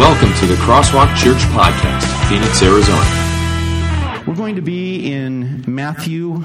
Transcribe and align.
Welcome 0.00 0.32
to 0.36 0.46
the 0.46 0.54
Crosswalk 0.54 1.14
Church 1.14 1.42
Podcast, 1.52 2.06
Phoenix, 2.30 2.62
Arizona. 2.62 4.24
We're 4.26 4.34
going 4.34 4.56
to 4.56 4.62
be 4.62 5.12
in 5.12 5.62
Matthew 5.68 6.42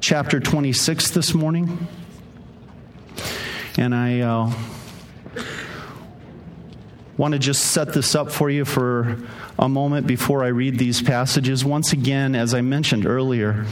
chapter 0.00 0.40
26 0.40 1.10
this 1.10 1.34
morning. 1.34 1.86
And 3.76 3.94
I 3.94 4.20
uh, 4.20 4.50
want 7.18 7.32
to 7.32 7.38
just 7.38 7.72
set 7.72 7.92
this 7.92 8.14
up 8.14 8.30
for 8.30 8.48
you 8.48 8.64
for 8.64 9.18
a 9.58 9.68
moment 9.68 10.06
before 10.06 10.44
I 10.44 10.48
read 10.48 10.78
these 10.78 11.02
passages. 11.02 11.64
Once 11.64 11.92
again, 11.92 12.36
as 12.36 12.54
I 12.54 12.60
mentioned 12.60 13.06
earlier, 13.06 13.66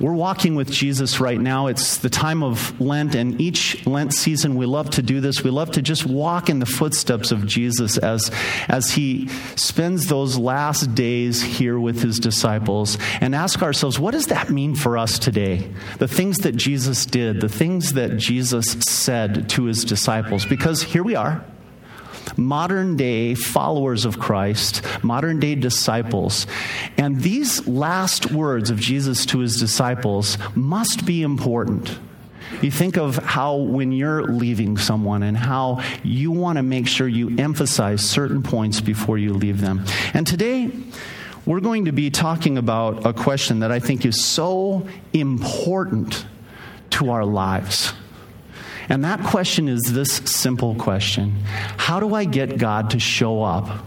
we're 0.00 0.12
walking 0.12 0.56
with 0.56 0.68
Jesus 0.68 1.20
right 1.20 1.40
now. 1.40 1.68
It's 1.68 1.98
the 1.98 2.10
time 2.10 2.42
of 2.42 2.78
Lent, 2.80 3.14
and 3.14 3.40
each 3.40 3.86
Lent 3.86 4.12
season 4.12 4.56
we 4.56 4.66
love 4.66 4.90
to 4.90 5.02
do 5.02 5.20
this. 5.20 5.44
We 5.44 5.50
love 5.50 5.70
to 5.72 5.82
just 5.82 6.06
walk 6.06 6.50
in 6.50 6.58
the 6.58 6.66
footsteps 6.66 7.30
of 7.30 7.46
Jesus 7.46 7.98
as, 7.98 8.32
as 8.66 8.90
he 8.90 9.28
spends 9.54 10.06
those 10.06 10.36
last 10.36 10.92
days 10.96 11.40
here 11.40 11.78
with 11.78 12.02
his 12.02 12.18
disciples 12.18 12.98
and 13.20 13.32
ask 13.32 13.62
ourselves, 13.62 14.00
what 14.00 14.10
does 14.10 14.26
that 14.26 14.50
mean 14.50 14.74
for 14.74 14.98
us 14.98 15.20
today? 15.20 15.72
The 15.98 16.08
things 16.08 16.38
that 16.38 16.56
Jesus 16.56 17.06
did, 17.06 17.40
the 17.40 17.48
things 17.48 17.92
that 17.92 18.16
Jesus 18.16 18.72
said 18.88 19.48
to 19.50 19.64
his 19.64 19.84
disciples. 19.84 20.44
Because 20.44 20.82
here 20.82 21.04
we 21.04 21.14
are 21.14 21.44
modern 22.36 22.96
day 22.96 23.34
followers 23.34 24.04
of 24.04 24.18
Christ, 24.18 24.82
modern 25.02 25.40
day 25.40 25.54
disciples. 25.54 26.46
And 26.96 27.22
these 27.22 27.66
last 27.66 28.32
words 28.32 28.70
of 28.70 28.78
Jesus 28.78 29.24
to 29.26 29.38
his 29.38 29.58
disciples 29.58 30.36
must 30.54 31.06
be 31.06 31.22
important. 31.22 31.98
You 32.62 32.70
think 32.70 32.96
of 32.96 33.16
how 33.16 33.56
when 33.56 33.92
you're 33.92 34.24
leaving 34.24 34.78
someone 34.78 35.22
and 35.22 35.36
how 35.36 35.82
you 36.02 36.32
want 36.32 36.56
to 36.56 36.62
make 36.62 36.88
sure 36.88 37.06
you 37.06 37.36
emphasize 37.38 38.02
certain 38.02 38.42
points 38.42 38.80
before 38.80 39.18
you 39.18 39.34
leave 39.34 39.60
them. 39.60 39.84
And 40.14 40.26
today, 40.26 40.70
we're 41.46 41.60
going 41.60 41.86
to 41.86 41.92
be 41.92 42.10
talking 42.10 42.58
about 42.58 43.06
a 43.06 43.12
question 43.12 43.60
that 43.60 43.70
I 43.70 43.78
think 43.78 44.04
is 44.04 44.22
so 44.22 44.86
important 45.12 46.26
to 46.90 47.10
our 47.10 47.24
lives. 47.24 47.92
And 48.88 49.04
that 49.04 49.22
question 49.22 49.68
is 49.68 49.82
this 49.82 50.16
simple 50.16 50.74
question 50.74 51.42
How 51.76 52.00
do 52.00 52.14
I 52.14 52.24
get 52.24 52.58
God 52.58 52.90
to 52.90 52.98
show 52.98 53.42
up 53.42 53.84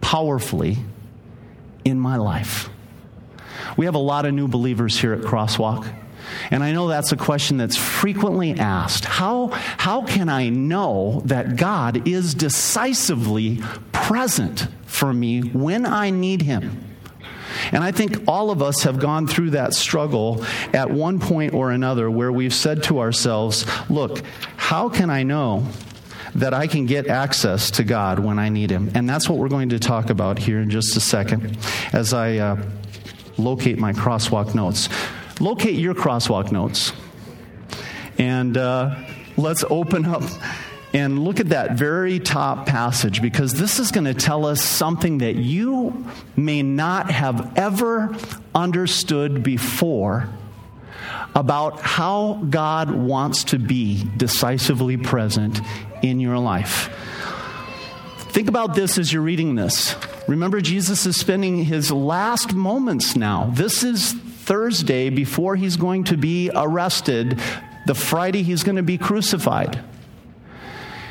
powerfully 0.00 0.78
in 1.84 1.98
my 1.98 2.16
life? 2.16 2.70
We 3.76 3.84
have 3.84 3.94
a 3.94 3.98
lot 3.98 4.26
of 4.26 4.34
new 4.34 4.48
believers 4.48 4.98
here 4.98 5.12
at 5.12 5.20
Crosswalk. 5.20 5.92
And 6.50 6.62
I 6.62 6.72
know 6.72 6.88
that's 6.88 7.12
a 7.12 7.16
question 7.16 7.56
that's 7.56 7.76
frequently 7.76 8.52
asked. 8.52 9.04
How, 9.04 9.48
how 9.48 10.02
can 10.02 10.28
I 10.28 10.50
know 10.50 11.22
that 11.24 11.56
God 11.56 12.06
is 12.06 12.34
decisively 12.34 13.60
present 13.92 14.68
for 14.84 15.12
me 15.12 15.40
when 15.40 15.86
I 15.86 16.10
need 16.10 16.42
Him? 16.42 16.87
And 17.72 17.84
I 17.84 17.92
think 17.92 18.26
all 18.26 18.50
of 18.50 18.62
us 18.62 18.82
have 18.82 18.98
gone 18.98 19.26
through 19.26 19.50
that 19.50 19.74
struggle 19.74 20.44
at 20.72 20.90
one 20.90 21.18
point 21.18 21.54
or 21.54 21.70
another 21.70 22.10
where 22.10 22.32
we've 22.32 22.54
said 22.54 22.82
to 22.84 23.00
ourselves, 23.00 23.66
look, 23.90 24.22
how 24.56 24.88
can 24.88 25.10
I 25.10 25.22
know 25.22 25.66
that 26.34 26.54
I 26.54 26.66
can 26.66 26.86
get 26.86 27.06
access 27.08 27.70
to 27.72 27.84
God 27.84 28.18
when 28.18 28.38
I 28.38 28.48
need 28.48 28.70
Him? 28.70 28.90
And 28.94 29.08
that's 29.08 29.28
what 29.28 29.38
we're 29.38 29.48
going 29.48 29.70
to 29.70 29.78
talk 29.78 30.10
about 30.10 30.38
here 30.38 30.60
in 30.60 30.70
just 30.70 30.96
a 30.96 31.00
second 31.00 31.56
as 31.92 32.12
I 32.12 32.36
uh, 32.36 32.62
locate 33.36 33.78
my 33.78 33.92
crosswalk 33.92 34.54
notes. 34.54 34.88
Locate 35.40 35.76
your 35.76 35.94
crosswalk 35.94 36.50
notes. 36.52 36.92
And 38.18 38.56
uh, 38.56 38.96
let's 39.36 39.64
open 39.70 40.04
up 40.04 40.24
and 40.94 41.22
look 41.22 41.38
at 41.40 41.50
that 41.50 41.72
very 41.72 42.18
top 42.18 42.66
passage 42.66 43.20
because 43.20 43.52
this 43.54 43.78
is 43.78 43.90
going 43.90 44.06
to 44.06 44.14
tell 44.14 44.46
us 44.46 44.62
something 44.62 45.18
that 45.18 45.36
you 45.36 46.06
may 46.36 46.62
not 46.62 47.10
have 47.10 47.56
ever 47.58 48.16
understood 48.54 49.42
before 49.42 50.28
about 51.34 51.80
how 51.80 52.34
God 52.48 52.90
wants 52.90 53.44
to 53.44 53.58
be 53.58 54.04
decisively 54.16 54.96
present 54.96 55.60
in 56.02 56.20
your 56.20 56.38
life. 56.38 56.90
Think 58.18 58.48
about 58.48 58.74
this 58.74 58.98
as 58.98 59.12
you're 59.12 59.22
reading 59.22 59.54
this. 59.54 59.94
Remember, 60.26 60.60
Jesus 60.60 61.06
is 61.06 61.18
spending 61.18 61.64
his 61.64 61.90
last 61.90 62.54
moments 62.54 63.16
now. 63.16 63.50
This 63.54 63.82
is 63.82 64.12
Thursday 64.12 65.10
before 65.10 65.56
he's 65.56 65.76
going 65.76 66.04
to 66.04 66.16
be 66.16 66.50
arrested, 66.54 67.40
the 67.86 67.94
Friday 67.94 68.42
he's 68.42 68.62
going 68.62 68.76
to 68.76 68.82
be 68.82 68.98
crucified. 68.98 69.78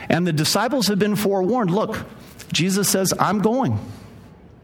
And 0.09 0.25
the 0.25 0.33
disciples 0.33 0.87
have 0.87 0.99
been 0.99 1.15
forewarned 1.15 1.71
look, 1.71 2.05
Jesus 2.51 2.89
says, 2.89 3.13
I'm 3.19 3.39
going. 3.39 3.73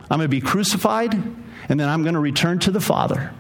I'm 0.09 0.19
going 0.19 0.21
to 0.21 0.27
be 0.27 0.41
crucified, 0.41 1.13
and 1.13 1.79
then 1.79 1.89
I'm 1.89 2.03
going 2.03 2.13
to 2.13 2.19
return 2.19 2.59
to 2.59 2.71
the 2.71 2.81
Father. 2.81 3.33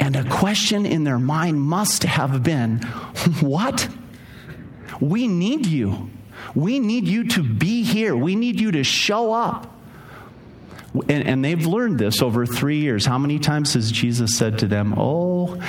And 0.00 0.14
a 0.16 0.28
question 0.28 0.86
in 0.86 1.04
their 1.04 1.18
mind 1.18 1.60
must 1.60 2.04
have 2.04 2.42
been 2.42 2.78
what? 3.40 3.88
We 5.00 5.28
need 5.28 5.66
you. 5.66 6.10
We 6.54 6.78
need 6.78 7.06
you 7.06 7.28
to 7.28 7.42
be 7.42 7.82
here. 7.82 8.16
We 8.16 8.36
need 8.36 8.60
you 8.60 8.72
to 8.72 8.84
show 8.84 9.32
up. 9.32 9.74
And, 11.08 11.28
and, 11.28 11.44
they've 11.44 11.66
learned 11.66 11.98
this 11.98 12.22
over 12.22 12.46
three 12.46 12.78
years. 12.78 13.04
How 13.04 13.18
many 13.18 13.38
times 13.38 13.74
has 13.74 13.92
Jesus 13.92 14.36
said 14.38 14.58
to 14.60 14.66
them, 14.66 14.94
Oh, 14.96 15.62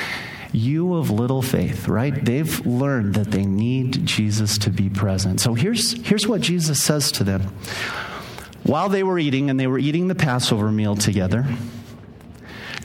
you 0.51 0.95
of 0.95 1.11
little 1.11 1.41
faith, 1.41 1.87
right? 1.87 2.13
They've 2.25 2.65
learned 2.65 3.15
that 3.15 3.31
they 3.31 3.45
need 3.45 4.05
Jesus 4.05 4.57
to 4.59 4.69
be 4.69 4.89
present. 4.89 5.39
So 5.41 5.53
here's, 5.53 5.93
here's 6.05 6.27
what 6.27 6.41
Jesus 6.41 6.81
says 6.81 7.11
to 7.13 7.23
them. 7.23 7.41
While 8.63 8.89
they 8.89 9.03
were 9.03 9.19
eating, 9.19 9.49
and 9.49 9.59
they 9.59 9.67
were 9.67 9.79
eating 9.79 10.07
the 10.07 10.15
Passover 10.15 10.71
meal 10.71 10.95
together, 10.95 11.45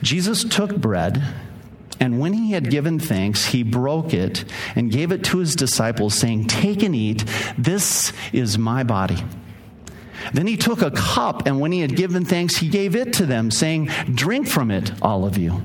Jesus 0.01 0.43
took 0.43 0.75
bread, 0.75 1.23
and 1.99 2.19
when 2.19 2.33
he 2.33 2.51
had 2.51 2.69
given 2.69 2.99
thanks, 2.99 3.45
he 3.45 3.63
broke 3.63 4.13
it 4.13 4.45
and 4.75 4.91
gave 4.91 5.11
it 5.11 5.23
to 5.25 5.39
his 5.39 5.55
disciples, 5.55 6.13
saying, 6.13 6.47
Take 6.47 6.83
and 6.83 6.95
eat, 6.95 7.23
this 7.57 8.13
is 8.33 8.57
my 8.57 8.83
body. 8.83 9.23
Then 10.33 10.47
he 10.47 10.57
took 10.57 10.81
a 10.81 10.91
cup, 10.91 11.45
and 11.45 11.59
when 11.59 11.71
he 11.71 11.81
had 11.81 11.95
given 11.95 12.25
thanks, 12.25 12.57
he 12.57 12.67
gave 12.67 12.95
it 12.95 13.13
to 13.13 13.25
them, 13.25 13.51
saying, 13.51 13.87
Drink 14.13 14.47
from 14.47 14.71
it, 14.71 14.91
all 15.01 15.25
of 15.25 15.37
you. 15.37 15.61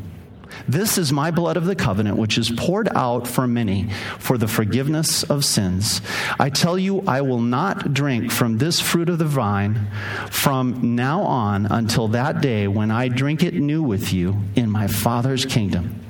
This 0.70 0.98
is 0.98 1.12
my 1.12 1.32
blood 1.32 1.56
of 1.56 1.64
the 1.64 1.74
covenant, 1.74 2.16
which 2.16 2.38
is 2.38 2.48
poured 2.48 2.88
out 2.94 3.26
for 3.26 3.48
many 3.48 3.90
for 4.20 4.38
the 4.38 4.46
forgiveness 4.46 5.24
of 5.24 5.44
sins. 5.44 6.00
I 6.38 6.48
tell 6.48 6.78
you, 6.78 7.02
I 7.08 7.22
will 7.22 7.40
not 7.40 7.92
drink 7.92 8.30
from 8.30 8.58
this 8.58 8.78
fruit 8.78 9.08
of 9.08 9.18
the 9.18 9.24
vine 9.24 9.88
from 10.30 10.94
now 10.94 11.22
on 11.22 11.66
until 11.66 12.06
that 12.08 12.40
day 12.40 12.68
when 12.68 12.92
I 12.92 13.08
drink 13.08 13.42
it 13.42 13.54
new 13.54 13.82
with 13.82 14.12
you 14.12 14.42
in 14.54 14.70
my 14.70 14.86
Father's 14.86 15.44
kingdom. 15.44 16.04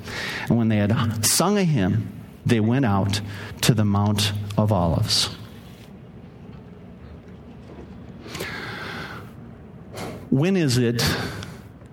And 0.47 0.59
when 0.59 0.69
they 0.69 0.77
had 0.77 1.25
sung 1.25 1.57
a 1.57 1.63
hymn, 1.63 2.11
they 2.45 2.59
went 2.59 2.85
out 2.85 3.19
to 3.61 3.73
the 3.73 3.85
Mount 3.85 4.31
of 4.59 4.71
Olives. 4.71 5.35
When 10.29 10.55
is 10.55 10.77
it 10.77 11.01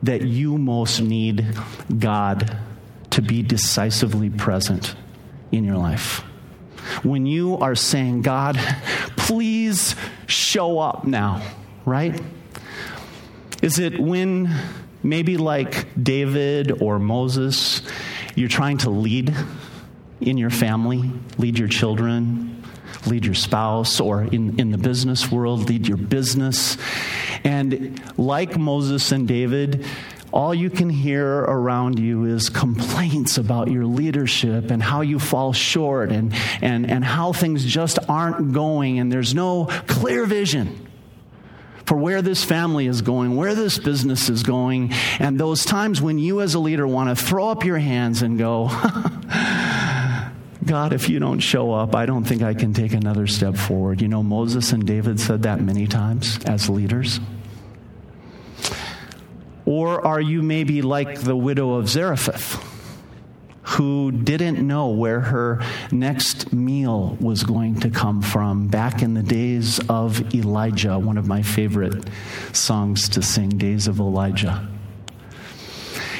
that 0.03 0.23
you 0.23 0.59
most 0.59 1.01
need 1.01 1.47
God 1.99 2.57
to 3.11 3.23
be 3.23 3.43
decisively 3.43 4.31
present 4.31 4.95
in 5.51 5.65
your 5.65 5.77
life. 5.77 6.21
When 7.03 7.27
you 7.27 7.57
are 7.59 7.75
saying, 7.75 8.23
God, 8.23 8.57
please 9.17 9.95
show 10.27 10.79
up 10.79 11.05
now, 11.05 11.43
right? 11.85 12.21
Is 13.61 13.79
it 13.79 13.99
when 13.99 14.55
maybe 15.03 15.37
like 15.37 15.87
David 16.03 16.83
or 16.83 16.99
Moses, 16.99 17.83
you're 18.35 18.49
trying 18.49 18.79
to 18.79 18.91
lead 18.91 19.35
in 20.21 20.39
your 20.39 20.51
family, 20.51 21.11
lead 21.39 21.59
your 21.59 21.69
children, 21.69 22.63
lead 23.07 23.25
your 23.25 23.35
spouse, 23.35 24.01
or 24.01 24.23
in, 24.23 24.59
in 24.59 24.71
the 24.71 24.79
business 24.79 25.31
world, 25.31 25.69
lead 25.69 25.87
your 25.87 25.97
business. 25.97 26.77
And 27.49 27.99
like 28.19 28.59
Moses 28.59 29.11
and 29.11 29.27
David, 29.27 29.87
all 30.31 30.55
you 30.55 30.69
can 30.69 30.91
hear 30.91 31.27
around 31.27 31.99
you 31.99 32.27
is 32.27 32.51
complaints 32.51 33.39
about 33.39 33.71
your 33.71 33.87
leadership 33.87 34.71
and 34.71 34.83
how 34.83 35.01
you 35.01 35.19
fall 35.19 35.55
short 35.55 36.13
and, 36.13 36.35
and, 36.61 36.89
and 36.91 37.03
how 37.03 37.33
things 37.33 37.65
just 37.65 37.99
aren't 38.07 38.53
going, 38.53 38.99
and 38.99 39.11
there's 39.11 39.35
no 39.35 39.65
clear 39.87 40.27
vision 40.27 40.87
for 41.87 41.97
where 41.97 42.21
this 42.21 42.45
family 42.45 42.87
is 42.87 43.01
going, 43.01 43.35
where 43.35 43.55
this 43.55 43.79
business 43.79 44.29
is 44.29 44.43
going, 44.43 44.93
and 45.19 45.41
those 45.41 45.65
times 45.65 46.03
when 46.03 46.19
you 46.19 46.43
as 46.43 46.53
a 46.53 46.59
leader 46.59 46.87
want 46.87 47.17
to 47.17 47.25
throw 47.25 47.49
up 47.49 47.65
your 47.65 47.79
hands 47.79 48.21
and 48.21 48.37
go, 48.37 48.69
God, 50.67 50.93
if 50.93 51.09
you 51.09 51.19
don't 51.19 51.41
show 51.41 51.73
up, 51.73 51.95
I 51.95 52.05
don't 52.05 52.25
think 52.25 52.43
I 52.43 52.53
can 52.53 52.75
take 52.75 52.93
another 52.93 53.27
step 53.27 53.57
forward. 53.57 54.03
You 54.03 54.09
know, 54.09 54.23
Moses 54.23 54.71
and 54.73 54.87
David 54.87 55.19
said 55.19 55.45
that 55.45 55.63
many 55.63 55.87
times 55.87 56.39
as 56.45 56.69
leaders. 56.69 57.21
Or 59.69 60.03
are 60.07 60.19
you 60.19 60.41
maybe 60.43 60.81
like 60.81 61.21
the 61.21 61.37
widow 61.37 61.75
of 61.75 61.91
Zarephath, 61.91 62.59
who 63.65 64.11
didn't 64.11 64.67
know 64.67 64.89
where 64.89 65.21
her 65.21 65.63
next 65.93 66.55
meal 66.55 67.19
was 67.21 67.43
going 67.43 67.81
to 67.81 67.91
come 67.91 68.23
from 68.23 68.69
back 68.69 69.03
in 69.03 69.13
the 69.13 69.23
days 69.23 69.79
of 69.91 70.35
Elijah, 70.35 70.99
one 70.99 71.19
of 71.19 71.27
my 71.27 71.43
favorite 71.43 72.03
songs 72.55 73.11
to 73.11 73.21
sing, 73.21 73.51
Days 73.51 73.89
of 73.89 74.01
Elijah. 74.01 74.67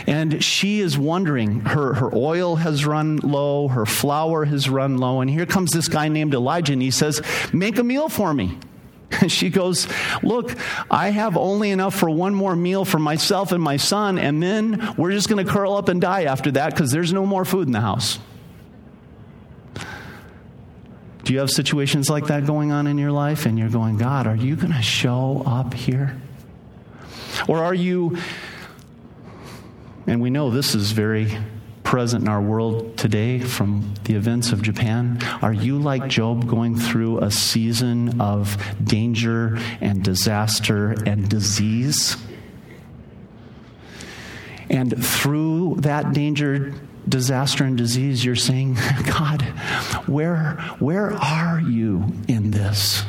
And 0.07 0.45
she 0.45 0.81
is 0.81 0.99
wondering, 0.99 1.61
her, 1.61 1.95
her 1.95 2.15
oil 2.15 2.57
has 2.57 2.85
run 2.85 3.17
low, 3.17 3.69
her 3.69 3.87
flour 3.87 4.45
has 4.45 4.69
run 4.69 4.99
low, 4.99 5.23
and 5.23 5.31
here 5.31 5.47
comes 5.47 5.71
this 5.71 5.89
guy 5.89 6.09
named 6.09 6.35
Elijah, 6.35 6.75
and 6.75 6.83
he 6.83 6.91
says, 6.91 7.23
Make 7.51 7.79
a 7.79 7.83
meal 7.83 8.11
for 8.11 8.35
me. 8.35 8.59
And 9.11 9.31
she 9.33 9.51
goes, 9.51 9.89
Look, 10.23 10.55
I 10.91 11.11
have 11.11 11.37
only 11.37 11.71
enough 11.71 11.95
for 11.95 12.11
one 12.11 12.35
more 12.35 12.55
meal 12.55 12.85
for 12.85 12.99
myself 12.99 13.53
and 13.53 13.63
my 13.63 13.77
son, 13.77 14.19
and 14.19 14.43
then 14.43 14.95
we're 14.97 15.13
just 15.13 15.29
going 15.29 15.45
to 15.45 15.51
curl 15.51 15.75
up 15.75 15.89
and 15.89 16.01
die 16.01 16.25
after 16.25 16.51
that 16.53 16.71
because 16.75 16.91
there's 16.91 17.13
no 17.13 17.27
more 17.27 17.45
food 17.45 17.67
in 17.67 17.73
the 17.73 17.81
house. 17.81 18.19
Do 21.25 21.35
you 21.35 21.41
have 21.41 21.51
situations 21.51 22.09
like 22.09 22.29
that 22.29 22.47
going 22.47 22.73
on 22.73 22.87
in 22.87 22.97
your 22.97 23.13
life? 23.13 23.45
And 23.45 23.59
you're 23.59 23.69
going, 23.69 23.99
God, 23.99 24.27
are 24.27 24.35
you 24.35 24.57
going 24.57 24.73
to 24.73 24.81
show 24.81 25.43
up 25.45 25.75
here? 25.75 26.19
Or 27.47 27.63
are 27.63 27.75
you, 27.75 28.17
and 30.07 30.23
we 30.23 30.31
know 30.31 30.51
this 30.51 30.75
is 30.75 30.93
very 30.93 31.37
present 31.89 32.23
in 32.23 32.29
our 32.29 32.43
world 32.43 32.99
today 32.99 33.41
from 33.41 33.95
the 34.05 34.15
events 34.15 34.53
of 34.53 34.61
Japan? 34.61 35.19
Are 35.41 35.55
you 35.55 35.79
like 35.79 36.07
Job 36.07 36.47
going 36.47 36.77
through 36.77 37.21
a 37.21 37.31
season 37.31 38.21
of 38.21 38.63
danger 38.85 39.59
and 39.81 40.05
disaster 40.05 40.95
and 41.07 41.31
disease? 41.31 42.19
And 44.69 45.03
through 45.03 45.77
that 45.79 46.13
danger, 46.13 46.75
disaster, 47.09 47.65
and 47.65 47.79
disease, 47.79 48.23
you're 48.23 48.37
saying, 48.37 48.75
God, 49.07 49.41
where, 50.07 50.59
where 50.81 51.15
are 51.15 51.59
you 51.59 52.13
in 52.29 52.51
this? 52.51 53.03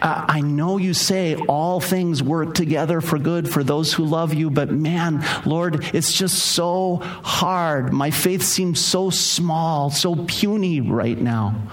Uh, 0.00 0.24
I 0.28 0.40
know 0.40 0.76
you 0.76 0.94
say 0.94 1.34
all 1.34 1.80
things 1.80 2.22
work 2.22 2.54
together 2.54 3.00
for 3.00 3.18
good 3.18 3.50
for 3.50 3.64
those 3.64 3.92
who 3.92 4.04
love 4.04 4.32
you, 4.32 4.50
but 4.50 4.70
man, 4.70 5.24
Lord, 5.44 5.94
it's 5.94 6.12
just 6.12 6.38
so 6.38 6.96
hard. 6.96 7.92
My 7.92 8.10
faith 8.10 8.42
seems 8.42 8.80
so 8.80 9.10
small, 9.10 9.90
so 9.90 10.14
puny 10.26 10.80
right 10.80 11.18
now. 11.18 11.68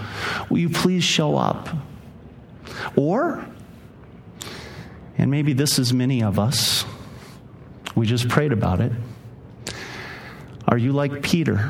Will 0.50 0.58
you 0.58 0.70
please 0.70 1.04
show 1.04 1.38
up? 1.38 1.70
Or, 2.96 3.46
and 5.18 5.30
maybe 5.30 5.54
this 5.54 5.78
is 5.78 5.94
many 5.94 6.24
of 6.24 6.40
us, 6.40 6.86
we 7.96 8.06
just 8.06 8.28
prayed 8.28 8.52
about 8.52 8.82
it. 8.82 8.92
Are 10.68 10.78
you 10.78 10.92
like 10.92 11.22
Peter? 11.22 11.70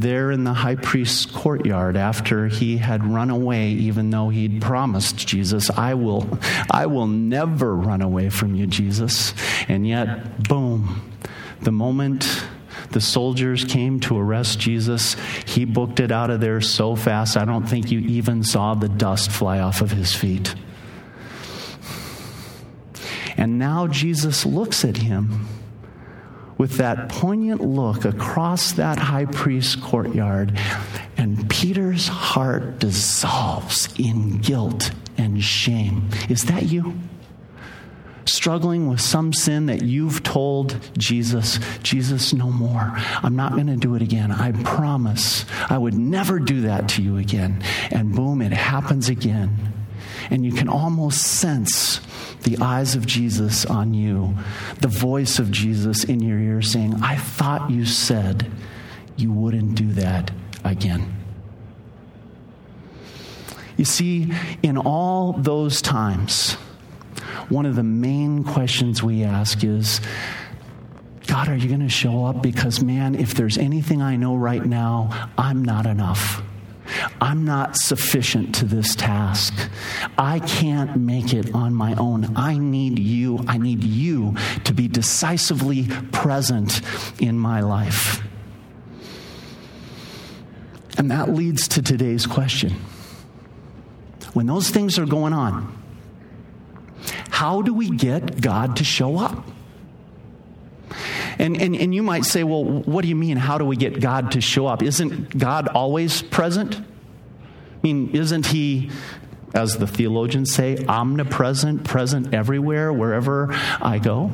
There 0.00 0.30
in 0.30 0.44
the 0.44 0.52
high 0.52 0.74
priest's 0.74 1.26
courtyard 1.26 1.96
after 1.96 2.48
he 2.48 2.76
had 2.76 3.04
run 3.04 3.30
away 3.30 3.70
even 3.70 4.10
though 4.10 4.28
he'd 4.28 4.60
promised 4.60 5.26
Jesus 5.26 5.70
I 5.70 5.94
will 5.94 6.38
I 6.70 6.86
will 6.86 7.06
never 7.06 7.74
run 7.74 8.02
away 8.02 8.28
from 8.28 8.54
you 8.54 8.66
Jesus. 8.66 9.32
And 9.68 9.86
yet 9.86 10.48
boom 10.48 11.12
the 11.62 11.72
moment 11.72 12.46
the 12.90 13.00
soldiers 13.00 13.64
came 13.64 13.98
to 14.00 14.18
arrest 14.18 14.60
Jesus 14.60 15.16
he 15.46 15.64
booked 15.64 15.98
it 15.98 16.12
out 16.12 16.30
of 16.30 16.40
there 16.40 16.60
so 16.60 16.94
fast 16.94 17.36
I 17.36 17.44
don't 17.44 17.66
think 17.66 17.90
you 17.90 18.00
even 18.00 18.44
saw 18.44 18.74
the 18.74 18.88
dust 18.88 19.30
fly 19.30 19.60
off 19.60 19.80
of 19.80 19.90
his 19.90 20.14
feet. 20.14 20.54
And 23.38 23.58
now 23.58 23.86
Jesus 23.86 24.46
looks 24.46 24.84
at 24.84 24.98
him 24.98 25.46
with 26.58 26.78
that 26.78 27.08
poignant 27.08 27.60
look 27.60 28.04
across 28.04 28.72
that 28.72 28.98
high 28.98 29.26
priest's 29.26 29.76
courtyard, 29.76 30.58
and 31.16 31.48
Peter's 31.50 32.08
heart 32.08 32.78
dissolves 32.78 33.88
in 33.98 34.38
guilt 34.38 34.90
and 35.18 35.42
shame. 35.42 36.08
Is 36.28 36.44
that 36.44 36.64
you? 36.64 36.98
Struggling 38.26 38.88
with 38.88 39.00
some 39.00 39.32
sin 39.32 39.66
that 39.66 39.82
you've 39.82 40.22
told 40.22 40.76
Jesus, 40.98 41.60
Jesus, 41.82 42.32
no 42.32 42.50
more. 42.50 42.92
I'm 43.22 43.36
not 43.36 43.52
going 43.52 43.68
to 43.68 43.76
do 43.76 43.94
it 43.94 44.02
again. 44.02 44.32
I 44.32 44.50
promise 44.64 45.44
I 45.70 45.78
would 45.78 45.94
never 45.94 46.40
do 46.40 46.62
that 46.62 46.88
to 46.90 47.02
you 47.02 47.18
again. 47.18 47.62
And 47.90 48.14
boom, 48.14 48.42
it 48.42 48.52
happens 48.52 49.08
again. 49.08 49.75
And 50.30 50.44
you 50.44 50.52
can 50.52 50.68
almost 50.68 51.22
sense 51.22 52.00
the 52.42 52.58
eyes 52.58 52.94
of 52.94 53.06
Jesus 53.06 53.64
on 53.64 53.94
you, 53.94 54.36
the 54.80 54.88
voice 54.88 55.38
of 55.38 55.50
Jesus 55.50 56.04
in 56.04 56.20
your 56.20 56.38
ear 56.38 56.62
saying, 56.62 56.94
I 57.02 57.16
thought 57.16 57.70
you 57.70 57.84
said 57.84 58.50
you 59.16 59.32
wouldn't 59.32 59.74
do 59.74 59.92
that 59.94 60.30
again. 60.64 61.16
You 63.76 63.84
see, 63.84 64.32
in 64.62 64.78
all 64.78 65.32
those 65.32 65.82
times, 65.82 66.54
one 67.48 67.66
of 67.66 67.76
the 67.76 67.82
main 67.82 68.42
questions 68.42 69.02
we 69.02 69.22
ask 69.22 69.62
is, 69.62 70.00
God, 71.26 71.48
are 71.48 71.56
you 71.56 71.68
going 71.68 71.80
to 71.80 71.88
show 71.88 72.24
up? 72.24 72.42
Because, 72.42 72.82
man, 72.82 73.14
if 73.14 73.34
there's 73.34 73.58
anything 73.58 74.00
I 74.00 74.16
know 74.16 74.36
right 74.36 74.64
now, 74.64 75.30
I'm 75.36 75.64
not 75.64 75.84
enough. 75.86 76.42
I'm 77.20 77.44
not 77.44 77.76
sufficient 77.76 78.54
to 78.56 78.64
this 78.64 78.94
task. 78.94 79.54
I 80.16 80.40
can't 80.40 80.96
make 80.96 81.32
it 81.32 81.54
on 81.54 81.74
my 81.74 81.94
own. 81.94 82.36
I 82.36 82.58
need 82.58 82.98
you. 82.98 83.44
I 83.46 83.58
need 83.58 83.82
you 83.82 84.34
to 84.64 84.72
be 84.72 84.88
decisively 84.88 85.88
present 86.12 86.80
in 87.20 87.38
my 87.38 87.60
life. 87.60 88.22
And 90.98 91.10
that 91.10 91.30
leads 91.30 91.68
to 91.68 91.82
today's 91.82 92.26
question. 92.26 92.74
When 94.32 94.46
those 94.46 94.70
things 94.70 94.98
are 94.98 95.06
going 95.06 95.32
on, 95.32 95.76
how 97.30 97.62
do 97.62 97.74
we 97.74 97.90
get 97.90 98.40
God 98.40 98.76
to 98.76 98.84
show 98.84 99.18
up? 99.18 99.46
And, 101.38 101.60
and, 101.60 101.76
and 101.76 101.94
you 101.94 102.02
might 102.02 102.24
say, 102.24 102.44
well, 102.44 102.64
what 102.64 103.02
do 103.02 103.08
you 103.08 103.16
mean? 103.16 103.36
How 103.36 103.58
do 103.58 103.64
we 103.64 103.76
get 103.76 104.00
God 104.00 104.32
to 104.32 104.40
show 104.40 104.66
up? 104.66 104.82
Isn't 104.82 105.36
God 105.36 105.68
always 105.68 106.22
present? 106.22 106.76
I 106.76 106.82
mean, 107.82 108.16
isn't 108.16 108.46
He, 108.46 108.90
as 109.54 109.76
the 109.76 109.86
theologians 109.86 110.52
say, 110.52 110.84
omnipresent, 110.86 111.84
present 111.84 112.34
everywhere, 112.34 112.92
wherever 112.92 113.48
I 113.80 113.98
go? 113.98 114.32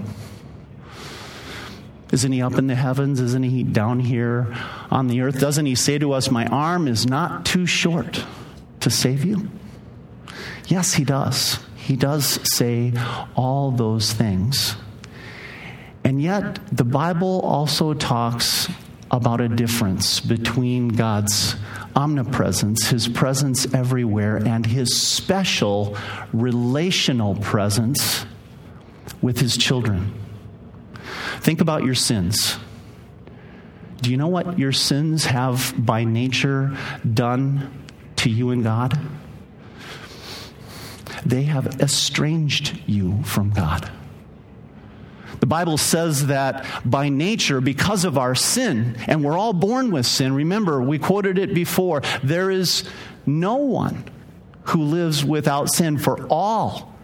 Isn't 2.13 2.33
he 2.33 2.43
up 2.43 2.59
in 2.59 2.67
the 2.67 2.75
heavens? 2.75 3.21
Isn't 3.21 3.43
he 3.43 3.63
down 3.63 3.99
here 3.99 4.55
on 4.91 5.07
the 5.07 5.23
earth? 5.23 5.41
Doesn't 5.41 5.65
he 5.65 5.75
say 5.75 5.99
to 5.99 6.13
us, 6.13 6.31
My 6.31 6.45
arm 6.47 6.87
is 6.87 7.07
not 7.07 7.47
too 7.47 7.65
short 7.65 8.23
to 8.81 8.91
save 8.91 9.25
you? 9.25 9.51
Yes, 10.67 10.93
he 10.93 11.05
does. 11.05 11.59
He 11.75 11.97
does 11.97 12.39
say 12.55 12.93
all 13.35 13.71
those 13.71 14.13
things. 14.13 14.77
And 16.05 16.21
yet, 16.21 16.59
the 16.75 16.85
Bible 16.85 17.41
also 17.41 17.95
talks 17.95 18.69
about 19.11 19.41
a 19.41 19.49
difference 19.49 20.21
between 20.21 20.89
God's 20.89 21.55
omnipresence, 21.95 22.89
his 22.89 23.09
presence 23.09 23.73
everywhere, 23.75 24.37
and 24.37 24.65
his 24.65 24.97
special 25.01 25.97
relational 26.33 27.35
presence 27.37 28.25
with 29.21 29.39
his 29.39 29.57
children. 29.57 30.15
Think 31.41 31.61
about 31.61 31.85
your 31.85 31.95
sins. 31.95 32.57
Do 34.01 34.11
you 34.11 34.17
know 34.17 34.29
what 34.29 34.59
your 34.59 34.73
sins 34.73 35.27
have 35.27 35.75
by 35.77 36.05
nature 36.05 36.77
done 37.13 37.87
to 38.17 38.31
you 38.31 38.51
and 38.51 38.65
God? 38.65 38.99
They 41.25 41.45
have 41.45 41.81
estranged 41.81 42.81
you 42.87 43.23
from 43.23 43.51
God. 43.51 43.91
The 45.43 45.47
Bible 45.47 45.77
says 45.77 46.29
that 46.29 46.65
by 46.85 47.09
nature, 47.09 47.61
because 47.61 48.05
of 48.05 48.17
our 48.17 48.37
sin, 48.37 48.95
and 49.09 49.25
we're 49.25 49.37
all 49.37 49.53
born 49.53 49.91
with 49.91 50.07
sin, 50.07 50.35
remember, 50.35 50.81
we 50.81 51.01
quoted 51.01 51.37
it 51.37 51.53
before, 51.53 52.03
there 52.23 52.49
is 52.49 52.85
no 53.27 53.57
one 53.57 54.05
who 54.67 54.85
lives 54.85 55.25
without 55.25 55.69
sin, 55.69 55.99
for 55.99 56.29
all 56.29 56.95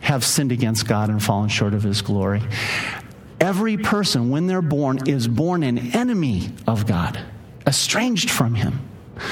have 0.00 0.24
sinned 0.24 0.50
against 0.50 0.88
God 0.88 1.10
and 1.10 1.22
fallen 1.22 1.50
short 1.50 1.74
of 1.74 1.82
his 1.82 2.00
glory. 2.00 2.40
Every 3.38 3.76
person, 3.76 4.30
when 4.30 4.46
they're 4.46 4.62
born, 4.62 5.06
is 5.06 5.28
born 5.28 5.62
an 5.62 5.94
enemy 5.94 6.48
of 6.66 6.86
God, 6.86 7.20
estranged 7.66 8.30
from 8.30 8.54
him. 8.54 8.80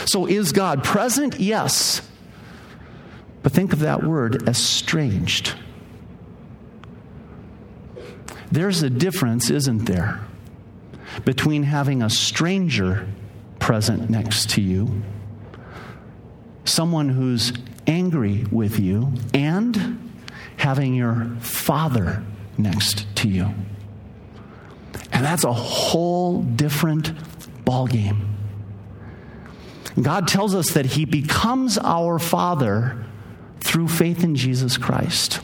So 0.05 0.27
is 0.27 0.53
God 0.53 0.85
present? 0.85 1.41
Yes. 1.41 2.07
But 3.43 3.53
think 3.53 3.73
of 3.73 3.79
that 3.79 4.05
word, 4.05 4.47
estranged. 4.47 5.55
There's 8.55 8.85
a 8.85 8.89
difference, 8.89 9.51
isn't 9.51 9.87
there, 9.87 10.21
between 11.25 11.65
having 11.65 12.03
a 12.03 12.09
stranger 12.09 13.09
present 13.59 14.09
next 14.09 14.51
to 14.51 14.61
you, 14.61 15.03
someone 16.65 17.09
who's 17.09 17.53
angry 17.89 18.45
with 18.53 18.79
you, 18.79 19.13
and 19.35 20.13
having 20.57 20.95
your 20.95 21.37
father 21.41 22.23
next 22.57 23.09
to 23.17 23.29
you. 23.29 23.53
And 25.11 25.25
that's 25.25 25.43
a 25.43 25.53
whole 25.53 26.45
different 26.45 27.13
ballgame. 27.65 28.21
God 30.01 30.29
tells 30.29 30.55
us 30.55 30.71
that 30.75 30.87
He 30.87 31.05
becomes 31.05 31.77
our 31.77 32.21
Father 32.21 33.05
through 33.59 33.89
faith 33.89 34.23
in 34.23 34.37
Jesus 34.37 34.77
Christ. 34.77 35.41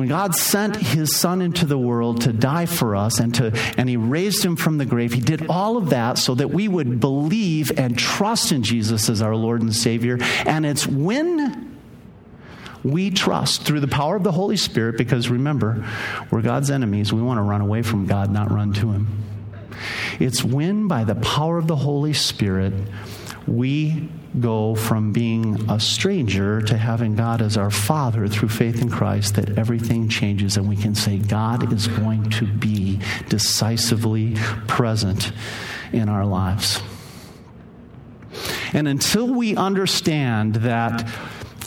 When 0.00 0.08
God 0.08 0.34
sent 0.34 0.76
his 0.76 1.14
son 1.14 1.42
into 1.42 1.66
the 1.66 1.76
world 1.76 2.22
to 2.22 2.32
die 2.32 2.64
for 2.64 2.96
us 2.96 3.20
and 3.20 3.34
to 3.34 3.52
and 3.76 3.86
he 3.86 3.98
raised 3.98 4.42
him 4.42 4.56
from 4.56 4.78
the 4.78 4.86
grave, 4.86 5.12
he 5.12 5.20
did 5.20 5.48
all 5.48 5.76
of 5.76 5.90
that 5.90 6.16
so 6.16 6.34
that 6.36 6.48
we 6.48 6.68
would 6.68 7.00
believe 7.00 7.78
and 7.78 7.98
trust 7.98 8.50
in 8.50 8.62
Jesus 8.62 9.10
as 9.10 9.20
our 9.20 9.36
Lord 9.36 9.60
and 9.60 9.76
Savior. 9.76 10.16
And 10.46 10.64
it's 10.64 10.86
when 10.86 11.78
we 12.82 13.10
trust 13.10 13.64
through 13.64 13.80
the 13.80 13.88
power 13.88 14.16
of 14.16 14.22
the 14.22 14.32
Holy 14.32 14.56
Spirit 14.56 14.96
because 14.96 15.28
remember, 15.28 15.86
we're 16.30 16.40
God's 16.40 16.70
enemies. 16.70 17.12
We 17.12 17.20
want 17.20 17.36
to 17.36 17.42
run 17.42 17.60
away 17.60 17.82
from 17.82 18.06
God, 18.06 18.30
not 18.30 18.50
run 18.50 18.72
to 18.72 18.92
him. 18.92 19.22
It's 20.18 20.42
when 20.42 20.88
by 20.88 21.04
the 21.04 21.16
power 21.16 21.58
of 21.58 21.66
the 21.66 21.76
Holy 21.76 22.14
Spirit 22.14 22.72
we 23.46 24.08
go 24.38 24.74
from 24.76 25.12
being 25.12 25.68
a 25.68 25.80
stranger 25.80 26.60
to 26.62 26.76
having 26.76 27.16
God 27.16 27.42
as 27.42 27.56
our 27.56 27.70
Father 27.70 28.28
through 28.28 28.50
faith 28.50 28.80
in 28.80 28.88
Christ 28.88 29.34
that 29.34 29.58
everything 29.58 30.08
changes 30.08 30.56
and 30.56 30.68
we 30.68 30.76
can 30.76 30.94
say, 30.94 31.18
God 31.18 31.72
is 31.72 31.88
going 31.88 32.30
to 32.30 32.46
be 32.46 33.00
decisively 33.28 34.36
present 34.68 35.32
in 35.92 36.08
our 36.08 36.24
lives. 36.24 36.80
And 38.72 38.86
until 38.86 39.26
we 39.26 39.56
understand 39.56 40.56
that 40.56 41.08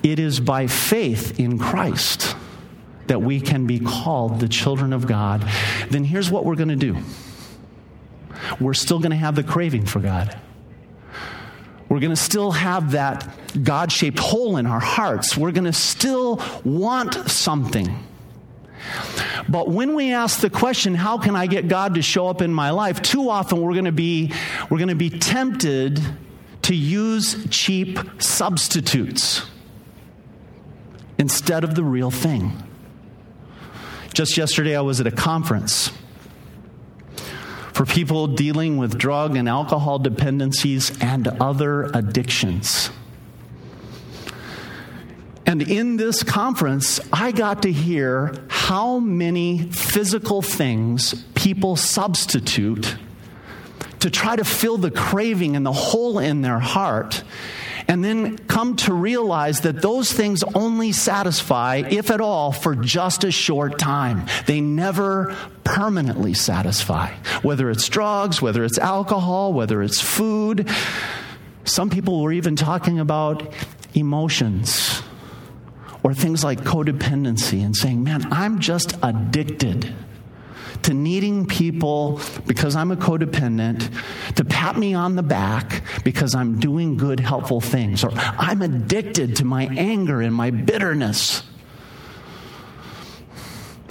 it 0.03 0.19
is 0.19 0.39
by 0.39 0.67
faith 0.67 1.39
in 1.39 1.59
Christ 1.59 2.35
that 3.07 3.21
we 3.21 3.41
can 3.41 3.67
be 3.67 3.79
called 3.79 4.39
the 4.39 4.47
children 4.47 4.93
of 4.93 5.05
God, 5.05 5.45
then 5.89 6.05
here's 6.05 6.31
what 6.31 6.45
we're 6.45 6.55
going 6.55 6.69
to 6.69 6.75
do 6.75 6.97
we're 8.59 8.73
still 8.73 8.99
going 8.99 9.11
to 9.11 9.17
have 9.17 9.35
the 9.35 9.43
craving 9.43 9.85
for 9.85 9.99
God. 9.99 10.37
We're 11.93 11.99
going 11.99 12.09
to 12.09 12.15
still 12.15 12.51
have 12.51 12.93
that 12.93 13.31
God 13.61 13.91
shaped 13.91 14.17
hole 14.17 14.57
in 14.57 14.65
our 14.65 14.79
hearts. 14.79 15.37
We're 15.37 15.51
going 15.51 15.65
to 15.65 15.73
still 15.73 16.41
want 16.65 17.13
something. 17.29 17.95
But 19.47 19.69
when 19.69 19.93
we 19.93 20.11
ask 20.11 20.39
the 20.39 20.49
question, 20.49 20.95
how 20.95 21.19
can 21.19 21.35
I 21.35 21.45
get 21.45 21.67
God 21.67 21.93
to 21.93 22.01
show 22.01 22.29
up 22.29 22.41
in 22.41 22.51
my 22.51 22.71
life? 22.71 23.03
Too 23.03 23.29
often 23.29 23.61
we're 23.61 23.73
going 23.73 23.85
to 23.85 23.91
be, 23.91 24.33
we're 24.71 24.79
going 24.79 24.87
to 24.87 24.95
be 24.95 25.11
tempted 25.11 26.01
to 26.63 26.75
use 26.75 27.47
cheap 27.51 27.99
substitutes 28.17 29.45
instead 31.19 31.63
of 31.63 31.75
the 31.75 31.83
real 31.83 32.09
thing. 32.09 32.53
Just 34.15 34.35
yesterday, 34.35 34.75
I 34.75 34.81
was 34.81 34.99
at 34.99 35.05
a 35.05 35.11
conference 35.11 35.91
for 37.73 37.85
people 37.85 38.27
dealing 38.27 38.77
with 38.77 38.97
drug 38.97 39.35
and 39.35 39.49
alcohol 39.49 39.99
dependencies 39.99 40.97
and 41.01 41.27
other 41.27 41.83
addictions. 41.93 42.91
And 45.45 45.61
in 45.61 45.97
this 45.97 46.23
conference, 46.23 46.99
I 47.11 47.31
got 47.31 47.63
to 47.63 47.71
hear 47.71 48.33
how 48.47 48.99
many 48.99 49.63
physical 49.71 50.41
things 50.41 51.25
people 51.35 51.75
substitute 51.75 52.95
to 53.99 54.09
try 54.09 54.35
to 54.35 54.45
fill 54.45 54.77
the 54.77 54.91
craving 54.91 55.55
and 55.55 55.65
the 55.65 55.73
hole 55.73 56.19
in 56.19 56.41
their 56.41 56.59
heart 56.59 57.23
and 57.87 58.03
then 58.03 58.37
come 58.37 58.75
to 58.77 58.93
realize 58.93 59.61
that 59.61 59.81
those 59.81 60.11
things 60.11 60.43
only 60.55 60.91
satisfy, 60.91 61.83
if 61.89 62.09
at 62.11 62.21
all, 62.21 62.51
for 62.51 62.75
just 62.75 63.23
a 63.23 63.31
short 63.31 63.79
time. 63.79 64.25
They 64.45 64.61
never 64.61 65.35
permanently 65.63 66.33
satisfy. 66.33 67.11
Whether 67.41 67.69
it's 67.69 67.87
drugs, 67.89 68.41
whether 68.41 68.63
it's 68.63 68.77
alcohol, 68.77 69.53
whether 69.53 69.81
it's 69.81 70.01
food. 70.01 70.69
Some 71.65 71.89
people 71.89 72.21
were 72.21 72.33
even 72.33 72.55
talking 72.55 72.99
about 72.99 73.53
emotions 73.93 75.01
or 76.03 76.13
things 76.13 76.43
like 76.43 76.61
codependency 76.61 77.63
and 77.63 77.75
saying, 77.75 78.03
man, 78.03 78.31
I'm 78.31 78.59
just 78.59 78.97
addicted 79.01 79.93
to 80.83 80.93
needing 80.93 81.45
people 81.45 82.19
because 82.45 82.75
I'm 82.75 82.91
a 82.91 82.95
codependent 82.95 83.89
to 84.35 84.45
pat 84.45 84.77
me 84.77 84.93
on 84.93 85.15
the 85.15 85.23
back 85.23 85.83
because 86.03 86.35
I'm 86.35 86.59
doing 86.59 86.97
good, 86.97 87.19
helpful 87.19 87.61
things, 87.61 88.03
or 88.03 88.11
I'm 88.13 88.61
addicted 88.61 89.37
to 89.37 89.45
my 89.45 89.65
anger 89.65 90.21
and 90.21 90.33
my 90.33 90.51
bitterness. 90.51 91.43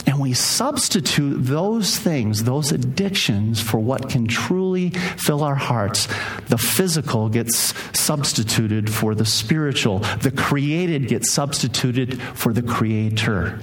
And 0.06 0.20
we 0.20 0.34
substitute 0.34 1.38
those 1.38 1.96
things, 1.96 2.44
those 2.44 2.72
addictions, 2.72 3.62
for 3.62 3.78
what 3.78 4.10
can 4.10 4.26
truly 4.26 4.90
fill 4.90 5.42
our 5.42 5.54
hearts. 5.54 6.06
The 6.48 6.58
physical 6.58 7.28
gets 7.28 7.72
substituted 7.98 8.92
for 8.92 9.14
the 9.14 9.24
spiritual, 9.24 10.00
the 10.20 10.30
created 10.30 11.08
gets 11.08 11.32
substituted 11.32 12.20
for 12.20 12.52
the 12.52 12.62
creator. 12.62 13.60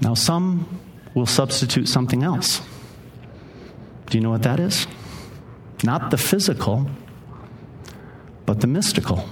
Now, 0.00 0.14
some 0.14 0.80
will 1.14 1.26
substitute 1.26 1.88
something 1.88 2.22
else. 2.22 2.60
Do 4.06 4.18
you 4.18 4.22
know 4.22 4.30
what 4.30 4.42
that 4.42 4.58
is? 4.58 4.86
Not 5.84 6.10
the 6.10 6.18
physical, 6.18 6.90
but 8.46 8.60
the 8.60 8.66
mystical. 8.66 9.24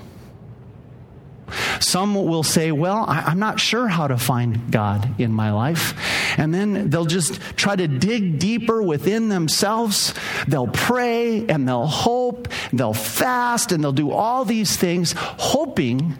Some 1.81 2.15
will 2.15 2.43
say, 2.43 2.73
Well, 2.73 3.05
I'm 3.09 3.39
not 3.39 3.61
sure 3.61 3.89
how 3.89 4.07
to 4.09 4.17
find 4.17 4.71
God 4.71 5.21
in 5.21 5.33
my 5.33 5.53
life. 5.53 5.95
And 6.39 6.55
then 6.55 6.91
they'll 6.91 7.07
just 7.07 7.41
try 7.57 7.77
to 7.77 7.89
dig 7.89 8.39
deeper 8.39 8.83
within 8.83 9.29
themselves. 9.29 10.15
They'll 10.47 10.69
pray 10.69 11.47
and 11.47 11.69
they'll 11.69 11.87
hope, 11.87 12.49
they'll 12.73 12.95
fast, 12.95 13.73
and 13.73 13.83
they'll 13.83 13.93
do 13.93 14.11
all 14.11 14.45
these 14.45 14.77
things, 14.77 15.15
hoping 15.17 16.17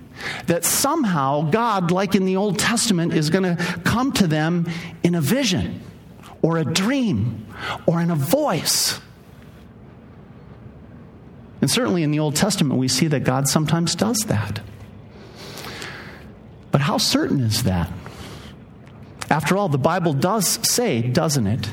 that 0.47 0.65
somehow 0.65 1.51
God, 1.51 1.91
like 1.91 2.15
in 2.15 2.25
the 2.25 2.37
Old 2.37 2.59
Testament, 2.59 3.13
is 3.13 3.31
going 3.31 3.57
to 3.57 3.63
come 3.85 4.13
to 4.13 4.27
them 4.27 4.67
in 5.03 5.15
a 5.15 5.21
vision 5.21 5.83
or 6.43 6.59
a 6.59 6.65
dream 6.65 7.47
or 7.87 8.01
in 8.01 8.11
a 8.11 8.17
voice. 8.17 9.01
And 11.61 11.71
certainly 11.71 12.03
in 12.03 12.11
the 12.11 12.21
Old 12.21 12.37
Testament, 12.37 12.79
we 12.79 12.89
see 12.89 13.09
that 13.09 13.21
God 13.21 13.49
sometimes 13.49 13.95
does 13.95 14.19
that. 14.29 14.61
But 16.71 16.81
how 16.83 16.99
certain 16.99 17.41
is 17.41 17.65
that? 17.65 17.91
After 19.31 19.57
all, 19.57 19.69
the 19.69 19.79
Bible 19.79 20.13
does 20.13 20.59
say, 20.69 21.03
doesn't 21.03 21.47
it, 21.47 21.73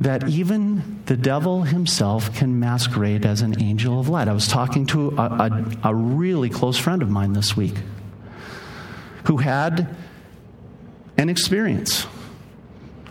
that 0.00 0.28
even 0.28 1.02
the 1.06 1.16
devil 1.16 1.62
himself 1.62 2.34
can 2.34 2.60
masquerade 2.60 3.24
as 3.24 3.40
an 3.40 3.62
angel 3.62 3.98
of 3.98 4.08
light. 4.08 4.28
I 4.28 4.32
was 4.32 4.46
talking 4.46 4.86
to 4.86 5.10
a, 5.16 5.22
a, 5.22 5.90
a, 5.90 5.94
really 5.94 6.50
close 6.50 6.76
friend 6.76 7.00
of 7.00 7.08
mine 7.08 7.32
this 7.32 7.56
week 7.56 7.74
who 9.24 9.38
had 9.38 9.96
an 11.16 11.30
experience. 11.30 12.06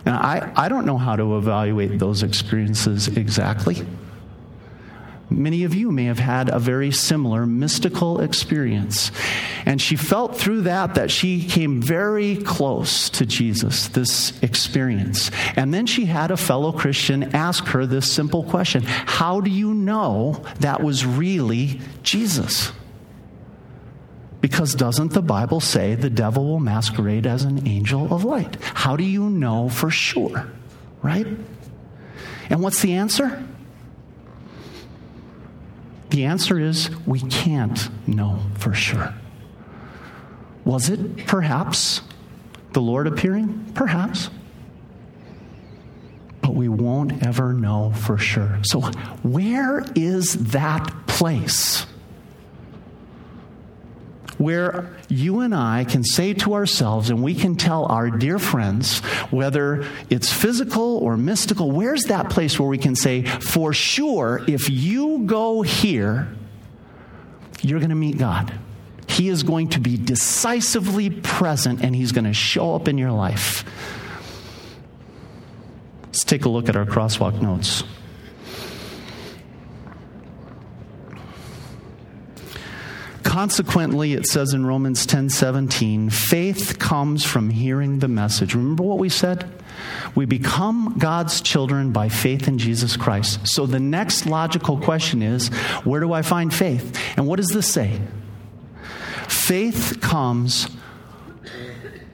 And 0.04 0.14
I, 0.14 0.52
I 0.54 0.68
don't 0.68 0.86
know 0.86 0.98
how 0.98 1.16
to 1.16 1.36
evaluate 1.36 1.98
those 1.98 2.22
experiences 2.22 3.08
exactly. 3.08 3.84
Many 5.28 5.64
of 5.64 5.74
you 5.74 5.90
may 5.90 6.04
have 6.04 6.20
had 6.20 6.48
a 6.48 6.58
very 6.60 6.92
similar 6.92 7.46
mystical 7.46 8.20
experience. 8.20 9.10
And 9.64 9.82
she 9.82 9.96
felt 9.96 10.36
through 10.36 10.62
that 10.62 10.94
that 10.94 11.10
she 11.10 11.44
came 11.44 11.82
very 11.82 12.36
close 12.36 13.10
to 13.10 13.26
Jesus, 13.26 13.88
this 13.88 14.40
experience. 14.42 15.32
And 15.56 15.74
then 15.74 15.86
she 15.86 16.04
had 16.04 16.30
a 16.30 16.36
fellow 16.36 16.70
Christian 16.70 17.34
ask 17.34 17.64
her 17.66 17.86
this 17.86 18.10
simple 18.10 18.44
question 18.44 18.84
How 18.84 19.40
do 19.40 19.50
you 19.50 19.74
know 19.74 20.44
that 20.60 20.82
was 20.82 21.04
really 21.04 21.80
Jesus? 22.04 22.70
Because 24.40 24.74
doesn't 24.74 25.12
the 25.12 25.22
Bible 25.22 25.58
say 25.60 25.96
the 25.96 26.10
devil 26.10 26.46
will 26.46 26.60
masquerade 26.60 27.26
as 27.26 27.42
an 27.42 27.66
angel 27.66 28.14
of 28.14 28.22
light? 28.24 28.58
How 28.62 28.94
do 28.94 29.02
you 29.02 29.28
know 29.28 29.68
for 29.68 29.90
sure? 29.90 30.46
Right? 31.02 31.26
And 32.48 32.62
what's 32.62 32.80
the 32.80 32.92
answer? 32.92 33.45
The 36.10 36.24
answer 36.24 36.58
is 36.58 36.90
we 37.06 37.20
can't 37.20 37.88
know 38.08 38.40
for 38.58 38.72
sure. 38.72 39.14
Was 40.64 40.88
it 40.88 41.26
perhaps 41.26 42.00
the 42.72 42.80
Lord 42.80 43.06
appearing? 43.06 43.72
Perhaps. 43.74 44.30
But 46.42 46.54
we 46.54 46.68
won't 46.68 47.26
ever 47.26 47.52
know 47.52 47.92
for 47.92 48.18
sure. 48.18 48.58
So, 48.62 48.80
where 49.22 49.84
is 49.94 50.34
that 50.52 50.92
place? 51.06 51.86
Where 54.38 54.94
you 55.08 55.40
and 55.40 55.54
I 55.54 55.84
can 55.84 56.04
say 56.04 56.34
to 56.34 56.54
ourselves, 56.54 57.10
and 57.10 57.22
we 57.22 57.34
can 57.34 57.56
tell 57.56 57.86
our 57.86 58.10
dear 58.10 58.38
friends, 58.38 58.98
whether 59.30 59.86
it's 60.10 60.32
physical 60.32 60.98
or 60.98 61.16
mystical, 61.16 61.70
where's 61.70 62.04
that 62.04 62.30
place 62.30 62.58
where 62.58 62.68
we 62.68 62.78
can 62.78 62.94
say, 62.94 63.24
for 63.24 63.72
sure, 63.72 64.42
if 64.46 64.68
you 64.68 65.24
go 65.26 65.62
here, 65.62 66.28
you're 67.62 67.80
going 67.80 67.90
to 67.90 67.96
meet 67.96 68.18
God. 68.18 68.52
He 69.08 69.28
is 69.28 69.42
going 69.42 69.68
to 69.70 69.80
be 69.80 69.96
decisively 69.96 71.10
present 71.10 71.82
and 71.82 71.94
He's 71.94 72.12
going 72.12 72.24
to 72.24 72.34
show 72.34 72.74
up 72.74 72.88
in 72.88 72.98
your 72.98 73.12
life. 73.12 73.64
Let's 76.04 76.24
take 76.24 76.44
a 76.44 76.48
look 76.48 76.68
at 76.68 76.76
our 76.76 76.86
crosswalk 76.86 77.40
notes. 77.40 77.84
Consequently, 83.36 84.14
it 84.14 84.26
says 84.26 84.54
in 84.54 84.64
Romans 84.64 85.04
10 85.04 85.28
17, 85.28 86.08
faith 86.08 86.78
comes 86.78 87.22
from 87.22 87.50
hearing 87.50 87.98
the 87.98 88.08
message. 88.08 88.54
Remember 88.54 88.82
what 88.82 88.96
we 88.96 89.10
said? 89.10 89.46
We 90.14 90.24
become 90.24 90.94
God's 90.96 91.42
children 91.42 91.92
by 91.92 92.08
faith 92.08 92.48
in 92.48 92.56
Jesus 92.56 92.96
Christ. 92.96 93.46
So 93.46 93.66
the 93.66 93.78
next 93.78 94.24
logical 94.24 94.78
question 94.78 95.20
is 95.20 95.48
where 95.84 96.00
do 96.00 96.14
I 96.14 96.22
find 96.22 96.52
faith? 96.52 96.98
And 97.18 97.26
what 97.26 97.36
does 97.36 97.48
this 97.48 97.70
say? 97.70 98.00
Faith 99.28 99.98
comes 100.00 100.74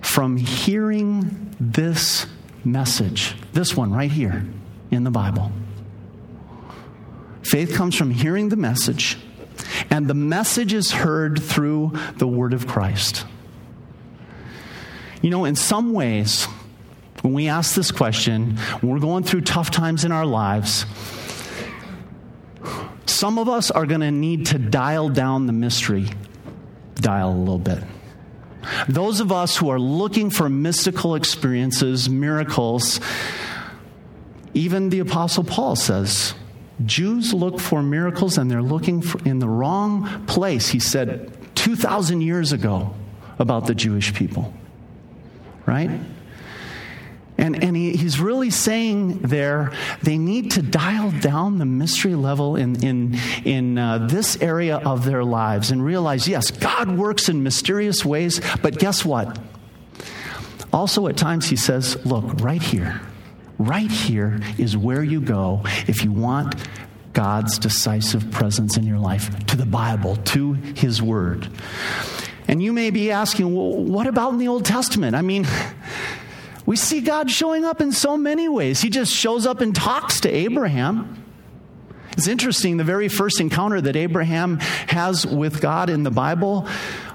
from 0.00 0.36
hearing 0.36 1.54
this 1.60 2.26
message, 2.64 3.36
this 3.52 3.76
one 3.76 3.92
right 3.92 4.10
here 4.10 4.44
in 4.90 5.04
the 5.04 5.12
Bible. 5.12 5.52
Faith 7.44 7.74
comes 7.74 7.94
from 7.94 8.10
hearing 8.10 8.48
the 8.48 8.56
message, 8.56 9.18
and 9.90 10.08
the 10.08 10.14
message 10.14 10.72
is 10.72 10.90
heard 10.90 11.42
through 11.42 11.92
the 12.16 12.26
Word 12.26 12.54
of 12.54 12.66
Christ. 12.66 13.24
You 15.20 15.30
know, 15.30 15.44
in 15.44 15.54
some 15.54 15.92
ways, 15.92 16.46
when 17.22 17.32
we 17.32 17.48
ask 17.48 17.74
this 17.74 17.90
question, 17.90 18.56
when 18.80 18.92
we're 18.92 18.98
going 18.98 19.24
through 19.24 19.42
tough 19.42 19.70
times 19.70 20.04
in 20.04 20.12
our 20.12 20.26
lives, 20.26 20.84
some 23.06 23.38
of 23.38 23.48
us 23.48 23.70
are 23.70 23.86
going 23.86 24.00
to 24.00 24.10
need 24.10 24.46
to 24.46 24.58
dial 24.58 25.08
down 25.08 25.46
the 25.46 25.52
mystery 25.52 26.08
dial 27.02 27.30
a 27.30 27.36
little 27.36 27.58
bit. 27.58 27.82
Those 28.88 29.20
of 29.20 29.32
us 29.32 29.56
who 29.56 29.68
are 29.70 29.78
looking 29.78 30.30
for 30.30 30.48
mystical 30.48 31.14
experiences, 31.16 32.08
miracles, 32.08 33.00
even 34.54 34.88
the 34.88 35.00
Apostle 35.00 35.44
Paul 35.44 35.76
says, 35.76 36.34
Jews 36.86 37.32
look 37.32 37.60
for 37.60 37.82
miracles 37.82 38.38
and 38.38 38.50
they're 38.50 38.62
looking 38.62 39.02
in 39.24 39.38
the 39.38 39.48
wrong 39.48 40.26
place, 40.26 40.68
he 40.68 40.80
said 40.80 41.32
2,000 41.54 42.20
years 42.20 42.52
ago 42.52 42.94
about 43.38 43.66
the 43.66 43.74
Jewish 43.74 44.14
people. 44.14 44.52
Right? 45.66 45.90
And, 47.38 47.62
and 47.62 47.76
he, 47.76 47.96
he's 47.96 48.20
really 48.20 48.50
saying 48.50 49.18
there 49.20 49.72
they 50.02 50.18
need 50.18 50.52
to 50.52 50.62
dial 50.62 51.10
down 51.10 51.58
the 51.58 51.64
mystery 51.64 52.14
level 52.14 52.56
in, 52.56 52.84
in, 52.84 53.18
in 53.44 53.78
uh, 53.78 54.06
this 54.06 54.40
area 54.40 54.76
of 54.76 55.04
their 55.04 55.24
lives 55.24 55.70
and 55.70 55.84
realize 55.84 56.28
yes, 56.28 56.50
God 56.50 56.96
works 56.96 57.28
in 57.28 57.42
mysterious 57.42 58.04
ways, 58.04 58.40
but 58.62 58.78
guess 58.78 59.04
what? 59.04 59.38
Also, 60.72 61.06
at 61.06 61.16
times, 61.16 61.48
he 61.48 61.56
says, 61.56 62.04
look, 62.06 62.24
right 62.40 62.62
here, 62.62 63.00
right 63.58 63.90
here 63.90 64.40
is 64.58 64.76
where 64.76 65.02
you 65.02 65.20
go 65.20 65.62
if 65.86 66.04
you 66.04 66.12
want 66.12 66.54
God's 67.12 67.58
decisive 67.58 68.30
presence 68.30 68.76
in 68.76 68.84
your 68.84 68.98
life 68.98 69.46
to 69.46 69.56
the 69.56 69.66
Bible, 69.66 70.16
to 70.16 70.54
His 70.54 71.02
Word. 71.02 71.48
And 72.48 72.62
you 72.62 72.72
may 72.72 72.90
be 72.90 73.10
asking, 73.10 73.54
well, 73.54 73.72
what 73.72 74.06
about 74.06 74.32
in 74.32 74.38
the 74.38 74.48
Old 74.48 74.64
Testament? 74.64 75.14
I 75.14 75.22
mean, 75.22 75.46
we 76.66 76.76
see 76.76 77.00
God 77.00 77.30
showing 77.30 77.64
up 77.64 77.80
in 77.80 77.92
so 77.92 78.16
many 78.16 78.48
ways. 78.48 78.80
He 78.80 78.90
just 78.90 79.12
shows 79.12 79.46
up 79.46 79.60
and 79.60 79.74
talks 79.74 80.20
to 80.22 80.30
Abraham. 80.30 81.24
It's 82.12 82.26
interesting, 82.26 82.76
the 82.76 82.84
very 82.84 83.08
first 83.08 83.40
encounter 83.40 83.80
that 83.80 83.96
Abraham 83.96 84.58
has 84.88 85.26
with 85.26 85.60
God 85.60 85.88
in 85.88 86.02
the 86.02 86.10
Bible, 86.10 86.68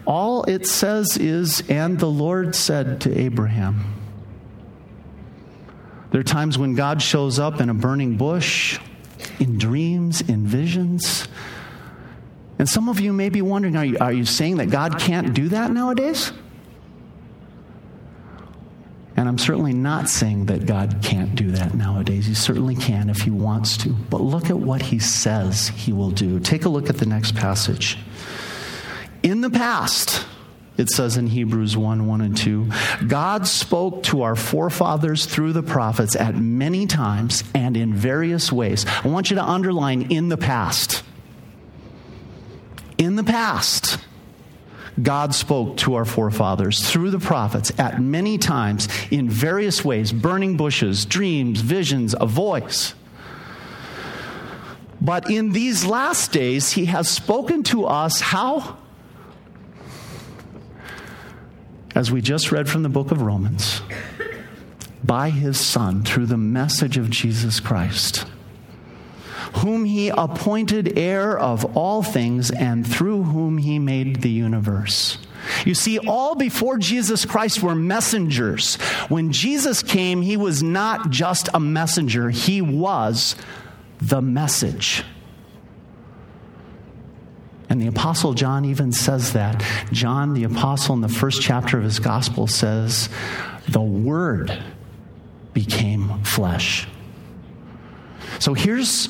all 0.06 0.44
it 0.46 0.65
says 0.65 1.17
is, 1.17 1.62
and 1.70 2.00
the 2.00 2.10
Lord 2.10 2.56
said 2.56 3.01
to 3.01 3.15
Abraham. 3.15 3.97
There 6.12 6.22
are 6.22 6.24
times 6.24 6.58
when 6.58 6.76
God 6.76 7.02
shows 7.02 7.40
up 7.40 7.60
in 7.60 7.70
a 7.70 7.74
burning 7.74 8.18
bush, 8.18 8.80
in 9.40 9.58
dreams, 9.58 10.22
in 10.22 10.46
visions. 10.48 11.28
And 12.60 12.68
some 12.68 12.90
of 12.90 13.00
you 13.00 13.14
may 13.14 13.30
be 13.30 13.42
wondering 13.42 13.76
are 13.76 13.86
you, 13.86 13.98
are 14.00 14.14
you 14.14 14.26
saying 14.26 14.58
that 14.58 14.70
God 14.70 15.00
can't 15.00 15.34
do 15.34 15.50
that 15.50 15.72
nowadays? 15.72 16.32
And 19.17 19.28
I'm 19.28 19.39
certainly 19.39 19.74
not 19.74 20.10
saying 20.10 20.46
that 20.46 20.67
God 20.67 21.00
can't 21.02 21.34
do 21.34 21.52
that 21.52 21.74
nowadays. 21.74 22.28
He 22.28 22.36
certainly 22.36 22.76
can 22.76 23.10
if 23.10 23.22
he 23.22 23.32
wants 23.32 23.76
to. 23.78 23.89
But 23.89 24.22
look 24.22 24.52
at 24.52 24.60
what 24.60 24.84
he 24.84 25.00
says 25.00 25.70
he 25.70 25.91
will 25.91 26.12
do. 26.12 26.39
Take 26.39 26.65
a 26.65 26.70
look 26.70 26.88
at 26.88 26.98
the 26.98 27.08
next 27.08 27.36
passage. 27.36 27.98
In 29.24 29.41
the 29.41 29.50
past, 29.50 30.24
it 30.78 30.90
says 30.90 31.18
in 31.18 31.28
Hebrews 31.28 31.76
1 31.76 32.06
1 32.06 32.22
and 32.22 32.38
2, 32.38 32.70
God 33.08 33.48
spoke 33.48 34.04
to 34.04 34.22
our 34.22 34.36
forefathers 34.36 35.26
through 35.26 35.54
the 35.54 35.63
prophets 35.63 36.16
at 36.16 36.36
many 36.36 36.86
times 36.86 37.44
and 37.54 37.76
in 37.76 37.94
various 37.94 38.52
ways. 38.52 38.86
I 39.04 39.08
want 39.08 39.30
you 39.30 39.36
to 39.36 39.44
underline 39.44 40.12
in 40.12 40.30
the 40.30 40.38
past. 40.38 41.04
In 42.98 43.16
the 43.16 43.24
past. 43.24 44.00
God 45.02 45.36
spoke 45.36 45.78
to 45.78 45.94
our 45.94 46.06
forefathers 46.06 46.90
through 46.90 47.12
the 47.12 47.20
prophets 47.20 47.72
at 47.78 48.02
many 48.02 48.40
times 48.40 48.88
in 49.12 49.30
various 49.30 49.86
ways 49.86 50.12
burning 50.12 50.58
bushes, 50.58 51.06
dreams, 51.06 51.62
visions, 51.62 52.16
a 52.20 52.26
voice. 52.26 52.96
But 55.00 55.30
in 55.30 55.52
these 55.52 55.86
last 55.86 56.32
days, 56.32 56.72
he 56.72 56.86
has 56.86 57.08
spoken 57.08 57.62
to 57.63 57.86
us 57.86 58.20
how? 58.20 58.78
As 61.95 62.12
we 62.12 62.21
just 62.21 62.52
read 62.52 62.69
from 62.69 62.84
the 62.84 62.89
book 62.89 63.12
of 63.12 63.21
Romans, 63.21 63.82
by 65.04 65.30
his 65.30 65.60
Son 65.60 66.04
through 66.04 66.26
the 66.26 66.38
message 66.38 66.97
of 66.97 67.10
Jesus 67.10 67.60
Christ 67.60 68.26
whom 69.58 69.86
he 69.86 70.10
appointed 70.10 70.97
heir 70.97 71.38
of 71.38 71.78
all 71.78 72.04
things, 72.04 72.52
and 72.52 72.86
through 72.86 73.23
whom 73.23 73.58
he 73.58 73.80
made 73.80 74.21
the 74.21 74.30
universe. 74.30 75.17
You 75.65 75.76
see, 75.76 75.97
all 75.97 76.36
before 76.36 76.78
Jesus 76.78 77.26
Christ 77.26 77.63
were 77.63 77.76
messengers. 77.76 78.76
When 79.08 79.32
Jesus 79.32 79.82
came, 79.82 80.21
he 80.21 80.38
was 80.38 80.62
not 80.62 81.10
just 81.10 81.50
a 81.54 81.60
messenger, 81.60 82.30
he 82.30 82.62
was 82.62 83.36
the 84.00 84.21
message. 84.21 85.04
And 87.69 87.82
the 87.82 87.88
Apostle 87.88 88.34
John 88.34 88.65
even 88.65 88.91
says 88.91 89.34
that. 89.34 89.63
John, 89.91 90.34
the 90.34 90.45
Apostle, 90.45 90.95
in 90.95 91.01
the 91.01 91.10
first 91.10 91.41
chapter 91.41 91.77
of 91.77 91.84
his 91.84 91.99
Gospel, 91.99 92.47
says, 92.47 93.10
The 93.67 93.82
Word 93.82 94.58
became 95.53 96.23
flesh. 96.23 96.88
So 98.39 98.53
here's 98.53 99.10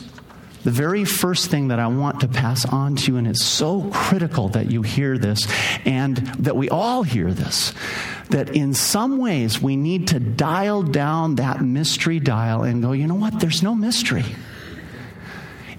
the 0.63 0.71
very 0.71 1.05
first 1.05 1.49
thing 1.49 1.69
that 1.69 1.79
I 1.79 1.87
want 1.87 2.21
to 2.21 2.27
pass 2.27 2.65
on 2.65 2.95
to 2.97 3.11
you, 3.11 3.17
and 3.17 3.27
it's 3.27 3.43
so 3.43 3.89
critical 3.93 4.49
that 4.49 4.71
you 4.71 4.81
hear 4.81 5.17
this 5.17 5.47
and 5.85 6.17
that 6.17 6.55
we 6.55 6.69
all 6.69 7.03
hear 7.03 7.31
this, 7.31 7.73
that 8.31 8.49
in 8.49 8.73
some 8.73 9.17
ways 9.17 9.61
we 9.61 9.75
need 9.75 10.09
to 10.09 10.19
dial 10.19 10.83
down 10.83 11.35
that 11.35 11.61
mystery 11.61 12.19
dial 12.19 12.63
and 12.63 12.81
go, 12.81 12.91
you 12.91 13.07
know 13.07 13.15
what? 13.15 13.39
There's 13.39 13.63
no 13.63 13.75
mystery. 13.75 14.25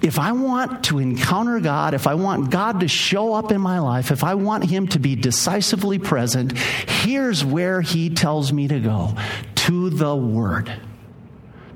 If 0.00 0.18
I 0.18 0.32
want 0.32 0.84
to 0.84 0.98
encounter 0.98 1.58
God, 1.58 1.92
if 1.92 2.06
I 2.06 2.14
want 2.14 2.50
God 2.50 2.80
to 2.80 2.88
show 2.88 3.34
up 3.34 3.50
in 3.50 3.60
my 3.60 3.80
life, 3.80 4.10
if 4.10 4.22
I 4.22 4.34
want 4.34 4.64
Him 4.64 4.86
to 4.88 4.98
be 4.98 5.16
decisively 5.16 5.98
present, 5.98 6.56
here's 6.56 7.44
where 7.44 7.80
He 7.80 8.10
tells 8.10 8.52
me 8.52 8.68
to 8.68 8.78
go 8.78 9.14
to 9.56 9.90
the 9.90 10.14
Word 10.14 10.72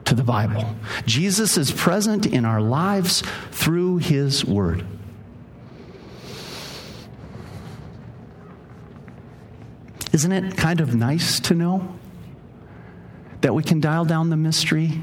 to 0.05 0.15
the 0.15 0.23
Bible. 0.23 0.65
Jesus 1.05 1.57
is 1.57 1.73
present 1.73 2.27
in 2.27 2.45
our 2.45 2.61
lives 2.61 3.23
through 3.51 3.99
His 3.99 4.45
Word. 4.45 4.87
Isn't 10.13 10.33
it 10.33 10.57
kind 10.57 10.81
of 10.81 10.95
nice 10.95 11.41
to 11.41 11.55
know 11.55 11.97
that 13.41 13.55
we 13.55 13.63
can 13.63 13.81
dial 13.81 14.05
down 14.05 14.31
the 14.31 14.37
mystery 14.37 15.01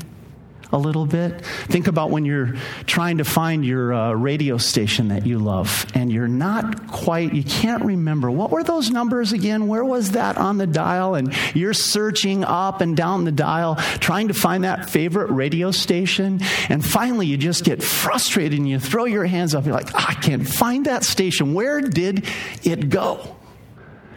a 0.71 0.77
little 0.77 1.05
bit. 1.05 1.43
Think 1.43 1.88
about 1.88 2.12
when 2.12 2.25
you're 2.25 2.55
trying 2.86 3.17
to 3.17 3.23
find 3.23 3.65
your 3.65 3.93
uh, 3.93 4.13
radio 4.13 4.58
station 4.58 5.08
that 5.08 5.25
you 5.25 5.39
love 5.39 5.86
and 5.95 6.12
you're 6.12 6.27
not 6.27 6.88
quite, 6.88 7.34
you 7.34 7.43
can't 7.43 7.84
remember. 7.84 8.29
What 8.29 8.51
were 8.51 8.63
those 8.63 8.91
numbers 8.91 9.34
again? 9.34 9.67
Where 9.67 9.84
was 9.84 10.12
that 10.12 10.38
on 10.38 10.58
the 10.58 10.67
dial? 10.67 11.15
And 11.15 11.34
you're 11.55 11.73
searching 11.73 12.43
up 12.43 12.82
and 12.82 12.95
down 12.95 13.25
the 13.25 13.32
dial 13.32 13.75
trying 13.99 14.27
to 14.27 14.34
find 14.34 14.63
that 14.63 14.89
favorite 14.89 15.32
radio 15.32 15.71
station. 15.71 16.39
And 16.69 16.86
finally, 16.86 17.25
you 17.25 17.38
just 17.38 17.63
get 17.63 17.82
frustrated 17.82 18.60
and 18.60 18.69
you 18.69 18.79
throw 18.79 19.05
your 19.05 19.25
hands 19.25 19.55
up. 19.55 19.65
You're 19.65 19.75
like, 19.75 19.93
I 19.95 20.13
can't 20.13 20.47
find 20.47 20.86
that 20.86 21.03
station. 21.03 21.53
Where 21.53 21.82
did 21.82 22.27
it 22.63 22.89
go? 22.89 23.36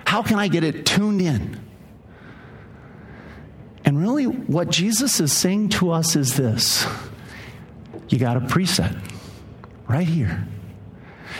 How 0.04 0.22
can 0.22 0.38
I 0.38 0.48
get 0.48 0.64
it 0.64 0.84
tuned 0.84 1.22
in? 1.22 1.61
And 3.84 4.00
really, 4.00 4.24
what 4.24 4.70
Jesus 4.70 5.20
is 5.20 5.32
saying 5.32 5.70
to 5.70 5.90
us 5.90 6.14
is 6.16 6.36
this 6.36 6.86
you 8.08 8.18
got 8.18 8.36
a 8.36 8.40
preset 8.40 8.98
right 9.88 10.06
here. 10.06 10.46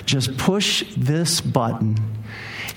Just 0.07 0.37
push 0.39 0.85
this 0.97 1.41
button, 1.41 1.97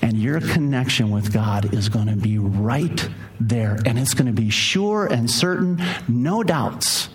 And 0.02 0.18
your 0.18 0.40
connection 0.40 1.10
with 1.10 1.32
God 1.32 1.72
is 1.72 1.88
going 1.88 2.08
to 2.08 2.16
be 2.16 2.38
right 2.38 3.08
there. 3.40 3.78
And 3.86 3.98
it's 3.98 4.12
going 4.12 4.26
to 4.26 4.40
be 4.40 4.50
sure 4.50 5.06
and 5.06 5.30
certain, 5.30 5.82
no 6.06 6.42
doubts. 6.42 7.08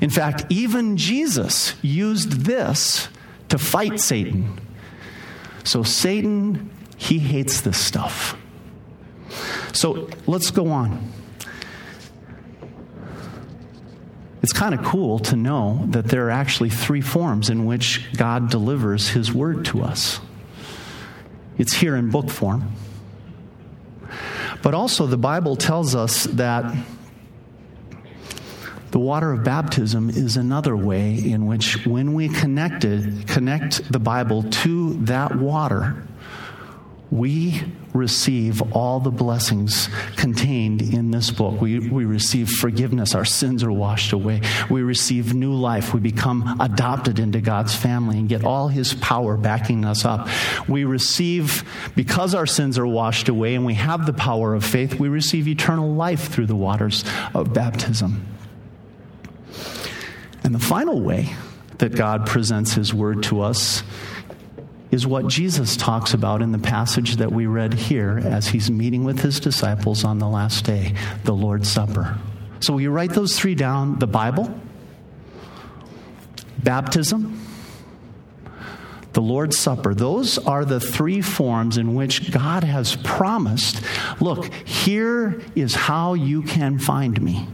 In 0.00 0.10
fact, 0.10 0.44
even 0.50 0.96
Jesus 0.96 1.74
used 1.82 2.44
this 2.44 3.08
to 3.48 3.58
fight 3.58 4.00
Satan. 4.00 4.60
So, 5.62 5.82
Satan, 5.84 6.70
he 6.96 7.18
hates 7.20 7.60
this 7.60 7.78
stuff. 7.78 8.36
So, 9.72 10.08
let's 10.26 10.50
go 10.50 10.68
on. 10.68 11.12
It's 14.42 14.52
kind 14.52 14.74
of 14.74 14.84
cool 14.84 15.18
to 15.20 15.36
know 15.36 15.84
that 15.88 16.06
there 16.06 16.26
are 16.26 16.30
actually 16.30 16.70
three 16.70 17.00
forms 17.00 17.50
in 17.50 17.66
which 17.66 18.06
God 18.16 18.50
delivers 18.50 19.08
his 19.08 19.32
word 19.32 19.64
to 19.66 19.82
us. 19.82 20.20
It's 21.58 21.72
here 21.72 21.96
in 21.96 22.10
book 22.10 22.30
form. 22.30 22.72
But 24.62 24.74
also, 24.74 25.06
the 25.06 25.16
Bible 25.16 25.56
tells 25.56 25.94
us 25.94 26.24
that 26.24 26.74
the 28.90 28.98
water 28.98 29.32
of 29.32 29.44
baptism 29.44 30.10
is 30.10 30.36
another 30.36 30.76
way 30.76 31.14
in 31.14 31.46
which, 31.46 31.86
when 31.86 32.14
we 32.14 32.28
connected, 32.28 33.26
connect 33.26 33.90
the 33.90 33.98
Bible 33.98 34.42
to 34.42 34.94
that 35.04 35.36
water, 35.36 36.02
we 37.10 37.62
receive 37.94 38.60
all 38.74 39.00
the 39.00 39.10
blessings 39.10 39.88
contained 40.16 40.82
in 40.82 41.12
this 41.12 41.30
book. 41.30 41.60
We, 41.60 41.88
we 41.88 42.04
receive 42.04 42.50
forgiveness. 42.50 43.14
Our 43.14 43.24
sins 43.24 43.62
are 43.62 43.72
washed 43.72 44.12
away. 44.12 44.42
We 44.68 44.82
receive 44.82 45.32
new 45.32 45.54
life. 45.54 45.94
We 45.94 46.00
become 46.00 46.60
adopted 46.60 47.18
into 47.18 47.40
God's 47.40 47.74
family 47.74 48.18
and 48.18 48.28
get 48.28 48.44
all 48.44 48.68
His 48.68 48.92
power 48.94 49.36
backing 49.36 49.84
us 49.84 50.04
up. 50.04 50.28
We 50.68 50.84
receive, 50.84 51.64
because 51.94 52.34
our 52.34 52.46
sins 52.46 52.76
are 52.76 52.86
washed 52.86 53.28
away 53.28 53.54
and 53.54 53.64
we 53.64 53.74
have 53.74 54.04
the 54.04 54.12
power 54.12 54.54
of 54.54 54.64
faith, 54.64 54.98
we 54.98 55.08
receive 55.08 55.46
eternal 55.46 55.94
life 55.94 56.28
through 56.28 56.46
the 56.46 56.56
waters 56.56 57.04
of 57.34 57.54
baptism. 57.54 58.26
And 60.42 60.54
the 60.54 60.60
final 60.60 61.00
way 61.00 61.34
that 61.78 61.94
God 61.94 62.26
presents 62.26 62.72
His 62.74 62.92
word 62.92 63.22
to 63.24 63.40
us 63.42 63.82
is 64.90 65.06
what 65.06 65.26
Jesus 65.26 65.76
talks 65.76 66.14
about 66.14 66.42
in 66.42 66.52
the 66.52 66.58
passage 66.58 67.16
that 67.16 67.32
we 67.32 67.46
read 67.46 67.74
here 67.74 68.20
as 68.24 68.48
he's 68.48 68.70
meeting 68.70 69.04
with 69.04 69.20
his 69.20 69.40
disciples 69.40 70.04
on 70.04 70.18
the 70.18 70.28
last 70.28 70.64
day, 70.64 70.94
the 71.24 71.34
Lord's 71.34 71.68
Supper. 71.68 72.18
So, 72.60 72.78
you 72.78 72.90
write 72.90 73.10
those 73.10 73.38
three 73.38 73.54
down? 73.54 73.98
The 73.98 74.06
Bible, 74.06 74.58
baptism, 76.62 77.40
the 79.12 79.20
Lord's 79.20 79.58
Supper. 79.58 79.94
Those 79.94 80.38
are 80.38 80.64
the 80.64 80.80
three 80.80 81.20
forms 81.20 81.78
in 81.78 81.94
which 81.94 82.30
God 82.30 82.64
has 82.64 82.96
promised 82.96 83.82
look, 84.20 84.52
here 84.52 85.40
is 85.54 85.74
how 85.74 86.14
you 86.14 86.42
can 86.42 86.78
find 86.78 87.20
me. 87.20 87.48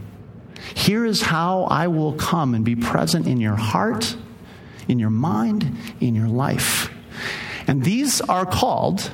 Here 0.75 1.05
is 1.05 1.21
how 1.21 1.63
I 1.63 1.87
will 1.87 2.13
come 2.13 2.53
and 2.53 2.63
be 2.63 2.75
present 2.75 3.27
in 3.27 3.39
your 3.39 3.55
heart, 3.55 4.15
in 4.87 4.99
your 4.99 5.09
mind, 5.09 5.75
in 5.99 6.15
your 6.15 6.27
life. 6.27 6.92
And 7.67 7.83
these 7.83 8.21
are 8.21 8.45
called 8.45 9.11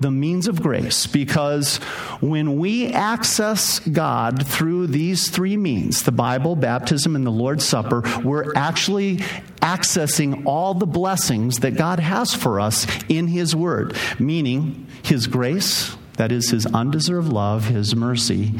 the 0.00 0.10
means 0.10 0.48
of 0.48 0.60
grace 0.60 1.06
because 1.06 1.76
when 2.20 2.58
we 2.58 2.88
access 2.88 3.78
God 3.78 4.46
through 4.46 4.88
these 4.88 5.30
three 5.30 5.56
means 5.56 6.02
the 6.02 6.12
Bible, 6.12 6.56
baptism, 6.56 7.16
and 7.16 7.24
the 7.24 7.30
Lord's 7.30 7.64
Supper 7.64 8.02
we're 8.22 8.52
actually 8.54 9.18
accessing 9.62 10.44
all 10.44 10.74
the 10.74 10.86
blessings 10.86 11.60
that 11.60 11.76
God 11.76 12.00
has 12.00 12.34
for 12.34 12.60
us 12.60 12.86
in 13.08 13.28
His 13.28 13.56
Word, 13.56 13.96
meaning 14.18 14.86
His 15.02 15.26
grace, 15.26 15.96
that 16.14 16.32
is, 16.32 16.50
His 16.50 16.66
undeserved 16.66 17.32
love, 17.32 17.66
His 17.66 17.96
mercy, 17.96 18.52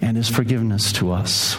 and 0.00 0.16
His 0.16 0.30
forgiveness 0.30 0.92
to 0.94 1.12
us. 1.12 1.58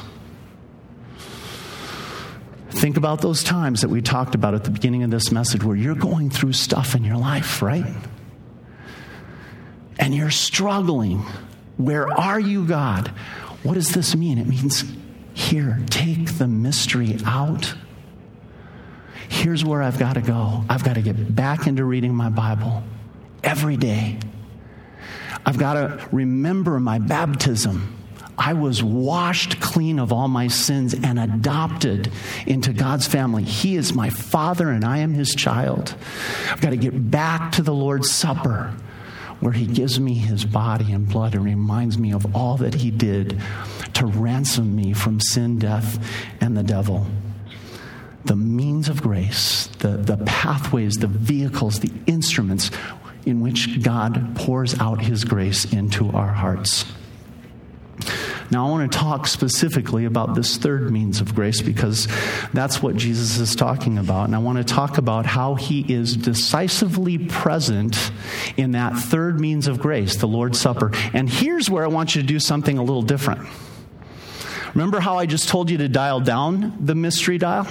Think 2.82 2.98
about 2.98 3.22
those 3.22 3.44
times 3.44 3.82
that 3.82 3.90
we 3.90 4.02
talked 4.02 4.34
about 4.34 4.56
at 4.56 4.64
the 4.64 4.72
beginning 4.72 5.04
of 5.04 5.12
this 5.12 5.32
message 5.32 5.64
where 5.64 5.76
you're 5.76 5.94
going 5.94 6.32
through 6.32 6.54
stuff 6.54 6.96
in 6.96 7.04
your 7.04 7.16
life, 7.16 7.62
right? 7.62 7.86
And 10.00 10.16
you're 10.16 10.32
struggling. 10.32 11.20
Where 11.78 12.12
are 12.12 12.40
you, 12.40 12.66
God? 12.66 13.10
What 13.62 13.76
does 13.76 13.90
this 13.90 14.16
mean? 14.16 14.40
It 14.40 14.48
means 14.48 14.84
here, 15.36 15.80
take 15.92 16.40
the 16.40 16.48
mystery 16.48 17.20
out. 17.24 17.72
Here's 19.30 19.64
where 19.64 19.84
I've 19.84 20.00
got 20.00 20.14
to 20.14 20.22
go. 20.22 20.66
I've 20.68 20.84
got 20.84 20.96
to 20.96 21.04
get 21.04 21.36
back 21.36 21.68
into 21.68 21.86
reading 21.86 22.16
my 22.16 22.30
Bible 22.30 22.82
every 23.44 23.78
day. 23.78 24.18
I've 25.46 25.60
got 25.60 25.74
to 25.76 26.08
remember 26.12 26.80
my 26.80 26.98
baptism. 26.98 28.01
I 28.38 28.54
was 28.54 28.82
washed 28.82 29.60
clean 29.60 30.00
of 30.00 30.12
all 30.12 30.28
my 30.28 30.48
sins 30.48 30.94
and 30.94 31.20
adopted 31.20 32.12
into 32.48 32.74
God's 32.74 33.08
family. 33.08 33.44
He 33.44 33.76
is 33.76 33.94
my 33.94 34.10
father 34.10 34.70
and 34.70 34.84
I 34.84 35.00
am 35.00 35.14
his 35.14 35.36
child. 35.36 35.96
I've 36.50 36.62
got 36.62 36.72
to 36.72 36.78
get 36.78 37.12
back 37.12 37.52
to 37.54 37.62
the 37.62 37.74
Lord's 37.74 38.10
Supper 38.12 38.74
where 39.42 39.54
he 39.54 39.66
gives 39.66 40.00
me 40.00 40.14
his 40.14 40.46
body 40.46 40.92
and 40.94 41.10
blood 41.10 41.34
and 41.34 41.44
reminds 41.44 41.98
me 41.98 42.14
of 42.14 42.36
all 42.36 42.58
that 42.58 42.76
he 42.76 42.92
did 42.92 43.42
to 43.94 44.06
ransom 44.06 44.76
me 44.76 44.94
from 44.94 45.20
sin, 45.20 45.58
death, 45.60 46.00
and 46.40 46.56
the 46.56 46.64
devil. 46.64 47.08
The 48.26 48.36
means 48.36 48.88
of 48.88 49.02
grace, 49.02 49.66
the, 49.80 49.98
the 49.98 50.18
pathways, 50.18 50.98
the 50.98 51.08
vehicles, 51.08 51.80
the 51.80 51.92
instruments 52.06 52.70
in 53.26 53.42
which 53.42 53.82
God 53.82 54.36
pours 54.36 54.80
out 54.80 55.02
his 55.02 55.24
grace 55.24 55.72
into 55.74 56.12
our 56.12 56.32
hearts. 56.32 56.86
Now, 58.52 58.68
I 58.68 58.70
want 58.70 58.92
to 58.92 58.98
talk 58.98 59.28
specifically 59.28 60.04
about 60.04 60.36
this 60.36 60.58
third 60.58 60.92
means 60.92 61.22
of 61.22 61.34
grace 61.34 61.62
because 61.62 62.10
that's 62.54 62.84
what 62.84 62.98
Jesus 62.98 63.38
is 63.38 63.56
talking 63.56 63.98
about. 63.98 64.26
And 64.26 64.36
I 64.36 64.40
want 64.40 64.58
to 64.58 64.66
talk 64.66 64.98
about 64.98 65.26
how 65.26 65.56
he 65.56 65.86
is 65.92 66.18
decisively 66.18 67.18
present 67.18 68.12
in 68.58 68.72
that 68.72 68.98
third 68.98 69.40
means 69.40 69.68
of 69.68 69.80
grace, 69.80 70.18
the 70.18 70.28
Lord's 70.28 70.60
Supper. 70.60 70.92
And 71.14 71.30
here's 71.30 71.70
where 71.70 71.86
I 71.86 71.88
want 71.88 72.14
you 72.14 72.22
to 72.22 72.28
do 72.28 72.40
something 72.40 72.78
a 72.78 72.84
little 72.84 73.02
different. 73.02 73.48
Remember 74.74 75.00
how 75.00 75.18
I 75.18 75.26
just 75.26 75.48
told 75.48 75.70
you 75.70 75.78
to 75.78 75.88
dial 75.88 76.20
down 76.20 76.78
the 76.80 76.96
mystery 76.96 77.38
dial? 77.38 77.68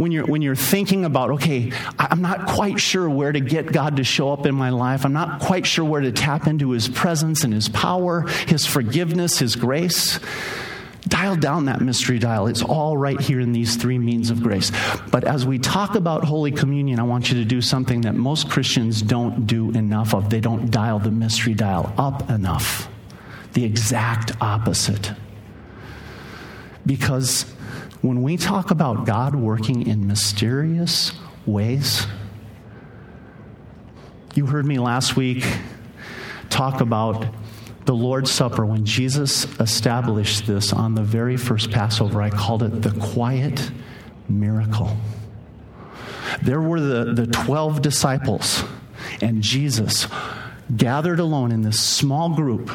When 0.00 0.12
you're, 0.12 0.24
when 0.24 0.40
you're 0.40 0.56
thinking 0.56 1.04
about, 1.04 1.30
okay, 1.30 1.70
I'm 1.98 2.22
not 2.22 2.46
quite 2.46 2.80
sure 2.80 3.08
where 3.08 3.30
to 3.30 3.40
get 3.40 3.70
God 3.70 3.98
to 3.98 4.04
show 4.04 4.32
up 4.32 4.46
in 4.46 4.54
my 4.54 4.70
life. 4.70 5.04
I'm 5.04 5.12
not 5.12 5.42
quite 5.42 5.66
sure 5.66 5.84
where 5.84 6.00
to 6.00 6.10
tap 6.10 6.46
into 6.46 6.70
His 6.70 6.88
presence 6.88 7.44
and 7.44 7.52
His 7.52 7.68
power, 7.68 8.22
His 8.46 8.64
forgiveness, 8.64 9.38
His 9.38 9.56
grace. 9.56 10.18
Dial 11.06 11.36
down 11.36 11.66
that 11.66 11.82
mystery 11.82 12.18
dial. 12.18 12.46
It's 12.46 12.62
all 12.62 12.96
right 12.96 13.20
here 13.20 13.40
in 13.40 13.52
these 13.52 13.76
three 13.76 13.98
means 13.98 14.30
of 14.30 14.42
grace. 14.42 14.72
But 15.10 15.24
as 15.24 15.44
we 15.44 15.58
talk 15.58 15.94
about 15.94 16.24
Holy 16.24 16.50
Communion, 16.50 16.98
I 16.98 17.02
want 17.02 17.30
you 17.30 17.38
to 17.38 17.44
do 17.44 17.60
something 17.60 18.00
that 18.02 18.14
most 18.14 18.48
Christians 18.48 19.02
don't 19.02 19.46
do 19.46 19.70
enough 19.72 20.14
of. 20.14 20.30
They 20.30 20.40
don't 20.40 20.70
dial 20.70 20.98
the 20.98 21.10
mystery 21.10 21.52
dial 21.52 21.92
up 21.98 22.30
enough. 22.30 22.88
The 23.52 23.64
exact 23.64 24.32
opposite. 24.40 25.12
Because 26.86 27.44
when 28.02 28.22
we 28.22 28.36
talk 28.36 28.70
about 28.70 29.04
God 29.04 29.34
working 29.34 29.86
in 29.86 30.06
mysterious 30.06 31.12
ways, 31.44 32.06
you 34.34 34.46
heard 34.46 34.64
me 34.64 34.78
last 34.78 35.16
week 35.16 35.44
talk 36.48 36.80
about 36.80 37.26
the 37.84 37.94
Lord's 37.94 38.30
Supper 38.30 38.64
when 38.64 38.86
Jesus 38.86 39.44
established 39.58 40.46
this 40.46 40.72
on 40.72 40.94
the 40.94 41.02
very 41.02 41.36
first 41.36 41.70
Passover. 41.70 42.22
I 42.22 42.30
called 42.30 42.62
it 42.62 42.82
the 42.82 42.92
quiet 42.92 43.70
miracle. 44.28 44.96
There 46.42 46.60
were 46.60 46.80
the, 46.80 47.12
the 47.12 47.26
12 47.26 47.82
disciples, 47.82 48.64
and 49.20 49.42
Jesus 49.42 50.06
gathered 50.74 51.18
alone 51.18 51.52
in 51.52 51.62
this 51.62 51.80
small 51.80 52.30
group 52.30 52.70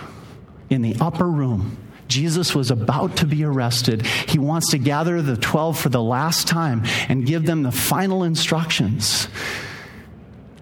in 0.69 0.81
the 0.81 0.95
upper 0.99 1.27
room 1.27 1.77
Jesus 2.07 2.53
was 2.53 2.71
about 2.71 3.17
to 3.17 3.25
be 3.25 3.43
arrested. 3.43 4.05
He 4.05 4.39
wants 4.39 4.71
to 4.71 4.77
gather 4.77 5.21
the 5.21 5.37
12 5.37 5.79
for 5.79 5.89
the 5.89 6.03
last 6.03 6.47
time 6.47 6.83
and 7.09 7.25
give 7.25 7.45
them 7.45 7.63
the 7.63 7.71
final 7.71 8.23
instructions. 8.23 9.27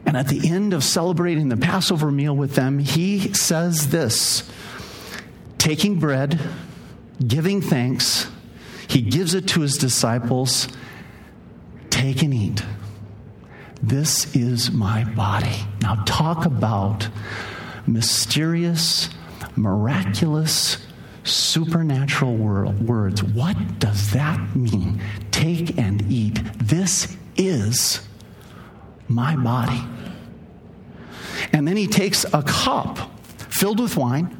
And 0.06 0.18
at 0.18 0.28
the 0.28 0.50
end 0.50 0.74
of 0.74 0.84
celebrating 0.84 1.50
the 1.50 1.58
Passover 1.58 2.12
meal 2.12 2.36
with 2.36 2.56
them, 2.56 2.80
he 2.80 3.34
says 3.34 3.90
this 3.90 4.50
taking 5.58 6.00
bread, 6.00 6.40
giving 7.26 7.62
thanks, 7.62 8.28
he 8.88 9.02
gives 9.02 9.34
it 9.34 9.48
to 9.50 9.62
his 9.62 9.78
disciples 9.78 10.68
take 11.90 12.22
and 12.22 12.34
eat. 12.34 12.62
This 13.82 14.36
is 14.36 14.72
my 14.72 15.04
body. 15.04 15.56
Now, 15.82 16.04
talk 16.06 16.46
about 16.46 17.08
mysterious, 17.88 19.10
miraculous, 19.56 20.78
supernatural 21.24 22.36
words. 22.36 23.24
What 23.24 23.80
does 23.80 24.12
that 24.12 24.56
mean? 24.56 25.02
Take 25.32 25.78
and 25.78 26.02
eat. 26.12 26.40
This 26.60 27.16
is 27.38 28.08
my 29.08 29.36
body. 29.36 29.82
And 31.52 31.68
then 31.68 31.78
he 31.78 31.88
takes 31.88 32.26
a 32.34 32.44
cup 32.44 32.98
filled 33.38 33.80
with 33.80 33.96
wine. 33.98 34.40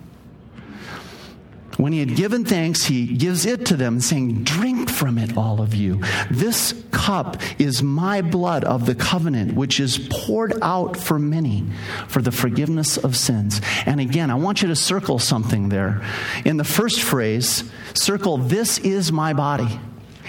When 1.78 1.92
he 1.92 2.00
had 2.00 2.16
given 2.16 2.46
thanks, 2.46 2.86
he 2.86 3.08
gives 3.08 3.46
it 3.46 3.66
to 3.68 3.76
them, 3.76 4.00
saying, 4.00 4.44
Drink 4.44 4.73
from 4.94 5.18
it, 5.18 5.36
all 5.38 5.62
of 5.62 5.74
you. 5.74 6.02
This 6.30 6.74
cup 6.92 7.42
is 7.60 7.84
my 7.84 8.22
blood 8.22 8.64
of 8.64 8.86
the 8.86 8.96
covenant, 8.96 9.56
which 9.56 9.80
is 9.80 9.98
poured 10.10 10.54
out 10.62 10.96
for 10.96 11.20
many 11.20 11.66
for 12.08 12.22
the 12.22 12.32
forgiveness 12.32 12.98
of 12.98 13.16
sins. 13.16 13.60
And 13.86 14.00
again, 14.00 14.30
I 14.30 14.36
want 14.36 14.62
you 14.62 14.68
to 14.70 14.76
circle 14.76 15.20
something 15.20 15.70
there. 15.70 16.02
In 16.46 16.58
the 16.58 16.64
first 16.64 17.02
phrase, 17.02 17.64
circle, 17.94 18.38
This 18.38 18.78
is 18.80 19.12
my 19.12 19.34
body. 19.34 19.80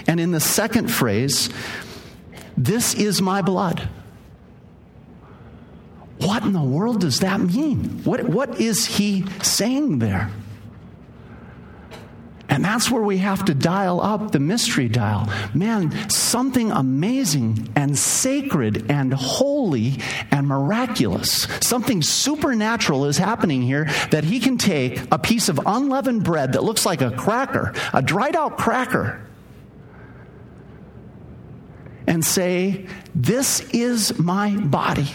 And 0.07 0.19
in 0.19 0.31
the 0.31 0.39
second 0.39 0.89
phrase, 0.89 1.49
This 2.57 2.93
is 2.93 3.21
my 3.21 3.41
blood. 3.41 3.87
What 6.19 6.43
in 6.43 6.53
the 6.53 6.63
world 6.63 7.01
does 7.01 7.19
that 7.19 7.39
mean? 7.39 8.03
What, 8.03 8.23
what 8.23 8.59
is 8.59 8.85
he 8.85 9.25
saying 9.41 9.99
there? 9.99 10.31
And 12.47 12.63
that's 12.63 12.91
where 12.91 13.01
we 13.01 13.17
have 13.17 13.45
to 13.45 13.53
dial 13.53 13.99
up 13.99 14.31
the 14.31 14.39
mystery 14.39 14.87
dial. 14.87 15.29
Man, 15.53 16.09
something 16.09 16.71
amazing 16.71 17.71
and 17.75 17.97
sacred 17.97 18.89
and 18.89 19.13
holy 19.13 19.99
and 20.31 20.47
miraculous, 20.47 21.47
something 21.61 22.01
supernatural 22.01 23.05
is 23.05 23.17
happening 23.17 23.61
here 23.61 23.85
that 24.11 24.23
he 24.23 24.39
can 24.39 24.57
take 24.57 25.01
a 25.11 25.17
piece 25.17 25.49
of 25.49 25.59
unleavened 25.65 26.23
bread 26.23 26.53
that 26.53 26.63
looks 26.63 26.85
like 26.85 27.01
a 27.01 27.11
cracker, 27.11 27.73
a 27.93 28.01
dried 28.01 28.35
out 28.35 28.57
cracker, 28.57 29.21
and 32.07 32.23
say, 32.23 32.85
This 33.15 33.61
is 33.71 34.17
my 34.19 34.55
body. 34.55 35.07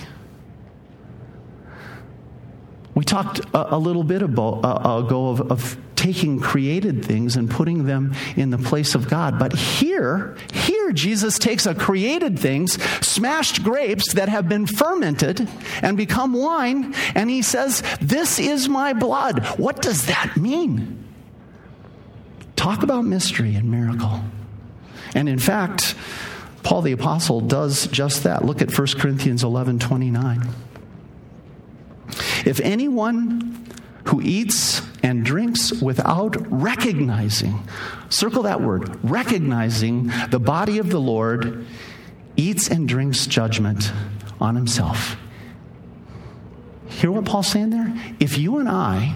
We 3.01 3.05
talked 3.05 3.39
a, 3.55 3.77
a 3.77 3.79
little 3.79 4.05
bit 4.05 4.21
about, 4.21 4.63
uh, 4.63 5.03
ago 5.03 5.31
of, 5.31 5.51
of 5.51 5.79
taking 5.97 6.39
created 6.39 7.03
things 7.03 7.35
and 7.35 7.51
putting 7.51 7.87
them 7.87 8.13
in 8.37 8.51
the 8.51 8.59
place 8.59 8.95
of 8.95 9.09
God. 9.09 9.39
But 9.39 9.55
here, 9.55 10.37
here, 10.53 10.93
Jesus 10.93 11.39
takes 11.39 11.65
a 11.65 11.75
created 11.75 12.39
things, 12.39 12.75
smashed 13.03 13.65
grapes 13.65 14.13
that 14.13 14.29
have 14.29 14.51
been 14.51 14.67
fermented 14.67 15.49
and 15.81 15.97
become 15.97 16.35
wine, 16.35 16.95
and 17.15 17.31
he 17.31 17.41
says, 17.41 17.83
This 18.03 18.39
is 18.39 18.69
my 18.69 18.93
blood. 18.93 19.47
What 19.59 19.81
does 19.81 20.05
that 20.05 20.37
mean? 20.37 21.03
Talk 22.55 22.83
about 22.83 23.07
mystery 23.07 23.55
and 23.55 23.71
miracle. 23.71 24.21
And 25.15 25.27
in 25.27 25.39
fact, 25.39 25.95
Paul 26.63 26.83
the 26.83 26.93
Apostle 26.93 27.41
does 27.41 27.87
just 27.87 28.25
that. 28.25 28.45
Look 28.45 28.61
at 28.61 28.79
1 28.79 28.87
Corinthians 28.99 29.43
11 29.43 29.79
29. 29.79 30.70
If 32.44 32.61
anyone 32.61 33.66
who 34.05 34.20
eats 34.20 34.83
and 35.03 35.24
drinks 35.24 35.72
without 35.72 36.37
recognizing, 36.50 37.62
circle 38.09 38.42
that 38.44 38.61
word, 38.61 38.98
recognizing 39.05 40.11
the 40.31 40.40
body 40.40 40.79
of 40.79 40.90
the 40.90 41.00
Lord, 41.00 41.66
eats 42.37 42.68
and 42.68 42.88
drinks 42.88 43.26
judgment 43.26 43.92
on 44.40 44.57
himself. 44.57 45.16
Hear 46.88 47.12
what 47.12 47.24
Paul's 47.24 47.48
saying 47.48 47.70
there? 47.70 47.92
If 48.18 48.37
you 48.37 48.59
and 48.59 48.68
I 48.68 49.14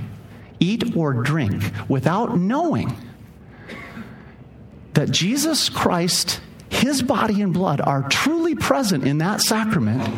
eat 0.61 0.97
or 0.97 1.13
drink 1.15 1.63
without 1.89 2.39
knowing 2.39 2.97
that 4.95 5.11
Jesus 5.11 5.69
Christ, 5.69 6.41
his 6.69 7.03
body 7.03 7.43
and 7.43 7.53
blood, 7.53 7.81
are 7.81 8.09
truly 8.09 8.55
present 8.55 9.07
in 9.07 9.19
that 9.19 9.41
sacrament, 9.41 10.09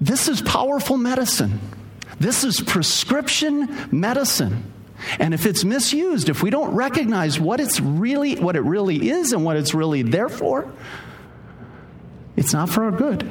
this 0.00 0.28
is 0.28 0.42
powerful 0.42 0.96
medicine. 0.96 1.60
This 2.18 2.44
is 2.44 2.60
prescription 2.60 3.88
medicine. 3.90 4.72
And 5.18 5.34
if 5.34 5.44
it's 5.44 5.64
misused, 5.64 6.28
if 6.28 6.42
we 6.42 6.50
don't 6.50 6.74
recognize 6.74 7.38
what 7.38 7.60
it's 7.60 7.80
really 7.80 8.36
what 8.36 8.56
it 8.56 8.62
really 8.62 9.10
is 9.10 9.32
and 9.32 9.44
what 9.44 9.56
it's 9.56 9.74
really 9.74 10.02
there 10.02 10.28
for, 10.28 10.72
it's 12.36 12.52
not 12.52 12.68
for 12.70 12.84
our 12.84 12.92
good 12.92 13.30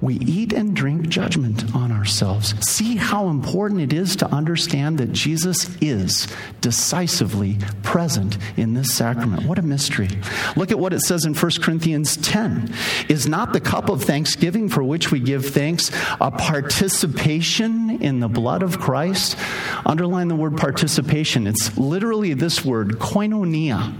we 0.00 0.14
eat 0.14 0.52
and 0.52 0.76
drink 0.76 1.08
judgment 1.08 1.74
on 1.74 1.90
ourselves. 1.90 2.54
See 2.68 2.96
how 2.96 3.28
important 3.28 3.80
it 3.80 3.92
is 3.92 4.14
to 4.16 4.26
understand 4.26 4.98
that 4.98 5.12
Jesus 5.12 5.76
is 5.80 6.28
decisively 6.60 7.58
present 7.82 8.38
in 8.56 8.74
this 8.74 8.94
sacrament. 8.94 9.46
What 9.46 9.58
a 9.58 9.62
mystery. 9.62 10.08
Look 10.56 10.70
at 10.70 10.78
what 10.78 10.92
it 10.92 11.00
says 11.00 11.24
in 11.24 11.34
1 11.34 11.50
Corinthians 11.60 12.16
10. 12.18 12.72
Is 13.08 13.26
not 13.26 13.52
the 13.52 13.60
cup 13.60 13.88
of 13.88 14.04
thanksgiving 14.04 14.68
for 14.68 14.84
which 14.84 15.10
we 15.10 15.18
give 15.18 15.46
thanks 15.46 15.90
a 16.20 16.30
participation 16.30 18.02
in 18.02 18.20
the 18.20 18.28
blood 18.28 18.62
of 18.62 18.78
Christ? 18.78 19.36
Underline 19.84 20.28
the 20.28 20.36
word 20.36 20.56
participation. 20.56 21.46
It's 21.46 21.76
literally 21.76 22.34
this 22.34 22.64
word, 22.64 22.98
koinonia. 22.98 23.94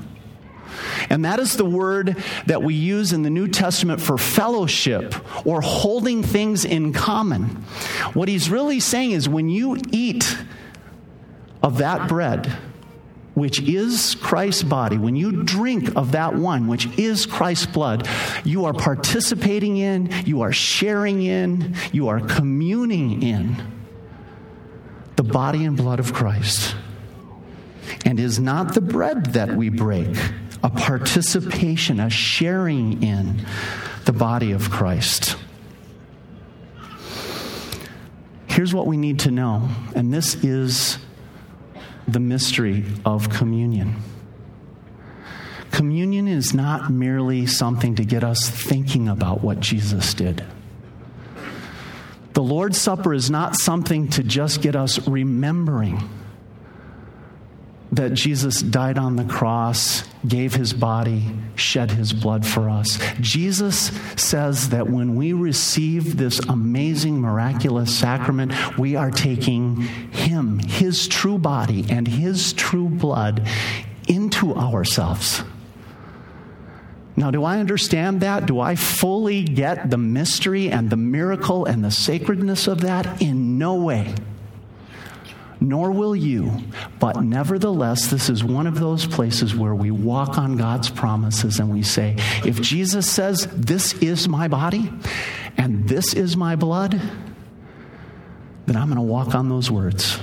And 1.10 1.24
that 1.24 1.40
is 1.40 1.56
the 1.56 1.64
word 1.64 2.16
that 2.46 2.62
we 2.62 2.74
use 2.74 3.12
in 3.12 3.22
the 3.22 3.30
New 3.30 3.48
Testament 3.48 4.00
for 4.00 4.18
fellowship 4.18 5.14
or 5.46 5.60
holding 5.60 6.22
things 6.22 6.64
in 6.64 6.92
common. 6.92 7.44
What 8.14 8.28
he's 8.28 8.50
really 8.50 8.80
saying 8.80 9.12
is 9.12 9.28
when 9.28 9.48
you 9.48 9.76
eat 9.90 10.36
of 11.62 11.78
that 11.78 12.08
bread, 12.08 12.46
which 13.34 13.60
is 13.60 14.16
Christ's 14.16 14.64
body, 14.64 14.98
when 14.98 15.14
you 15.14 15.44
drink 15.44 15.96
of 15.96 16.12
that 16.12 16.34
wine, 16.34 16.66
which 16.66 16.86
is 16.98 17.24
Christ's 17.24 17.66
blood, 17.66 18.08
you 18.44 18.64
are 18.64 18.72
participating 18.72 19.76
in, 19.76 20.10
you 20.26 20.40
are 20.42 20.52
sharing 20.52 21.22
in, 21.22 21.76
you 21.92 22.08
are 22.08 22.20
communing 22.20 23.22
in 23.22 23.56
the 25.14 25.22
body 25.22 25.64
and 25.64 25.76
blood 25.76 26.00
of 26.00 26.12
Christ. 26.12 26.74
And 28.04 28.18
is 28.18 28.38
not 28.38 28.74
the 28.74 28.80
bread 28.80 29.34
that 29.34 29.54
we 29.54 29.68
break 29.68 30.16
a 30.62 30.70
participation, 30.70 32.00
a 32.00 32.10
sharing 32.10 33.02
in 33.02 33.44
the 34.04 34.12
body 34.12 34.52
of 34.52 34.70
Christ. 34.70 35.36
Here's 38.46 38.74
what 38.74 38.86
we 38.86 38.96
need 38.96 39.20
to 39.20 39.30
know, 39.30 39.68
and 39.94 40.12
this 40.12 40.34
is 40.42 40.98
the 42.08 42.18
mystery 42.18 42.84
of 43.04 43.30
communion. 43.30 43.96
Communion 45.70 46.26
is 46.26 46.54
not 46.54 46.90
merely 46.90 47.46
something 47.46 47.94
to 47.96 48.04
get 48.04 48.24
us 48.24 48.50
thinking 48.50 49.06
about 49.08 49.42
what 49.42 49.60
Jesus 49.60 50.14
did. 50.14 50.42
The 52.32 52.42
Lord's 52.42 52.80
Supper 52.80 53.14
is 53.14 53.30
not 53.30 53.56
something 53.56 54.08
to 54.08 54.22
just 54.22 54.62
get 54.62 54.74
us 54.74 55.06
remembering 55.06 56.08
that 57.92 58.12
Jesus 58.12 58.60
died 58.60 58.98
on 58.98 59.16
the 59.16 59.24
cross, 59.24 60.02
gave 60.26 60.54
his 60.54 60.72
body, 60.72 61.24
shed 61.54 61.90
his 61.90 62.12
blood 62.12 62.46
for 62.46 62.68
us. 62.68 62.98
Jesus 63.20 63.90
says 64.16 64.70
that 64.70 64.90
when 64.90 65.16
we 65.16 65.32
receive 65.32 66.16
this 66.16 66.38
amazing, 66.40 67.20
miraculous 67.20 67.96
sacrament, 67.96 68.78
we 68.78 68.96
are 68.96 69.10
taking 69.10 69.76
him, 69.76 70.58
his 70.58 71.08
true 71.08 71.38
body, 71.38 71.86
and 71.88 72.06
his 72.06 72.52
true 72.52 72.88
blood 72.88 73.46
into 74.06 74.54
ourselves. 74.54 75.42
Now, 77.16 77.32
do 77.32 77.42
I 77.42 77.58
understand 77.58 78.20
that? 78.20 78.46
Do 78.46 78.60
I 78.60 78.76
fully 78.76 79.42
get 79.42 79.90
the 79.90 79.98
mystery 79.98 80.70
and 80.70 80.88
the 80.88 80.96
miracle 80.96 81.64
and 81.64 81.82
the 81.82 81.90
sacredness 81.90 82.68
of 82.68 82.82
that? 82.82 83.20
In 83.20 83.58
no 83.58 83.74
way 83.74 84.14
nor 85.60 85.90
will 85.90 86.14
you. 86.14 86.52
But 86.98 87.22
nevertheless, 87.22 88.08
this 88.08 88.28
is 88.28 88.44
one 88.44 88.66
of 88.66 88.78
those 88.78 89.06
places 89.06 89.54
where 89.54 89.74
we 89.74 89.90
walk 89.90 90.38
on 90.38 90.56
God's 90.56 90.90
promises 90.90 91.58
and 91.58 91.72
we 91.72 91.82
say, 91.82 92.16
if 92.44 92.60
Jesus 92.60 93.10
says, 93.10 93.48
This 93.52 93.94
is 93.94 94.28
my 94.28 94.48
body 94.48 94.90
and 95.56 95.88
this 95.88 96.14
is 96.14 96.36
my 96.36 96.56
blood, 96.56 97.00
then 98.66 98.76
I'm 98.76 98.86
going 98.86 98.96
to 98.96 99.02
walk 99.02 99.34
on 99.34 99.48
those 99.48 99.70
words. 99.70 100.18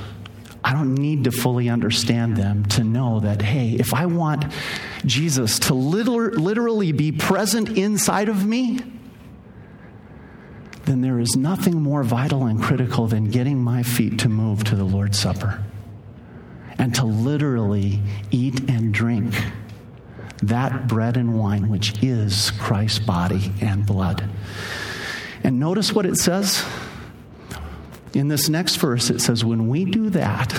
I 0.64 0.74
don't 0.74 0.96
need 0.96 1.26
to 1.26 1.32
fully 1.32 1.70
understand 1.70 2.38
them 2.38 2.66
to 2.70 2.84
know 2.84 3.20
that, 3.20 3.42
hey, 3.42 3.74
if 3.74 3.94
I 3.94 4.08
want 4.08 4.46
Jesus 5.06 5.60
to 5.60 5.76
literally 5.76 6.92
be 6.92 7.12
present 7.12 7.78
inside 7.78 8.30
of 8.30 8.46
me, 8.46 8.80
then 10.86 11.02
there 11.02 11.20
is 11.20 11.36
nothing 11.36 11.82
more 11.82 12.04
vital 12.04 12.46
and 12.46 12.62
critical 12.62 13.08
than 13.08 13.32
getting 13.32 13.62
my 13.62 13.84
feet 13.84 14.20
to 14.20 14.30
move 14.30 14.64
to 14.66 14.76
the 14.76 14.84
Lord's 14.84 15.20
Supper 15.20 15.64
and 16.78 16.94
to 16.96 17.06
literally 17.06 18.02
eat 18.32 18.70
and 18.70 18.94
drink 18.94 19.34
that 20.44 20.88
bread 20.88 21.18
and 21.18 21.38
wine, 21.40 21.70
which 21.70 22.04
is 22.04 22.52
Christ's 22.60 23.00
body 23.00 23.52
and 23.62 23.86
blood. 23.86 24.30
And 25.44 25.60
notice 25.60 25.94
what 25.94 26.06
it 26.06 26.18
says 26.18 26.64
in 28.14 28.28
this 28.28 28.50
next 28.50 28.76
verse 28.78 29.10
it 29.10 29.22
says, 29.22 29.44
When 29.44 29.68
we 29.68 29.86
do 29.86 30.10
that, 30.12 30.54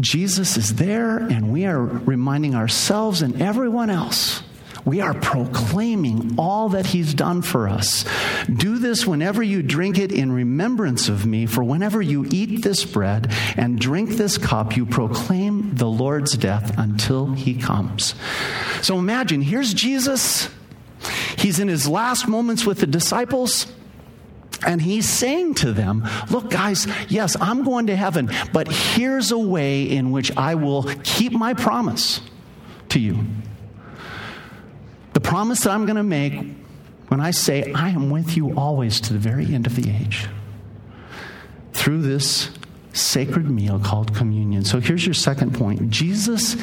Jesus 0.00 0.56
is 0.56 0.76
there, 0.76 1.18
and 1.18 1.52
we 1.52 1.66
are 1.66 1.82
reminding 1.82 2.54
ourselves 2.54 3.22
and 3.22 3.40
everyone 3.40 3.90
else 3.90 4.42
We 4.88 5.02
are 5.02 5.12
proclaiming 5.12 6.36
all 6.38 6.70
that 6.70 6.86
He's 6.86 7.12
done 7.12 7.42
for 7.42 7.68
us. 7.68 8.06
Do 8.46 8.78
this 8.78 9.06
whenever 9.06 9.42
you 9.42 9.62
drink 9.62 9.98
it 9.98 10.10
in 10.10 10.32
remembrance 10.32 11.10
of 11.10 11.26
me, 11.26 11.44
for 11.44 11.62
whenever 11.62 12.00
you 12.00 12.26
eat 12.30 12.62
this 12.62 12.86
bread 12.86 13.30
and 13.58 13.78
drink 13.78 14.12
this 14.12 14.38
cup, 14.38 14.78
you 14.78 14.86
proclaim 14.86 15.74
the 15.74 15.88
Lord's 15.88 16.38
death 16.38 16.78
until 16.78 17.34
He 17.34 17.54
comes. 17.54 18.14
So 18.80 18.98
imagine, 18.98 19.42
here's 19.42 19.74
Jesus. 19.74 20.48
He's 21.36 21.58
in 21.58 21.68
his 21.68 21.86
last 21.86 22.26
moments 22.26 22.64
with 22.64 22.80
the 22.80 22.86
disciples. 22.86 23.70
And 24.66 24.80
he's 24.80 25.06
saying 25.06 25.54
to 25.56 25.72
them, 25.74 26.08
Look, 26.30 26.48
guys, 26.48 26.86
yes, 27.08 27.36
I'm 27.38 27.62
going 27.62 27.88
to 27.88 27.96
heaven, 27.96 28.30
but 28.54 28.72
here's 28.72 29.32
a 29.32 29.38
way 29.38 29.82
in 29.82 30.12
which 30.12 30.34
I 30.34 30.54
will 30.54 30.84
keep 31.04 31.32
my 31.32 31.52
promise 31.52 32.22
to 32.88 32.98
you. 32.98 33.24
The 35.18 35.28
promise 35.28 35.64
that 35.64 35.70
I'm 35.70 35.84
going 35.84 35.96
to 35.96 36.04
make 36.04 36.32
when 37.08 37.20
I 37.20 37.32
say, 37.32 37.72
I 37.72 37.88
am 37.88 38.08
with 38.08 38.36
you 38.36 38.56
always 38.56 39.00
to 39.00 39.12
the 39.12 39.18
very 39.18 39.52
end 39.52 39.66
of 39.66 39.74
the 39.74 39.90
age 39.90 40.28
through 41.72 42.02
this 42.02 42.50
sacred 42.92 43.50
meal 43.50 43.80
called 43.80 44.14
communion. 44.14 44.64
So 44.64 44.78
here's 44.78 45.04
your 45.04 45.14
second 45.14 45.54
point 45.54 45.90
Jesus 45.90 46.54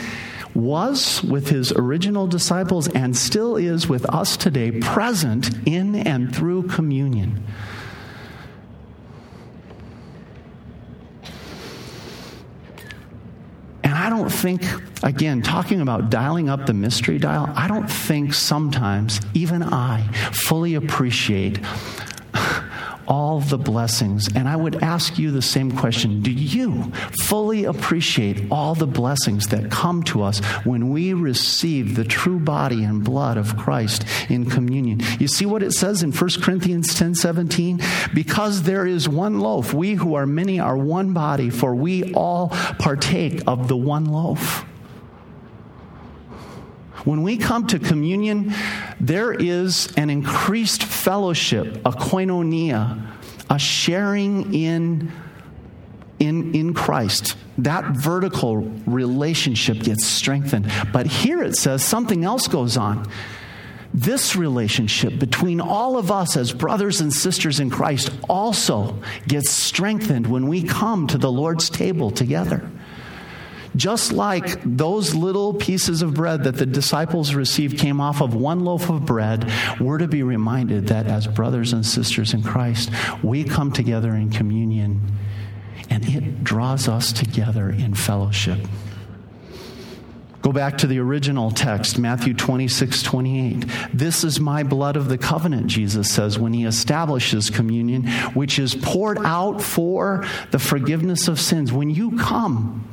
was 0.54 1.22
with 1.22 1.50
his 1.50 1.74
original 1.74 2.28
disciples 2.28 2.88
and 2.88 3.18
still 3.18 3.58
is 3.58 3.89
with 3.89 4.06
us 4.06 4.38
today, 4.38 4.72
present 4.80 5.50
in 5.68 5.94
and 5.94 6.34
through 6.34 6.70
communion. 6.70 7.44
I 14.06 14.10
don't 14.12 14.30
think, 14.30 14.62
again, 15.02 15.41
talking 15.41 15.82
about 15.82 16.12
dialing 16.12 16.48
up 16.48 16.68
the 16.68 16.76
mystery 16.76 17.18
dial, 17.18 17.52
I 17.56 17.68
don't 17.68 17.88
think 17.88 18.36
sometimes 18.36 19.20
even 19.34 19.63
I 19.63 20.04
fully 20.32 20.76
appreciate 20.76 21.58
all 23.08 23.39
the 23.39 23.58
blessings. 23.58 24.28
And 24.36 24.48
I 24.48 24.56
would 24.56 24.84
ask 24.84 25.18
you 25.18 25.32
the 25.32 25.41
same 25.41 25.72
question 25.72 26.22
Do 26.22 26.32
you 26.32 26.91
fully 27.24 27.65
appreciate 27.65 28.52
all 28.52 28.76
the 28.76 28.88
blessings 28.88 29.48
that 29.48 29.72
come 29.72 30.04
to 30.04 30.24
us 30.24 30.39
when 30.65 30.89
we 30.89 31.13
receive 31.13 31.96
the 31.96 32.04
true 32.04 32.39
body 32.39 32.84
and 32.84 33.04
blood 33.04 33.38
of 33.38 33.58
Christ 33.58 34.06
in 34.30 34.50
communion? 34.50 35.02
You 35.20 35.28
see 35.28 35.46
what 35.46 35.63
it 35.63 35.72
says 35.72 36.04
in 36.04 36.12
1 36.12 36.30
Corinthians 36.41 36.94
10 36.96 37.15
17? 37.15 37.82
Because 38.13 38.63
there 38.63 38.86
is 38.86 39.08
one 39.10 39.39
loaf, 39.39 39.74
we 39.74 39.94
who 39.96 40.15
are 40.15 40.26
many 40.26 40.60
are 40.60 40.78
one 40.78 41.13
body, 41.13 41.50
for 41.50 41.76
we 41.76 42.13
all 42.13 42.50
partake 42.50 43.41
of 43.48 43.68
the 43.68 43.78
one 43.78 44.06
loaf. 44.06 44.65
When 47.06 47.22
we 47.22 47.38
come 47.38 47.68
to 47.68 47.80
communion, 47.80 48.54
there 49.00 49.32
is 49.32 49.94
an 49.96 50.10
increased 50.10 50.84
fellowship, 50.84 51.78
a 51.86 51.91
koinonia, 51.91 53.12
a 53.50 53.60
sharing 53.60 54.54
in, 54.54 55.12
in, 56.20 56.54
in 56.56 56.74
Christ. 56.74 57.38
That 57.60 57.96
vertical 57.96 58.58
relationship 58.86 59.80
gets 59.80 60.06
strengthened. 60.06 60.72
But 60.91 61.06
here 61.06 61.44
it 61.44 61.56
says 61.56 61.84
something 61.84 62.26
else 62.26 62.48
goes 62.48 62.76
on 62.76 63.08
this 63.96 64.36
relationship 64.36 65.18
between 65.18 65.62
all 65.62 65.98
of 65.98 66.12
us 66.12 66.36
as 66.36 66.52
brothers 66.52 67.00
and 67.00 67.13
sisters 67.13 67.62
in 67.62 67.70
Christ 67.70 68.12
also 68.28 69.02
gets 69.26 69.50
strengthened 69.50 70.28
when 70.28 70.48
we 70.48 70.63
come 70.63 71.08
to 71.08 71.18
the 71.18 71.32
Lord's 71.32 71.70
table 71.70 72.12
together. 72.12 72.70
Just 73.75 74.13
like 74.13 74.61
those 74.63 75.13
little 75.13 75.53
pieces 75.53 76.01
of 76.01 76.13
bread 76.13 76.43
that 76.45 76.55
the 76.55 76.65
disciples 76.65 77.33
received 77.33 77.77
came 77.77 77.99
off 77.99 78.21
of 78.21 78.33
one 78.33 78.61
loaf 78.61 78.89
of 78.89 79.05
bread, 79.05 79.51
we're 79.79 79.97
to 79.97 80.07
be 80.07 80.23
reminded 80.23 80.88
that 80.88 81.07
as 81.07 81.27
brothers 81.27 81.73
and 81.73 81.85
sisters 81.85 82.33
in 82.33 82.43
Christ, 82.43 82.89
we 83.23 83.43
come 83.43 83.71
together 83.71 84.15
in 84.15 84.29
communion 84.29 85.01
and 85.89 86.07
it 86.07 86.43
draws 86.43 86.88
us 86.88 87.11
together 87.11 87.69
in 87.69 87.93
fellowship. 87.95 88.59
Go 90.41 90.51
back 90.51 90.77
to 90.77 90.88
the 90.88 90.99
original 90.99 91.49
text, 91.49 91.97
Matthew 91.97 92.35
26, 92.35 93.01
28. 93.01 93.65
This 93.91 94.23
is 94.23 94.39
my 94.39 94.61
blood 94.61 94.95
of 94.95 95.09
the 95.09 95.17
covenant, 95.17 95.65
Jesus 95.65 96.11
says, 96.11 96.38
when 96.38 96.53
he 96.53 96.65
establishes 96.65 97.49
communion, 97.49 98.05
which 98.35 98.59
is 98.59 98.75
poured 98.75 99.17
out 99.25 99.59
for 99.59 100.23
the 100.51 100.59
forgiveness 100.59 101.27
of 101.27 101.39
sins. 101.39 101.73
When 101.73 101.89
you 101.89 102.15
come, 102.19 102.88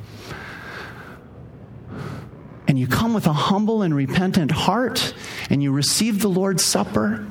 and 2.73 2.79
you 2.79 2.87
come 2.87 3.13
with 3.13 3.27
a 3.27 3.35
humble 3.35 3.83
and 3.83 3.95
repentant 3.95 4.51
heart 4.51 5.13
and 5.51 5.63
you 5.63 5.71
receive 5.71 6.23
the 6.23 6.29
Lord's 6.29 6.65
Supper, 6.65 7.27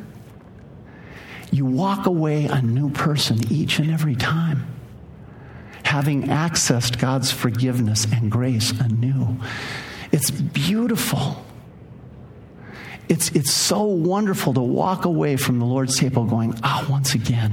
you 1.52 1.66
walk 1.66 2.06
away 2.06 2.46
a 2.46 2.62
new 2.62 2.92
person 2.92 3.52
each 3.52 3.80
and 3.80 3.90
every 3.90 4.16
time, 4.16 4.68
having 5.82 6.28
accessed 6.28 7.00
God's 7.00 7.32
forgiveness 7.32 8.06
and 8.14 8.32
grace 8.32 8.70
anew. 8.80 9.40
It's 10.12 10.30
beautiful. 10.30 11.44
It's, 13.10 13.32
it's 13.32 13.52
so 13.52 13.82
wonderful 13.86 14.54
to 14.54 14.62
walk 14.62 15.06
away 15.06 15.38
from 15.38 15.58
the 15.58 15.66
Lord's 15.66 15.98
table 15.98 16.26
going, 16.26 16.54
ah, 16.62 16.86
oh, 16.86 16.92
once 16.92 17.16
again, 17.16 17.52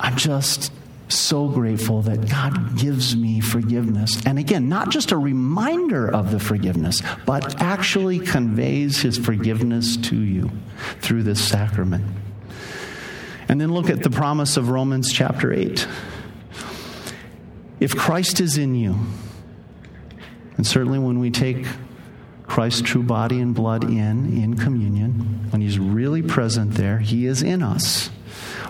I'm 0.00 0.16
just 0.16 0.72
so 1.12 1.48
grateful 1.48 2.02
that 2.02 2.28
God 2.28 2.76
gives 2.78 3.16
me 3.16 3.40
forgiveness. 3.40 4.24
And 4.26 4.38
again, 4.38 4.68
not 4.68 4.90
just 4.90 5.12
a 5.12 5.16
reminder 5.16 6.08
of 6.10 6.30
the 6.30 6.40
forgiveness, 6.40 7.02
but 7.26 7.60
actually 7.60 8.18
conveys 8.18 9.00
his 9.00 9.18
forgiveness 9.18 9.96
to 9.98 10.16
you 10.16 10.50
through 11.00 11.22
this 11.22 11.42
sacrament. 11.42 12.04
And 13.48 13.60
then 13.60 13.72
look 13.72 13.90
at 13.90 14.02
the 14.02 14.10
promise 14.10 14.56
of 14.56 14.70
Romans 14.70 15.12
chapter 15.12 15.52
8. 15.52 15.86
If 17.80 17.96
Christ 17.96 18.40
is 18.40 18.56
in 18.56 18.74
you, 18.74 18.96
and 20.56 20.66
certainly 20.66 20.98
when 20.98 21.18
we 21.18 21.30
take 21.30 21.66
Christ's 22.44 22.82
true 22.82 23.02
body 23.02 23.40
and 23.40 23.54
blood 23.54 23.84
in, 23.84 24.40
in 24.40 24.56
communion, 24.56 25.46
when 25.50 25.60
he's 25.60 25.78
really 25.78 26.22
present 26.22 26.74
there, 26.74 26.98
he 26.98 27.26
is 27.26 27.42
in 27.42 27.62
us. 27.62 28.10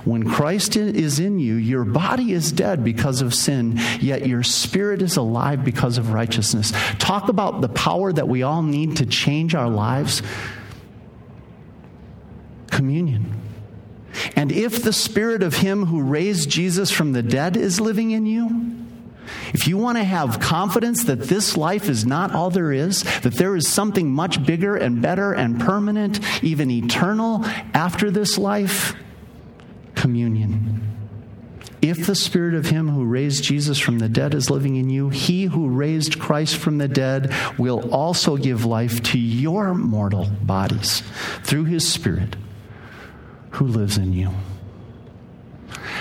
When 0.04 0.28
Christ 0.28 0.76
is 0.76 1.20
in 1.20 1.38
you, 1.38 1.54
your 1.54 1.84
body 1.84 2.32
is 2.32 2.50
dead 2.50 2.82
because 2.82 3.22
of 3.22 3.34
sin, 3.34 3.78
yet 4.00 4.26
your 4.26 4.42
spirit 4.42 5.00
is 5.00 5.16
alive 5.16 5.64
because 5.64 5.98
of 5.98 6.12
righteousness. 6.12 6.72
Talk 6.98 7.28
about 7.28 7.60
the 7.60 7.68
power 7.68 8.12
that 8.12 8.28
we 8.28 8.42
all 8.42 8.62
need 8.62 8.96
to 8.96 9.06
change 9.06 9.54
our 9.54 9.70
lives. 9.70 10.22
Communion. 12.70 13.40
And 14.34 14.50
if 14.50 14.82
the 14.82 14.92
spirit 14.92 15.42
of 15.42 15.56
him 15.56 15.86
who 15.86 16.02
raised 16.02 16.50
Jesus 16.50 16.90
from 16.90 17.12
the 17.12 17.22
dead 17.22 17.56
is 17.56 17.80
living 17.80 18.10
in 18.10 18.26
you, 18.26 18.76
if 19.54 19.68
you 19.68 19.76
want 19.76 19.98
to 19.98 20.04
have 20.04 20.40
confidence 20.40 21.04
that 21.04 21.22
this 21.22 21.56
life 21.56 21.88
is 21.88 22.04
not 22.04 22.34
all 22.34 22.50
there 22.50 22.72
is, 22.72 23.02
that 23.20 23.34
there 23.34 23.54
is 23.54 23.68
something 23.68 24.10
much 24.10 24.44
bigger 24.44 24.76
and 24.76 25.00
better 25.00 25.32
and 25.32 25.60
permanent, 25.60 26.20
even 26.42 26.70
eternal 26.70 27.44
after 27.72 28.10
this 28.10 28.36
life, 28.36 28.94
communion. 30.02 30.80
If 31.80 32.06
the 32.06 32.16
spirit 32.16 32.54
of 32.54 32.66
him 32.66 32.88
who 32.88 33.04
raised 33.04 33.44
Jesus 33.44 33.78
from 33.78 34.00
the 34.00 34.08
dead 34.08 34.34
is 34.34 34.50
living 34.50 34.74
in 34.74 34.90
you, 34.90 35.10
he 35.10 35.44
who 35.44 35.68
raised 35.68 36.18
Christ 36.18 36.56
from 36.56 36.78
the 36.78 36.88
dead 36.88 37.32
will 37.56 37.88
also 37.94 38.36
give 38.36 38.64
life 38.64 39.00
to 39.04 39.18
your 39.18 39.74
mortal 39.74 40.28
bodies 40.42 41.04
through 41.44 41.66
his 41.66 41.88
spirit 41.88 42.34
who 43.52 43.66
lives 43.66 43.96
in 43.96 44.12
you. 44.12 44.30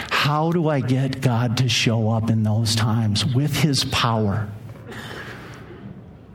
How 0.09 0.51
do 0.51 0.67
I 0.67 0.79
get 0.79 1.21
God 1.21 1.57
to 1.57 1.69
show 1.69 2.09
up 2.09 2.31
in 2.31 2.41
those 2.41 2.75
times 2.75 3.23
with 3.23 3.55
his 3.55 3.85
power? 3.85 4.49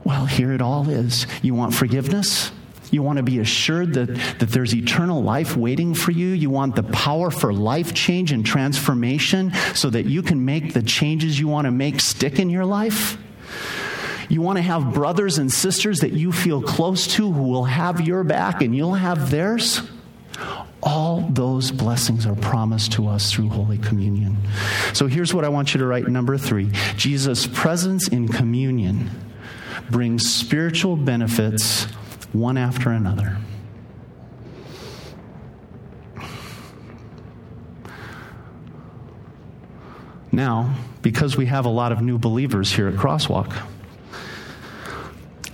Well, 0.04 0.26
here 0.26 0.52
it 0.52 0.62
all 0.62 0.88
is. 0.88 1.26
You 1.42 1.54
want 1.54 1.74
forgiveness? 1.74 2.52
You 2.90 3.02
want 3.02 3.16
to 3.18 3.22
be 3.22 3.38
assured 3.38 3.94
that, 3.94 4.06
that 4.38 4.48
there's 4.50 4.74
eternal 4.74 5.22
life 5.22 5.56
waiting 5.56 5.94
for 5.94 6.10
you. 6.10 6.28
You 6.28 6.50
want 6.50 6.76
the 6.76 6.82
power 6.82 7.30
for 7.30 7.52
life 7.52 7.94
change 7.94 8.32
and 8.32 8.44
transformation 8.44 9.52
so 9.74 9.90
that 9.90 10.06
you 10.06 10.22
can 10.22 10.44
make 10.44 10.72
the 10.72 10.82
changes 10.82 11.38
you 11.38 11.48
want 11.48 11.66
to 11.66 11.70
make 11.70 12.00
stick 12.00 12.38
in 12.38 12.50
your 12.50 12.64
life. 12.64 13.18
You 14.28 14.42
want 14.42 14.56
to 14.56 14.62
have 14.62 14.92
brothers 14.92 15.38
and 15.38 15.52
sisters 15.52 16.00
that 16.00 16.12
you 16.12 16.32
feel 16.32 16.62
close 16.62 17.06
to 17.14 17.30
who 17.30 17.44
will 17.44 17.64
have 17.64 18.00
your 18.00 18.24
back 18.24 18.60
and 18.60 18.74
you'll 18.74 18.94
have 18.94 19.30
theirs. 19.30 19.82
All 20.82 21.20
those 21.20 21.70
blessings 21.70 22.26
are 22.26 22.34
promised 22.34 22.92
to 22.92 23.08
us 23.08 23.32
through 23.32 23.48
Holy 23.48 23.78
Communion. 23.78 24.36
So 24.92 25.06
here's 25.06 25.32
what 25.32 25.44
I 25.44 25.48
want 25.48 25.74
you 25.74 25.80
to 25.80 25.86
write 25.86 26.06
number 26.08 26.36
three 26.38 26.70
Jesus' 26.96 27.46
presence 27.46 28.08
in 28.08 28.28
communion 28.28 29.10
brings 29.90 30.28
spiritual 30.28 30.96
benefits 30.96 31.86
one 32.32 32.56
after 32.56 32.90
another. 32.90 33.38
Now, 40.32 40.74
because 41.00 41.36
we 41.36 41.46
have 41.46 41.64
a 41.64 41.70
lot 41.70 41.92
of 41.92 42.02
new 42.02 42.18
believers 42.18 42.70
here 42.72 42.88
at 42.88 42.94
Crosswalk, 42.94 43.56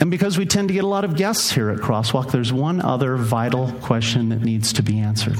and 0.00 0.10
because 0.10 0.36
we 0.36 0.46
tend 0.46 0.66
to 0.66 0.74
get 0.74 0.82
a 0.82 0.88
lot 0.88 1.04
of 1.04 1.14
guests 1.14 1.52
here 1.52 1.70
at 1.70 1.78
Crosswalk, 1.78 2.32
there's 2.32 2.52
one 2.52 2.80
other 2.80 3.16
vital 3.16 3.70
question 3.82 4.30
that 4.30 4.40
needs 4.40 4.72
to 4.72 4.82
be 4.82 4.98
answered. 4.98 5.36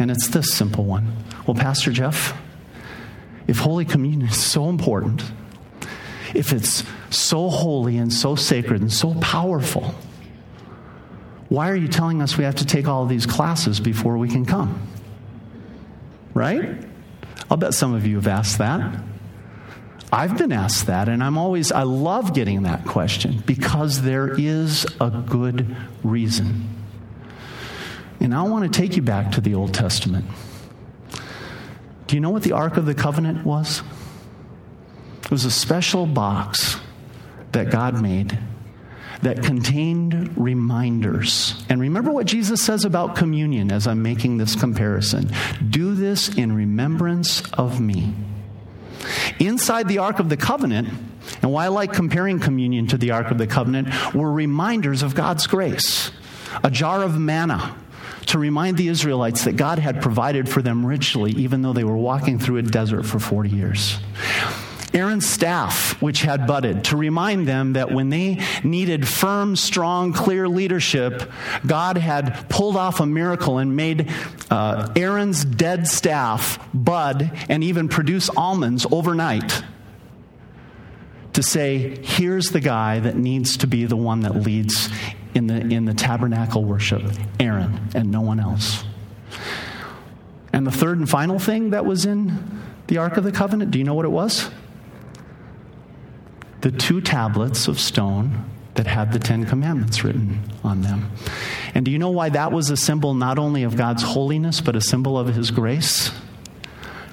And 0.00 0.10
it's 0.10 0.26
this 0.26 0.52
simple 0.52 0.84
one. 0.84 1.14
Well, 1.46 1.54
Pastor 1.54 1.92
Jeff, 1.92 2.36
if 3.46 3.58
Holy 3.58 3.84
Communion 3.84 4.28
is 4.28 4.42
so 4.42 4.68
important, 4.68 5.22
if 6.34 6.52
it's 6.52 6.82
so 7.10 7.48
holy 7.48 7.96
and 7.96 8.12
so 8.12 8.34
sacred 8.34 8.80
and 8.80 8.92
so 8.92 9.14
powerful, 9.20 9.94
why 11.50 11.68
are 11.68 11.76
you 11.76 11.88
telling 11.88 12.22
us 12.22 12.38
we 12.38 12.44
have 12.44 12.54
to 12.54 12.64
take 12.64 12.86
all 12.86 13.06
these 13.06 13.26
classes 13.26 13.80
before 13.80 14.16
we 14.16 14.28
can 14.28 14.46
come? 14.46 14.80
Right? 16.32 16.78
I'll 17.50 17.56
bet 17.56 17.74
some 17.74 17.92
of 17.92 18.06
you 18.06 18.14
have 18.16 18.28
asked 18.28 18.58
that. 18.58 19.02
I've 20.12 20.38
been 20.38 20.52
asked 20.52 20.86
that, 20.86 21.08
and 21.08 21.22
I'm 21.22 21.36
always, 21.36 21.72
I 21.72 21.82
love 21.82 22.34
getting 22.34 22.62
that 22.62 22.86
question 22.86 23.42
because 23.46 24.02
there 24.02 24.32
is 24.38 24.86
a 25.00 25.10
good 25.10 25.76
reason. 26.04 26.68
And 28.20 28.32
I 28.32 28.42
want 28.42 28.72
to 28.72 28.80
take 28.80 28.94
you 28.94 29.02
back 29.02 29.32
to 29.32 29.40
the 29.40 29.54
Old 29.54 29.74
Testament. 29.74 30.26
Do 32.06 32.14
you 32.14 32.20
know 32.20 32.30
what 32.30 32.44
the 32.44 32.52
Ark 32.52 32.76
of 32.76 32.86
the 32.86 32.94
Covenant 32.94 33.44
was? 33.44 33.82
It 35.24 35.30
was 35.32 35.44
a 35.44 35.50
special 35.50 36.06
box 36.06 36.76
that 37.50 37.70
God 37.70 38.00
made 38.00 38.38
that 39.22 39.42
contained 39.42 40.32
reminders. 40.36 41.62
And 41.68 41.80
remember 41.80 42.10
what 42.10 42.26
Jesus 42.26 42.62
says 42.62 42.84
about 42.84 43.16
communion 43.16 43.70
as 43.70 43.86
I'm 43.86 44.02
making 44.02 44.38
this 44.38 44.54
comparison 44.54 45.30
do 45.68 45.94
this 45.94 46.34
in 46.34 46.54
remembrance 46.54 47.42
of 47.52 47.80
me. 47.80 48.14
Inside 49.38 49.88
the 49.88 49.98
Ark 49.98 50.18
of 50.20 50.28
the 50.28 50.36
Covenant, 50.36 50.88
and 51.42 51.52
why 51.52 51.66
I 51.66 51.68
like 51.68 51.92
comparing 51.92 52.38
communion 52.38 52.86
to 52.88 52.98
the 52.98 53.10
Ark 53.12 53.30
of 53.30 53.38
the 53.38 53.46
Covenant, 53.46 54.14
were 54.14 54.30
reminders 54.30 55.02
of 55.02 55.14
God's 55.14 55.46
grace. 55.46 56.10
A 56.62 56.70
jar 56.70 57.02
of 57.02 57.18
manna 57.18 57.76
to 58.26 58.38
remind 58.38 58.76
the 58.76 58.88
Israelites 58.88 59.44
that 59.44 59.56
God 59.56 59.78
had 59.78 60.02
provided 60.02 60.48
for 60.48 60.62
them 60.62 60.84
richly, 60.84 61.32
even 61.32 61.62
though 61.62 61.72
they 61.72 61.84
were 61.84 61.96
walking 61.96 62.38
through 62.38 62.58
a 62.58 62.62
desert 62.62 63.04
for 63.04 63.18
40 63.18 63.50
years. 63.50 63.98
Aaron's 64.92 65.28
staff, 65.28 66.00
which 66.02 66.22
had 66.22 66.46
budded, 66.46 66.84
to 66.84 66.96
remind 66.96 67.46
them 67.46 67.74
that 67.74 67.92
when 67.92 68.08
they 68.08 68.44
needed 68.64 69.06
firm, 69.06 69.54
strong, 69.56 70.12
clear 70.12 70.48
leadership, 70.48 71.30
God 71.66 71.96
had 71.96 72.48
pulled 72.48 72.76
off 72.76 73.00
a 73.00 73.06
miracle 73.06 73.58
and 73.58 73.76
made 73.76 74.10
uh, 74.50 74.92
Aaron's 74.96 75.44
dead 75.44 75.86
staff 75.86 76.58
bud 76.74 77.30
and 77.48 77.62
even 77.62 77.88
produce 77.88 78.28
almonds 78.30 78.86
overnight 78.90 79.62
to 81.34 81.42
say, 81.42 81.96
here's 82.02 82.50
the 82.50 82.60
guy 82.60 82.98
that 82.98 83.16
needs 83.16 83.58
to 83.58 83.66
be 83.66 83.84
the 83.84 83.96
one 83.96 84.20
that 84.20 84.34
leads 84.34 84.88
in 85.34 85.46
the, 85.46 85.60
in 85.60 85.84
the 85.84 85.94
tabernacle 85.94 86.64
worship 86.64 87.02
Aaron 87.38 87.80
and 87.94 88.10
no 88.10 88.20
one 88.20 88.40
else. 88.40 88.84
And 90.52 90.66
the 90.66 90.72
third 90.72 90.98
and 90.98 91.08
final 91.08 91.38
thing 91.38 91.70
that 91.70 91.86
was 91.86 92.04
in 92.04 92.60
the 92.88 92.98
Ark 92.98 93.16
of 93.16 93.22
the 93.22 93.30
Covenant, 93.30 93.70
do 93.70 93.78
you 93.78 93.84
know 93.84 93.94
what 93.94 94.04
it 94.04 94.10
was? 94.10 94.50
The 96.60 96.70
two 96.70 97.00
tablets 97.00 97.68
of 97.68 97.78
stone 97.78 98.44
that 98.74 98.86
had 98.86 99.12
the 99.12 99.18
Ten 99.18 99.46
Commandments 99.46 100.04
written 100.04 100.40
on 100.62 100.82
them. 100.82 101.10
And 101.74 101.84
do 101.84 101.90
you 101.90 101.98
know 101.98 102.10
why 102.10 102.28
that 102.30 102.52
was 102.52 102.70
a 102.70 102.76
symbol 102.76 103.14
not 103.14 103.38
only 103.38 103.62
of 103.64 103.76
God's 103.76 104.02
holiness, 104.02 104.60
but 104.60 104.76
a 104.76 104.80
symbol 104.80 105.18
of 105.18 105.34
His 105.34 105.50
grace? 105.50 106.10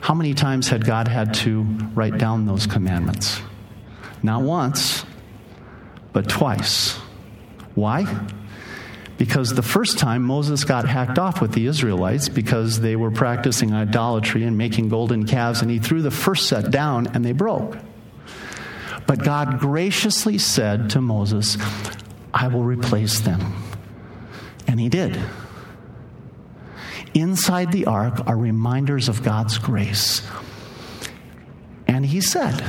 How 0.01 0.13
many 0.13 0.33
times 0.33 0.69
had 0.69 0.85
God 0.85 1.07
had 1.07 1.33
to 1.35 1.63
write 1.95 2.17
down 2.17 2.45
those 2.45 2.67
commandments? 2.67 3.41
Not 4.23 4.43
once, 4.43 5.05
but 6.13 6.29
twice. 6.29 6.93
Why? 7.75 8.27
Because 9.17 9.53
the 9.53 9.63
first 9.63 9.97
time 9.97 10.23
Moses 10.23 10.63
got 10.63 10.87
hacked 10.87 11.19
off 11.19 11.41
with 11.41 11.51
the 11.53 11.65
Israelites 11.65 12.29
because 12.29 12.79
they 12.79 12.95
were 12.95 13.11
practicing 13.11 13.73
idolatry 13.73 14.43
and 14.43 14.57
making 14.57 14.89
golden 14.89 15.25
calves, 15.25 15.61
and 15.61 15.71
he 15.71 15.79
threw 15.79 16.01
the 16.01 16.11
first 16.11 16.47
set 16.47 16.71
down 16.71 17.07
and 17.07 17.25
they 17.25 17.31
broke. 17.31 17.77
But 19.07 19.23
God 19.23 19.59
graciously 19.59 20.37
said 20.37 20.89
to 20.91 21.01
Moses, 21.01 21.57
I 22.33 22.49
will 22.49 22.63
replace 22.63 23.21
them. 23.21 23.53
And 24.67 24.79
he 24.79 24.89
did. 24.89 25.17
Inside 27.13 27.71
the 27.71 27.85
ark 27.85 28.27
are 28.27 28.37
reminders 28.37 29.09
of 29.09 29.23
God's 29.23 29.57
grace. 29.57 30.21
And 31.87 32.05
he 32.05 32.21
said, 32.21 32.63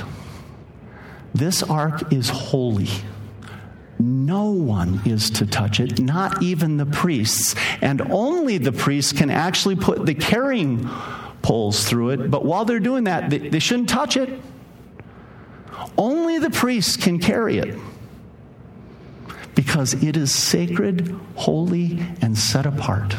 This 1.34 1.62
ark 1.62 2.12
is 2.12 2.28
holy. 2.28 2.88
No 3.98 4.52
one 4.52 5.02
is 5.04 5.28
to 5.30 5.46
touch 5.46 5.80
it, 5.80 5.98
not 5.98 6.40
even 6.40 6.76
the 6.76 6.86
priests. 6.86 7.56
And 7.82 8.00
only 8.12 8.58
the 8.58 8.70
priests 8.70 9.12
can 9.12 9.28
actually 9.28 9.74
put 9.74 10.06
the 10.06 10.14
carrying 10.14 10.88
poles 11.42 11.84
through 11.84 12.10
it. 12.10 12.30
But 12.30 12.44
while 12.44 12.64
they're 12.64 12.78
doing 12.78 13.04
that, 13.04 13.28
they, 13.28 13.38
they 13.38 13.58
shouldn't 13.58 13.88
touch 13.88 14.16
it. 14.16 14.40
Only 15.98 16.38
the 16.38 16.50
priest 16.50 17.02
can 17.02 17.18
carry 17.18 17.58
it 17.58 17.76
because 19.56 19.94
it 19.94 20.16
is 20.16 20.32
sacred, 20.32 21.18
holy, 21.34 21.98
and 22.22 22.38
set 22.38 22.64
apart. 22.64 23.16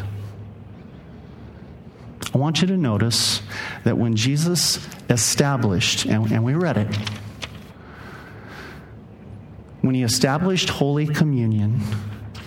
I 2.32 2.38
want 2.38 2.62
you 2.62 2.66
to 2.68 2.78
notice 2.78 3.42
that 3.84 3.98
when 3.98 4.16
Jesus 4.16 4.88
established, 5.10 6.06
and, 6.06 6.32
and 6.32 6.42
we 6.42 6.54
read 6.54 6.78
it, 6.78 6.96
when 9.82 9.94
he 9.94 10.02
established 10.02 10.70
Holy 10.70 11.06
Communion, 11.06 11.80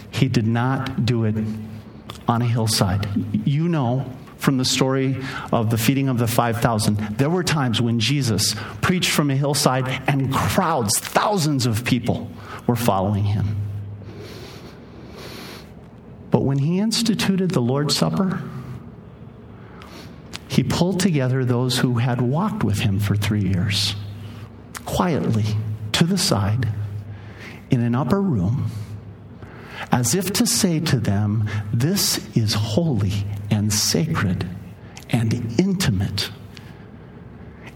he 0.10 0.28
did 0.28 0.48
not 0.48 1.06
do 1.06 1.26
it 1.26 1.36
on 2.28 2.42
a 2.42 2.46
hillside. 2.46 3.08
You 3.46 3.68
know 3.68 4.12
from 4.44 4.58
the 4.58 4.66
story 4.66 5.18
of 5.52 5.70
the 5.70 5.78
feeding 5.78 6.10
of 6.10 6.18
the 6.18 6.28
5,000. 6.28 6.98
There 7.18 7.30
were 7.30 7.44
times 7.44 7.82
when 7.82 8.00
Jesus 8.00 8.56
preached 8.82 9.10
from 9.10 9.32
a 9.32 9.36
hillside 9.36 9.88
and 10.08 10.34
crowds, 10.34 11.00
thousands 11.00 11.66
of 11.66 11.86
people, 11.86 12.30
were 12.68 12.76
following 12.76 13.24
him. 13.24 13.56
But 16.30 16.41
when 16.41 16.58
he 16.58 16.80
instituted 16.80 17.52
the 17.52 17.62
Lord's 17.62 17.96
Supper, 17.96 18.41
he 20.48 20.64
pulled 20.64 21.00
together 21.00 21.46
those 21.46 21.80
who 21.80 21.98
had 21.98 22.22
walked 22.22 22.64
with 22.64 22.80
him 22.80 23.00
for 23.00 23.16
three 23.16 23.44
years, 23.44 23.96
quietly 24.86 25.46
to 25.94 26.04
the 26.06 26.18
side 26.18 26.68
in 27.72 27.82
an 27.82 27.96
upper 27.96 28.22
room 28.22 28.70
as 29.94 30.16
if 30.16 30.34
to 30.34 30.48
say 30.48 30.80
to 30.80 31.00
them, 31.00 31.48
This 31.72 32.36
is 32.36 32.56
holy 32.56 33.26
and 33.52 33.72
sacred 33.72 34.50
and 35.12 35.32
intimate. 35.60 36.32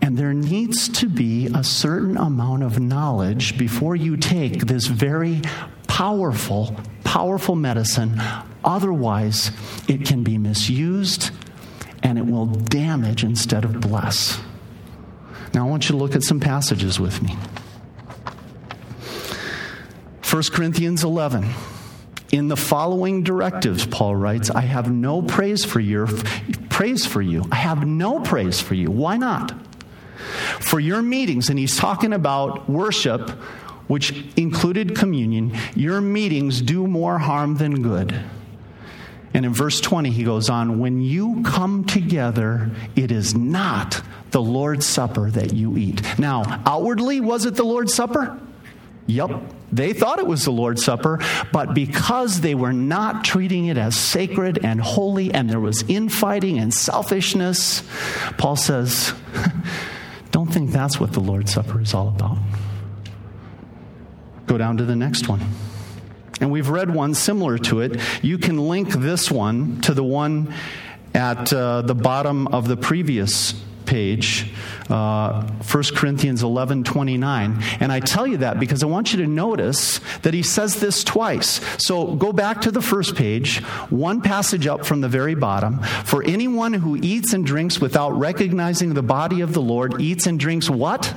And 0.01 0.17
there 0.17 0.33
needs 0.33 0.89
to 0.89 1.07
be 1.07 1.45
a 1.53 1.63
certain 1.63 2.17
amount 2.17 2.63
of 2.63 2.79
knowledge 2.79 3.55
before 3.57 3.95
you 3.95 4.17
take 4.17 4.65
this 4.65 4.87
very 4.87 5.41
powerful, 5.87 6.75
powerful 7.03 7.55
medicine. 7.55 8.19
Otherwise, 8.65 9.51
it 9.87 10.03
can 10.03 10.23
be 10.23 10.39
misused 10.39 11.29
and 12.01 12.17
it 12.17 12.25
will 12.25 12.47
damage 12.47 13.23
instead 13.23 13.63
of 13.63 13.79
bless. 13.79 14.39
Now, 15.53 15.67
I 15.67 15.69
want 15.69 15.87
you 15.87 15.93
to 15.93 15.97
look 15.97 16.15
at 16.15 16.23
some 16.23 16.39
passages 16.39 16.99
with 16.99 17.21
me. 17.21 17.37
1 20.23 20.43
Corinthians 20.51 21.03
11. 21.03 21.53
In 22.31 22.49
the 22.49 22.57
following 22.57 23.23
directives, 23.23 23.85
Paul 23.85 24.15
writes, 24.15 24.49
I 24.49 24.61
have 24.61 24.91
no 24.91 25.21
praise 25.21 25.63
for 25.63 25.79
your 25.79 26.07
praise 26.69 27.05
for 27.05 27.21
you. 27.21 27.45
I 27.51 27.55
have 27.55 27.87
no 27.87 28.19
praise 28.19 28.59
for 28.59 28.75
you. 28.75 28.91
Why 28.91 29.17
not? 29.17 29.53
For 30.59 30.79
your 30.79 31.01
meetings, 31.01 31.49
and 31.49 31.57
he's 31.57 31.77
talking 31.77 32.13
about 32.13 32.69
worship, 32.69 33.29
which 33.87 34.25
included 34.35 34.95
communion, 34.95 35.57
your 35.75 36.01
meetings 36.01 36.61
do 36.61 36.85
more 36.85 37.17
harm 37.17 37.55
than 37.55 37.81
good. 37.81 38.19
And 39.33 39.45
in 39.45 39.53
verse 39.53 39.79
20, 39.79 40.11
he 40.11 40.23
goes 40.23 40.49
on, 40.49 40.79
When 40.79 41.01
you 41.01 41.43
come 41.43 41.85
together, 41.85 42.71
it 42.95 43.11
is 43.11 43.35
not 43.35 44.01
the 44.31 44.41
Lord's 44.41 44.85
Supper 44.85 45.31
that 45.31 45.53
you 45.53 45.77
eat. 45.77 46.01
Now, 46.19 46.61
outwardly, 46.65 47.21
was 47.21 47.45
it 47.45 47.55
the 47.55 47.63
Lord's 47.63 47.93
Supper? 47.93 48.39
Yep. 49.05 49.41
They 49.71 49.93
thought 49.93 50.19
it 50.19 50.27
was 50.27 50.45
the 50.45 50.51
Lord's 50.51 50.83
Supper, 50.83 51.19
but 51.51 51.73
because 51.73 52.41
they 52.41 52.55
were 52.55 52.73
not 52.73 53.23
treating 53.23 53.65
it 53.65 53.77
as 53.77 53.97
sacred 53.97 54.63
and 54.63 54.79
holy, 54.79 55.33
and 55.33 55.49
there 55.49 55.59
was 55.59 55.83
infighting 55.87 56.57
and 56.57 56.73
selfishness, 56.73 57.83
Paul 58.37 58.55
says, 58.55 59.13
Don't 60.31 60.51
think 60.51 60.71
that's 60.71 60.99
what 60.99 61.13
the 61.13 61.19
Lord's 61.19 61.53
Supper 61.53 61.81
is 61.81 61.93
all 61.93 62.09
about. 62.09 62.37
Go 64.45 64.57
down 64.57 64.77
to 64.77 64.85
the 64.85 64.95
next 64.95 65.27
one. 65.27 65.41
And 66.39 66.51
we've 66.51 66.69
read 66.69 66.93
one 66.93 67.13
similar 67.13 67.57
to 67.59 67.81
it. 67.81 67.99
You 68.21 68.37
can 68.37 68.57
link 68.67 68.89
this 68.93 69.31
one 69.31 69.81
to 69.81 69.93
the 69.93 70.03
one 70.03 70.53
at 71.13 71.51
uh, 71.51 71.81
the 71.81 71.95
bottom 71.95 72.47
of 72.47 72.67
the 72.67 72.77
previous 72.77 73.53
page, 73.87 74.51
uh, 74.89 75.41
1 75.43 75.83
Corinthians 75.95 76.43
11 76.43 76.83
29. 76.83 77.63
And 77.79 77.91
I 77.91 77.99
tell 77.99 78.27
you 78.27 78.37
that 78.37 78.59
because 78.59 78.83
I 78.83 78.85
want 78.85 79.13
you 79.13 79.19
to 79.19 79.27
notice 79.27 79.99
that 80.21 80.33
he 80.33 80.43
says 80.43 80.79
this 80.79 81.03
twice. 81.03 81.61
So 81.83 82.15
go 82.15 82.31
back 82.31 82.61
to 82.61 82.71
the 82.71 82.81
first 82.81 83.15
page, 83.15 83.59
one 83.89 84.21
passage 84.21 84.67
up 84.67 84.85
from 84.85 85.01
the 85.01 85.09
very 85.09 85.33
bottom. 85.33 85.81
For 86.05 86.23
anyone 86.23 86.73
who 86.73 86.97
eats 86.97 87.33
and 87.33 87.45
drinks 87.45 87.79
without 87.79 88.11
recognizing 88.11 88.93
the 88.93 89.01
body 89.01 89.41
of 89.41 89.53
the 89.53 89.61
Lord 89.61 89.99
eats 90.01 90.27
and 90.27 90.39
drinks 90.39 90.69
what? 90.69 91.15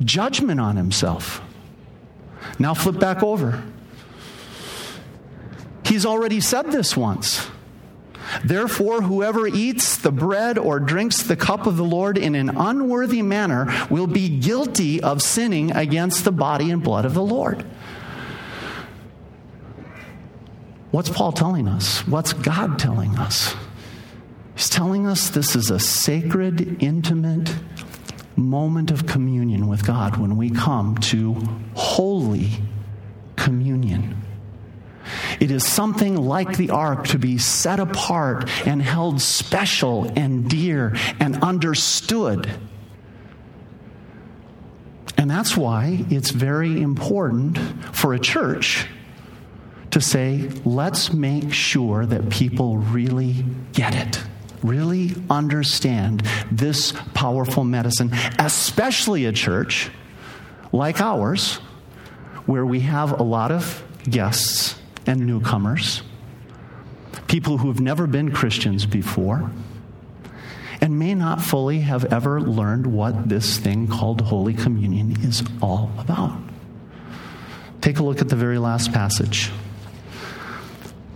Judgment 0.00 0.60
on 0.60 0.76
himself. 0.76 1.42
Now 2.58 2.74
flip 2.74 2.98
back 2.98 3.22
over. 3.22 3.62
He's 5.84 6.06
already 6.06 6.40
said 6.40 6.70
this 6.70 6.96
once. 6.96 7.50
Therefore, 8.44 9.02
whoever 9.02 9.46
eats 9.46 9.96
the 9.96 10.12
bread 10.12 10.58
or 10.58 10.80
drinks 10.80 11.22
the 11.22 11.36
cup 11.36 11.66
of 11.66 11.76
the 11.76 11.84
Lord 11.84 12.16
in 12.18 12.34
an 12.34 12.50
unworthy 12.50 13.22
manner 13.22 13.86
will 13.90 14.06
be 14.06 14.28
guilty 14.28 15.02
of 15.02 15.22
sinning 15.22 15.70
against 15.72 16.24
the 16.24 16.32
body 16.32 16.70
and 16.70 16.82
blood 16.82 17.04
of 17.04 17.14
the 17.14 17.22
Lord. 17.22 17.64
What's 20.90 21.08
Paul 21.08 21.32
telling 21.32 21.68
us? 21.68 22.06
What's 22.06 22.32
God 22.32 22.78
telling 22.78 23.16
us? 23.16 23.54
He's 24.56 24.68
telling 24.68 25.06
us 25.06 25.30
this 25.30 25.54
is 25.54 25.70
a 25.70 25.78
sacred, 25.78 26.82
intimate 26.82 27.54
moment 28.36 28.90
of 28.90 29.06
communion 29.06 29.68
with 29.68 29.86
God 29.86 30.16
when 30.16 30.36
we 30.36 30.50
come 30.50 30.96
to 30.98 31.34
holy 31.74 32.50
communion. 33.36 34.20
It 35.40 35.50
is 35.50 35.64
something 35.66 36.16
like 36.16 36.56
the 36.56 36.70
ark 36.70 37.08
to 37.08 37.18
be 37.18 37.38
set 37.38 37.80
apart 37.80 38.48
and 38.66 38.82
held 38.82 39.20
special 39.20 40.10
and 40.16 40.48
dear 40.48 40.96
and 41.18 41.42
understood. 41.42 42.50
And 45.16 45.30
that's 45.30 45.56
why 45.56 46.04
it's 46.08 46.30
very 46.30 46.80
important 46.80 47.58
for 47.94 48.14
a 48.14 48.18
church 48.18 48.86
to 49.90 50.00
say, 50.00 50.48
let's 50.64 51.12
make 51.12 51.52
sure 51.52 52.06
that 52.06 52.30
people 52.30 52.78
really 52.78 53.44
get 53.72 53.94
it, 53.94 54.22
really 54.62 55.14
understand 55.28 56.22
this 56.50 56.94
powerful 57.12 57.64
medicine, 57.64 58.10
especially 58.38 59.26
a 59.26 59.32
church 59.32 59.90
like 60.72 61.00
ours, 61.00 61.56
where 62.46 62.64
we 62.64 62.80
have 62.80 63.20
a 63.20 63.22
lot 63.22 63.50
of 63.50 63.84
guests 64.08 64.79
and 65.06 65.26
newcomers, 65.26 66.02
people 67.26 67.58
who 67.58 67.68
have 67.68 67.80
never 67.80 68.06
been 68.06 68.32
Christians 68.32 68.86
before, 68.86 69.50
and 70.80 70.98
may 70.98 71.14
not 71.14 71.42
fully 71.42 71.80
have 71.80 72.12
ever 72.12 72.40
learned 72.40 72.86
what 72.86 73.28
this 73.28 73.58
thing 73.58 73.86
called 73.86 74.20
Holy 74.22 74.54
Communion 74.54 75.12
is 75.22 75.42
all 75.60 75.90
about. 75.98 76.38
Take 77.80 77.98
a 77.98 78.02
look 78.02 78.20
at 78.20 78.28
the 78.28 78.36
very 78.36 78.58
last 78.58 78.92
passage. 78.92 79.50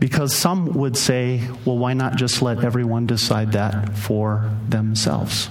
Because 0.01 0.35
some 0.35 0.75
would 0.75 0.97
say, 0.97 1.41
well, 1.65 1.79
why 1.79 1.95
not 1.95 2.17
just 2.17 2.43
let 2.43 2.63
everyone 2.63 3.07
decide 3.07 3.53
that 3.53 3.97
for 3.97 4.51
themselves? 4.69 5.49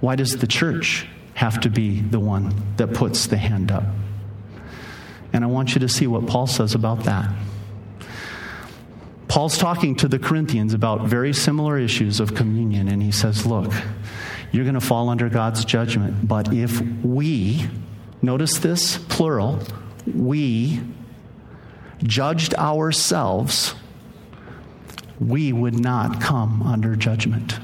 Why 0.00 0.14
does 0.14 0.36
the 0.36 0.46
church 0.46 1.06
have 1.34 1.60
to 1.60 1.70
be 1.70 2.00
the 2.00 2.20
one 2.20 2.54
that 2.76 2.92
puts 2.92 3.26
the 3.26 3.38
hand 3.38 3.70
up? 3.72 3.84
And 5.32 5.42
I 5.42 5.46
want 5.46 5.74
you 5.74 5.80
to 5.80 5.88
see 5.88 6.06
what 6.06 6.26
Paul 6.26 6.46
says 6.46 6.74
about 6.74 7.04
that. 7.04 7.32
Paul's 9.28 9.58
talking 9.58 9.94
to 9.96 10.08
the 10.08 10.18
Corinthians 10.18 10.72
about 10.72 11.02
very 11.02 11.34
similar 11.34 11.78
issues 11.78 12.18
of 12.18 12.34
communion, 12.34 12.88
and 12.88 13.02
he 13.02 13.12
says, 13.12 13.44
Look, 13.44 13.72
you're 14.52 14.64
going 14.64 14.74
to 14.74 14.80
fall 14.80 15.10
under 15.10 15.28
God's 15.28 15.64
judgment, 15.64 16.26
but 16.26 16.52
if 16.52 16.80
we, 17.04 17.68
notice 18.22 18.58
this, 18.58 18.96
plural, 18.96 19.60
we 20.06 20.80
judged 22.02 22.54
ourselves, 22.54 23.74
we 25.20 25.52
would 25.52 25.78
not 25.78 26.22
come 26.22 26.62
under 26.62 26.96
judgment. 26.96 27.60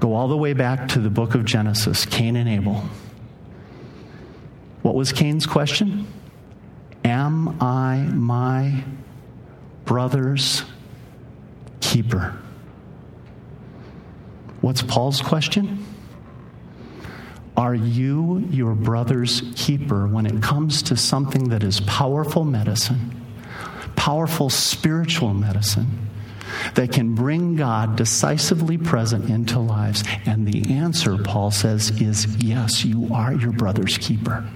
Go 0.00 0.14
all 0.14 0.28
the 0.28 0.36
way 0.36 0.52
back 0.52 0.88
to 0.88 0.98
the 0.98 1.10
book 1.10 1.34
of 1.34 1.44
Genesis, 1.44 2.06
Cain 2.06 2.34
and 2.34 2.48
Abel. 2.48 2.82
What 4.82 4.94
was 4.94 5.12
Cain's 5.12 5.46
question? 5.46 6.06
Am 7.04 7.60
I 7.62 7.98
my 8.12 8.82
brother's 9.90 10.62
keeper? 11.80 12.32
What's 14.60 14.82
Paul's 14.82 15.20
question? 15.20 15.84
Are 17.56 17.74
you 17.74 18.38
your 18.52 18.76
brother's 18.76 19.42
keeper 19.56 20.06
when 20.06 20.26
it 20.26 20.40
comes 20.40 20.82
to 20.82 20.96
something 20.96 21.48
that 21.48 21.64
is 21.64 21.80
powerful 21.80 22.44
medicine, 22.44 23.20
powerful 23.96 24.48
spiritual 24.48 25.34
medicine 25.34 26.08
that 26.76 26.92
can 26.92 27.16
bring 27.16 27.56
God 27.56 27.96
decisively 27.96 28.78
present 28.78 29.28
into 29.28 29.58
lives? 29.58 30.04
And 30.24 30.46
the 30.46 30.72
answer, 30.72 31.18
Paul 31.18 31.50
says, 31.50 32.00
is 32.00 32.36
yes, 32.36 32.84
you 32.84 33.12
are 33.12 33.34
your 33.34 33.50
brother's 33.50 33.98
keeper. 33.98 34.48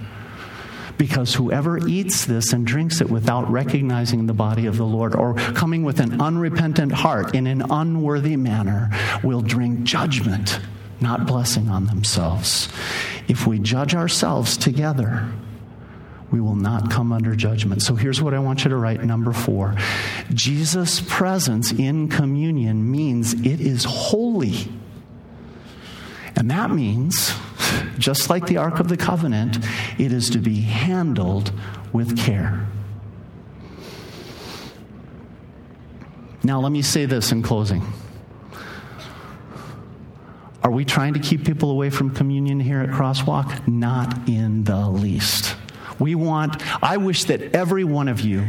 Because 0.97 1.33
whoever 1.33 1.77
eats 1.87 2.25
this 2.25 2.53
and 2.53 2.65
drinks 2.65 3.01
it 3.01 3.09
without 3.09 3.49
recognizing 3.51 4.25
the 4.25 4.33
body 4.33 4.65
of 4.65 4.77
the 4.77 4.85
Lord 4.85 5.13
or 5.13 5.33
coming 5.33 5.83
with 5.83 5.99
an 5.99 6.21
unrepentant 6.21 6.93
heart 6.93 7.35
in 7.35 7.47
an 7.47 7.63
unworthy 7.69 8.37
manner 8.37 8.89
will 9.23 9.41
drink 9.41 9.83
judgment, 9.83 10.59
not 11.01 11.25
blessing 11.27 11.69
on 11.69 11.87
themselves. 11.87 12.69
If 13.27 13.45
we 13.45 13.59
judge 13.59 13.93
ourselves 13.93 14.55
together, 14.55 15.27
we 16.31 16.41
will 16.41 16.55
not 16.55 16.89
come 16.89 17.11
under 17.11 17.35
judgment. 17.35 17.81
So 17.81 17.95
here's 17.95 18.21
what 18.21 18.33
I 18.33 18.39
want 18.39 18.63
you 18.63 18.69
to 18.69 18.75
write 18.75 19.03
number 19.03 19.31
four 19.31 19.75
Jesus' 20.33 21.01
presence 21.07 21.71
in 21.71 22.09
communion 22.09 22.89
means 22.91 23.33
it 23.33 23.61
is 23.61 23.83
holy. 23.83 24.71
And 26.35 26.51
that 26.51 26.71
means 26.71 27.33
just 27.97 28.29
like 28.29 28.47
the 28.47 28.57
Ark 28.57 28.79
of 28.79 28.87
the 28.87 28.97
Covenant, 28.97 29.57
it 29.97 30.11
is 30.11 30.29
to 30.31 30.39
be 30.39 30.61
handled 30.61 31.51
with 31.93 32.17
care. 32.17 32.67
Now, 36.43 36.59
let 36.59 36.71
me 36.71 36.81
say 36.81 37.05
this 37.05 37.31
in 37.31 37.41
closing. 37.41 37.81
Are 40.61 40.71
we 40.71 40.85
trying 40.85 41.13
to 41.13 41.19
keep 41.19 41.45
people 41.45 41.71
away 41.71 41.89
from 41.89 42.13
communion 42.13 42.59
here 42.59 42.81
at 42.81 42.89
Crosswalk? 42.89 43.67
Not 43.67 44.27
in 44.27 44.63
the 44.63 44.89
least. 44.89 45.55
We 45.99 46.15
want, 46.15 46.61
I 46.83 46.97
wish 46.97 47.25
that 47.25 47.55
every 47.55 47.83
one 47.83 48.07
of 48.07 48.21
you 48.21 48.47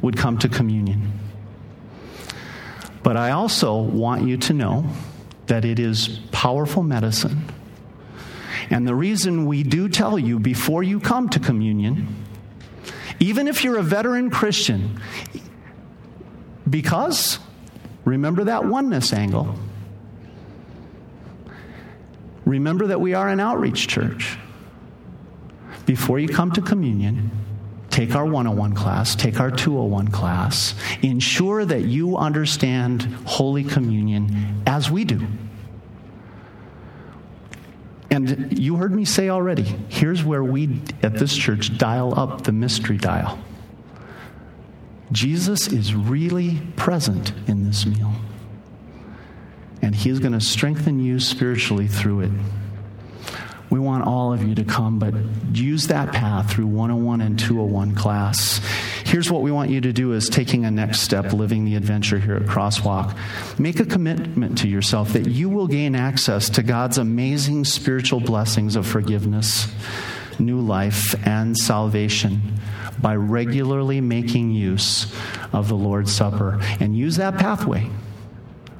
would 0.00 0.16
come 0.16 0.38
to 0.38 0.48
communion. 0.48 1.12
But 3.02 3.16
I 3.16 3.30
also 3.30 3.76
want 3.76 4.26
you 4.26 4.36
to 4.38 4.52
know 4.52 4.86
that 5.46 5.64
it 5.64 5.78
is 5.78 6.20
powerful 6.32 6.82
medicine 6.82 7.44
and 8.70 8.86
the 8.86 8.94
reason 8.94 9.46
we 9.46 9.62
do 9.62 9.88
tell 9.88 10.18
you 10.18 10.38
before 10.38 10.82
you 10.82 11.00
come 11.00 11.28
to 11.30 11.38
communion, 11.38 12.24
even 13.20 13.48
if 13.48 13.64
you're 13.64 13.78
a 13.78 13.82
veteran 13.82 14.30
Christian, 14.30 15.00
because 16.68 17.38
remember 18.04 18.44
that 18.44 18.64
oneness 18.64 19.12
angle. 19.12 19.54
Remember 22.44 22.86
that 22.86 23.00
we 23.00 23.14
are 23.14 23.28
an 23.28 23.40
outreach 23.40 23.88
church. 23.88 24.38
Before 25.84 26.18
you 26.18 26.28
come 26.28 26.52
to 26.52 26.62
communion, 26.62 27.30
take 27.90 28.14
our 28.14 28.24
101 28.24 28.74
class, 28.74 29.14
take 29.14 29.40
our 29.40 29.50
201 29.50 30.08
class. 30.08 30.74
Ensure 31.02 31.64
that 31.64 31.82
you 31.82 32.16
understand 32.16 33.02
Holy 33.24 33.64
Communion 33.64 34.62
as 34.66 34.90
we 34.90 35.04
do. 35.04 35.26
And 38.30 38.58
you 38.58 38.76
heard 38.76 38.92
me 38.92 39.04
say 39.04 39.28
already 39.28 39.62
here's 39.88 40.24
where 40.24 40.42
we 40.42 40.80
at 41.02 41.14
this 41.14 41.36
church 41.36 41.76
dial 41.78 42.18
up 42.18 42.44
the 42.44 42.52
mystery 42.52 42.96
dial. 42.96 43.38
Jesus 45.12 45.68
is 45.68 45.94
really 45.94 46.60
present 46.76 47.32
in 47.46 47.64
this 47.64 47.86
meal. 47.86 48.12
And 49.82 49.94
he 49.94 50.10
is 50.10 50.18
going 50.18 50.32
to 50.32 50.40
strengthen 50.40 50.98
you 50.98 51.20
spiritually 51.20 51.86
through 51.86 52.20
it. 52.22 52.30
We 53.70 53.78
want 53.78 54.04
all 54.04 54.32
of 54.32 54.42
you 54.42 54.54
to 54.56 54.64
come, 54.64 54.98
but 54.98 55.14
use 55.52 55.88
that 55.88 56.12
path 56.12 56.50
through 56.50 56.66
101 56.66 57.20
and 57.20 57.38
201 57.38 57.94
class. 57.94 58.60
Here's 59.06 59.30
what 59.30 59.42
we 59.42 59.52
want 59.52 59.70
you 59.70 59.80
to 59.82 59.92
do 59.92 60.14
is 60.14 60.28
taking 60.28 60.64
a 60.64 60.70
next 60.70 61.00
step, 61.00 61.32
living 61.32 61.64
the 61.64 61.76
adventure 61.76 62.18
here 62.18 62.34
at 62.34 62.42
Crosswalk. 62.42 63.16
Make 63.56 63.78
a 63.78 63.86
commitment 63.86 64.58
to 64.58 64.68
yourself 64.68 65.12
that 65.12 65.28
you 65.28 65.48
will 65.48 65.68
gain 65.68 65.94
access 65.94 66.50
to 66.50 66.62
God's 66.64 66.98
amazing 66.98 67.66
spiritual 67.66 68.18
blessings 68.18 68.74
of 68.74 68.84
forgiveness, 68.84 69.72
new 70.40 70.58
life, 70.58 71.14
and 71.24 71.56
salvation 71.56 72.58
by 73.00 73.14
regularly 73.14 74.00
making 74.00 74.50
use 74.50 75.14
of 75.52 75.68
the 75.68 75.76
Lord's 75.76 76.12
Supper. 76.12 76.58
And 76.80 76.96
use 76.96 77.16
that 77.16 77.38
pathway 77.38 77.88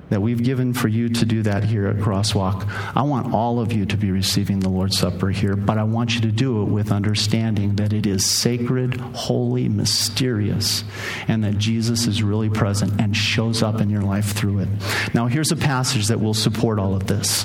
that 0.09 0.22
we've 0.22 0.42
given 0.42 0.72
for 0.72 0.88
you 0.88 1.09
to 1.09 1.24
do 1.24 1.42
that 1.42 1.64
here 1.64 1.86
at 1.88 1.96
Crosswalk. 1.96 2.68
I 2.96 3.02
want 3.02 3.34
all 3.34 3.61
of 3.61 3.72
you 3.72 3.86
to 3.86 3.96
be 3.96 4.11
receiving 4.11 4.61
the 4.61 4.68
Lord's 4.68 4.98
Supper 4.98 5.30
here, 5.30 5.57
but 5.57 5.78
I 5.78 5.82
want 5.82 6.14
you 6.14 6.20
to 6.22 6.32
do 6.32 6.62
it 6.62 6.66
with 6.66 6.92
understanding 6.92 7.76
that 7.76 7.92
it 7.92 8.07
is 8.07 8.24
sacred, 8.24 9.00
holy, 9.00 9.68
mysterious, 9.68 10.84
and 11.26 11.42
that 11.44 11.59
Jesus 11.59 12.07
is 12.07 12.22
really 12.22 12.50
present 12.50 13.00
and 13.00 13.16
shows 13.16 13.62
up 13.62 13.80
in 13.80 13.90
your 13.90 14.02
life 14.02 14.32
through 14.32 14.61
it. 14.61 14.68
Now, 15.12 15.26
here's 15.26 15.50
a 15.50 15.57
passage 15.57 16.07
that 16.09 16.20
will 16.20 16.34
support 16.34 16.78
all 16.78 16.94
of 16.94 17.07
this. 17.07 17.44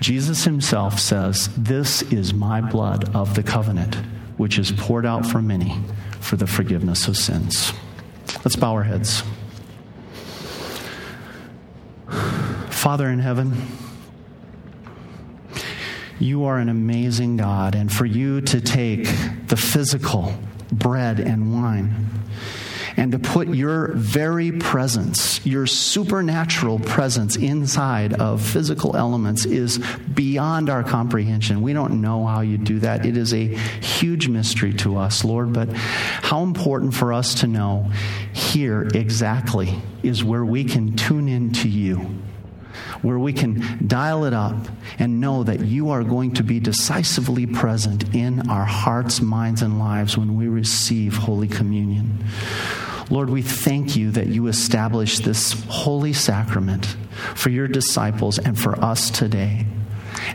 Jesus 0.00 0.44
himself 0.44 0.98
says, 0.98 1.48
This 1.56 2.02
is 2.02 2.34
my 2.34 2.60
blood 2.60 3.14
of 3.14 3.34
the 3.34 3.42
covenant, 3.42 3.94
which 4.36 4.58
is 4.58 4.72
poured 4.72 5.06
out 5.06 5.26
for 5.26 5.40
many 5.40 5.78
for 6.20 6.36
the 6.36 6.46
forgiveness 6.46 7.06
of 7.06 7.16
sins. 7.16 7.72
Let's 8.44 8.56
bow 8.56 8.72
our 8.72 8.82
heads. 8.82 9.22
Father 12.82 13.08
in 13.08 13.20
heaven, 13.20 13.54
you 16.18 16.46
are 16.46 16.58
an 16.58 16.68
amazing 16.68 17.36
God, 17.36 17.76
and 17.76 17.92
for 17.92 18.04
you 18.04 18.40
to 18.40 18.60
take 18.60 19.04
the 19.46 19.56
physical 19.56 20.34
bread 20.72 21.20
and 21.20 21.54
wine 21.54 21.94
and 22.96 23.12
to 23.12 23.20
put 23.20 23.46
your 23.46 23.92
very 23.94 24.50
presence, 24.50 25.46
your 25.46 25.64
supernatural 25.64 26.80
presence 26.80 27.36
inside 27.36 28.14
of 28.14 28.44
physical 28.44 28.96
elements 28.96 29.44
is 29.44 29.78
beyond 30.12 30.68
our 30.68 30.82
comprehension. 30.82 31.62
We 31.62 31.74
don't 31.74 32.00
know 32.00 32.26
how 32.26 32.40
you 32.40 32.58
do 32.58 32.80
that. 32.80 33.06
It 33.06 33.16
is 33.16 33.32
a 33.32 33.46
huge 33.46 34.26
mystery 34.26 34.72
to 34.78 34.96
us, 34.96 35.22
Lord, 35.22 35.52
but 35.52 35.72
how 35.72 36.42
important 36.42 36.94
for 36.94 37.12
us 37.12 37.42
to 37.42 37.46
know 37.46 37.92
here 38.32 38.90
exactly 38.92 39.72
is 40.02 40.24
where 40.24 40.44
we 40.44 40.64
can 40.64 40.96
tune 40.96 41.28
in 41.28 41.52
to 41.52 41.68
you 41.68 42.18
where 43.02 43.18
we 43.18 43.32
can 43.32 43.86
dial 43.86 44.24
it 44.24 44.32
up 44.32 44.56
and 44.98 45.20
know 45.20 45.42
that 45.42 45.60
you 45.60 45.90
are 45.90 46.02
going 46.04 46.32
to 46.34 46.42
be 46.42 46.60
decisively 46.60 47.46
present 47.46 48.14
in 48.14 48.48
our 48.48 48.64
hearts, 48.64 49.20
minds, 49.20 49.60
and 49.60 49.78
lives 49.78 50.16
when 50.16 50.36
we 50.36 50.48
receive 50.48 51.16
Holy 51.16 51.48
Communion. 51.48 52.24
Lord, 53.10 53.28
we 53.28 53.42
thank 53.42 53.96
you 53.96 54.10
that 54.12 54.28
you 54.28 54.46
established 54.46 55.24
this 55.24 55.52
holy 55.68 56.12
sacrament 56.12 56.96
for 57.34 57.50
your 57.50 57.68
disciples 57.68 58.38
and 58.38 58.58
for 58.58 58.82
us 58.82 59.10
today. 59.10 59.66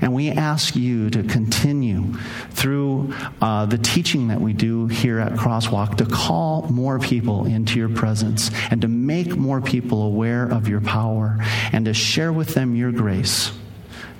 And 0.01 0.13
we 0.13 0.29
ask 0.29 0.75
you 0.75 1.09
to 1.09 1.23
continue 1.23 2.13
through 2.51 3.13
uh, 3.41 3.65
the 3.65 3.77
teaching 3.77 4.27
that 4.29 4.41
we 4.41 4.53
do 4.53 4.87
here 4.87 5.19
at 5.19 5.33
Crosswalk 5.33 5.97
to 5.97 6.05
call 6.05 6.67
more 6.69 6.99
people 6.99 7.45
into 7.45 7.79
your 7.79 7.89
presence 7.89 8.51
and 8.69 8.81
to 8.81 8.87
make 8.87 9.35
more 9.35 9.61
people 9.61 10.03
aware 10.03 10.43
of 10.43 10.67
your 10.67 10.81
power 10.81 11.37
and 11.71 11.85
to 11.85 11.93
share 11.93 12.33
with 12.33 12.53
them 12.53 12.75
your 12.75 12.91
grace 12.91 13.51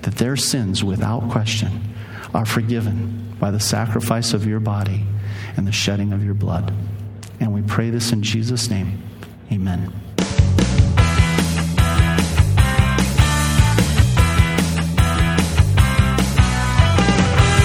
that 0.03 0.15
their 0.15 0.35
sins, 0.35 0.83
without 0.83 1.29
question, 1.29 1.93
are 2.33 2.45
forgiven 2.45 3.35
by 3.39 3.51
the 3.51 3.59
sacrifice 3.59 4.33
of 4.33 4.45
your 4.45 4.59
body 4.59 5.03
and 5.55 5.67
the 5.67 5.71
shedding 5.71 6.13
of 6.13 6.23
your 6.23 6.33
blood. 6.33 6.73
And 7.39 7.53
we 7.53 7.61
pray 7.61 7.89
this 7.89 8.11
in 8.11 8.23
Jesus' 8.23 8.69
name. 8.69 9.01
Amen. 9.51 10.06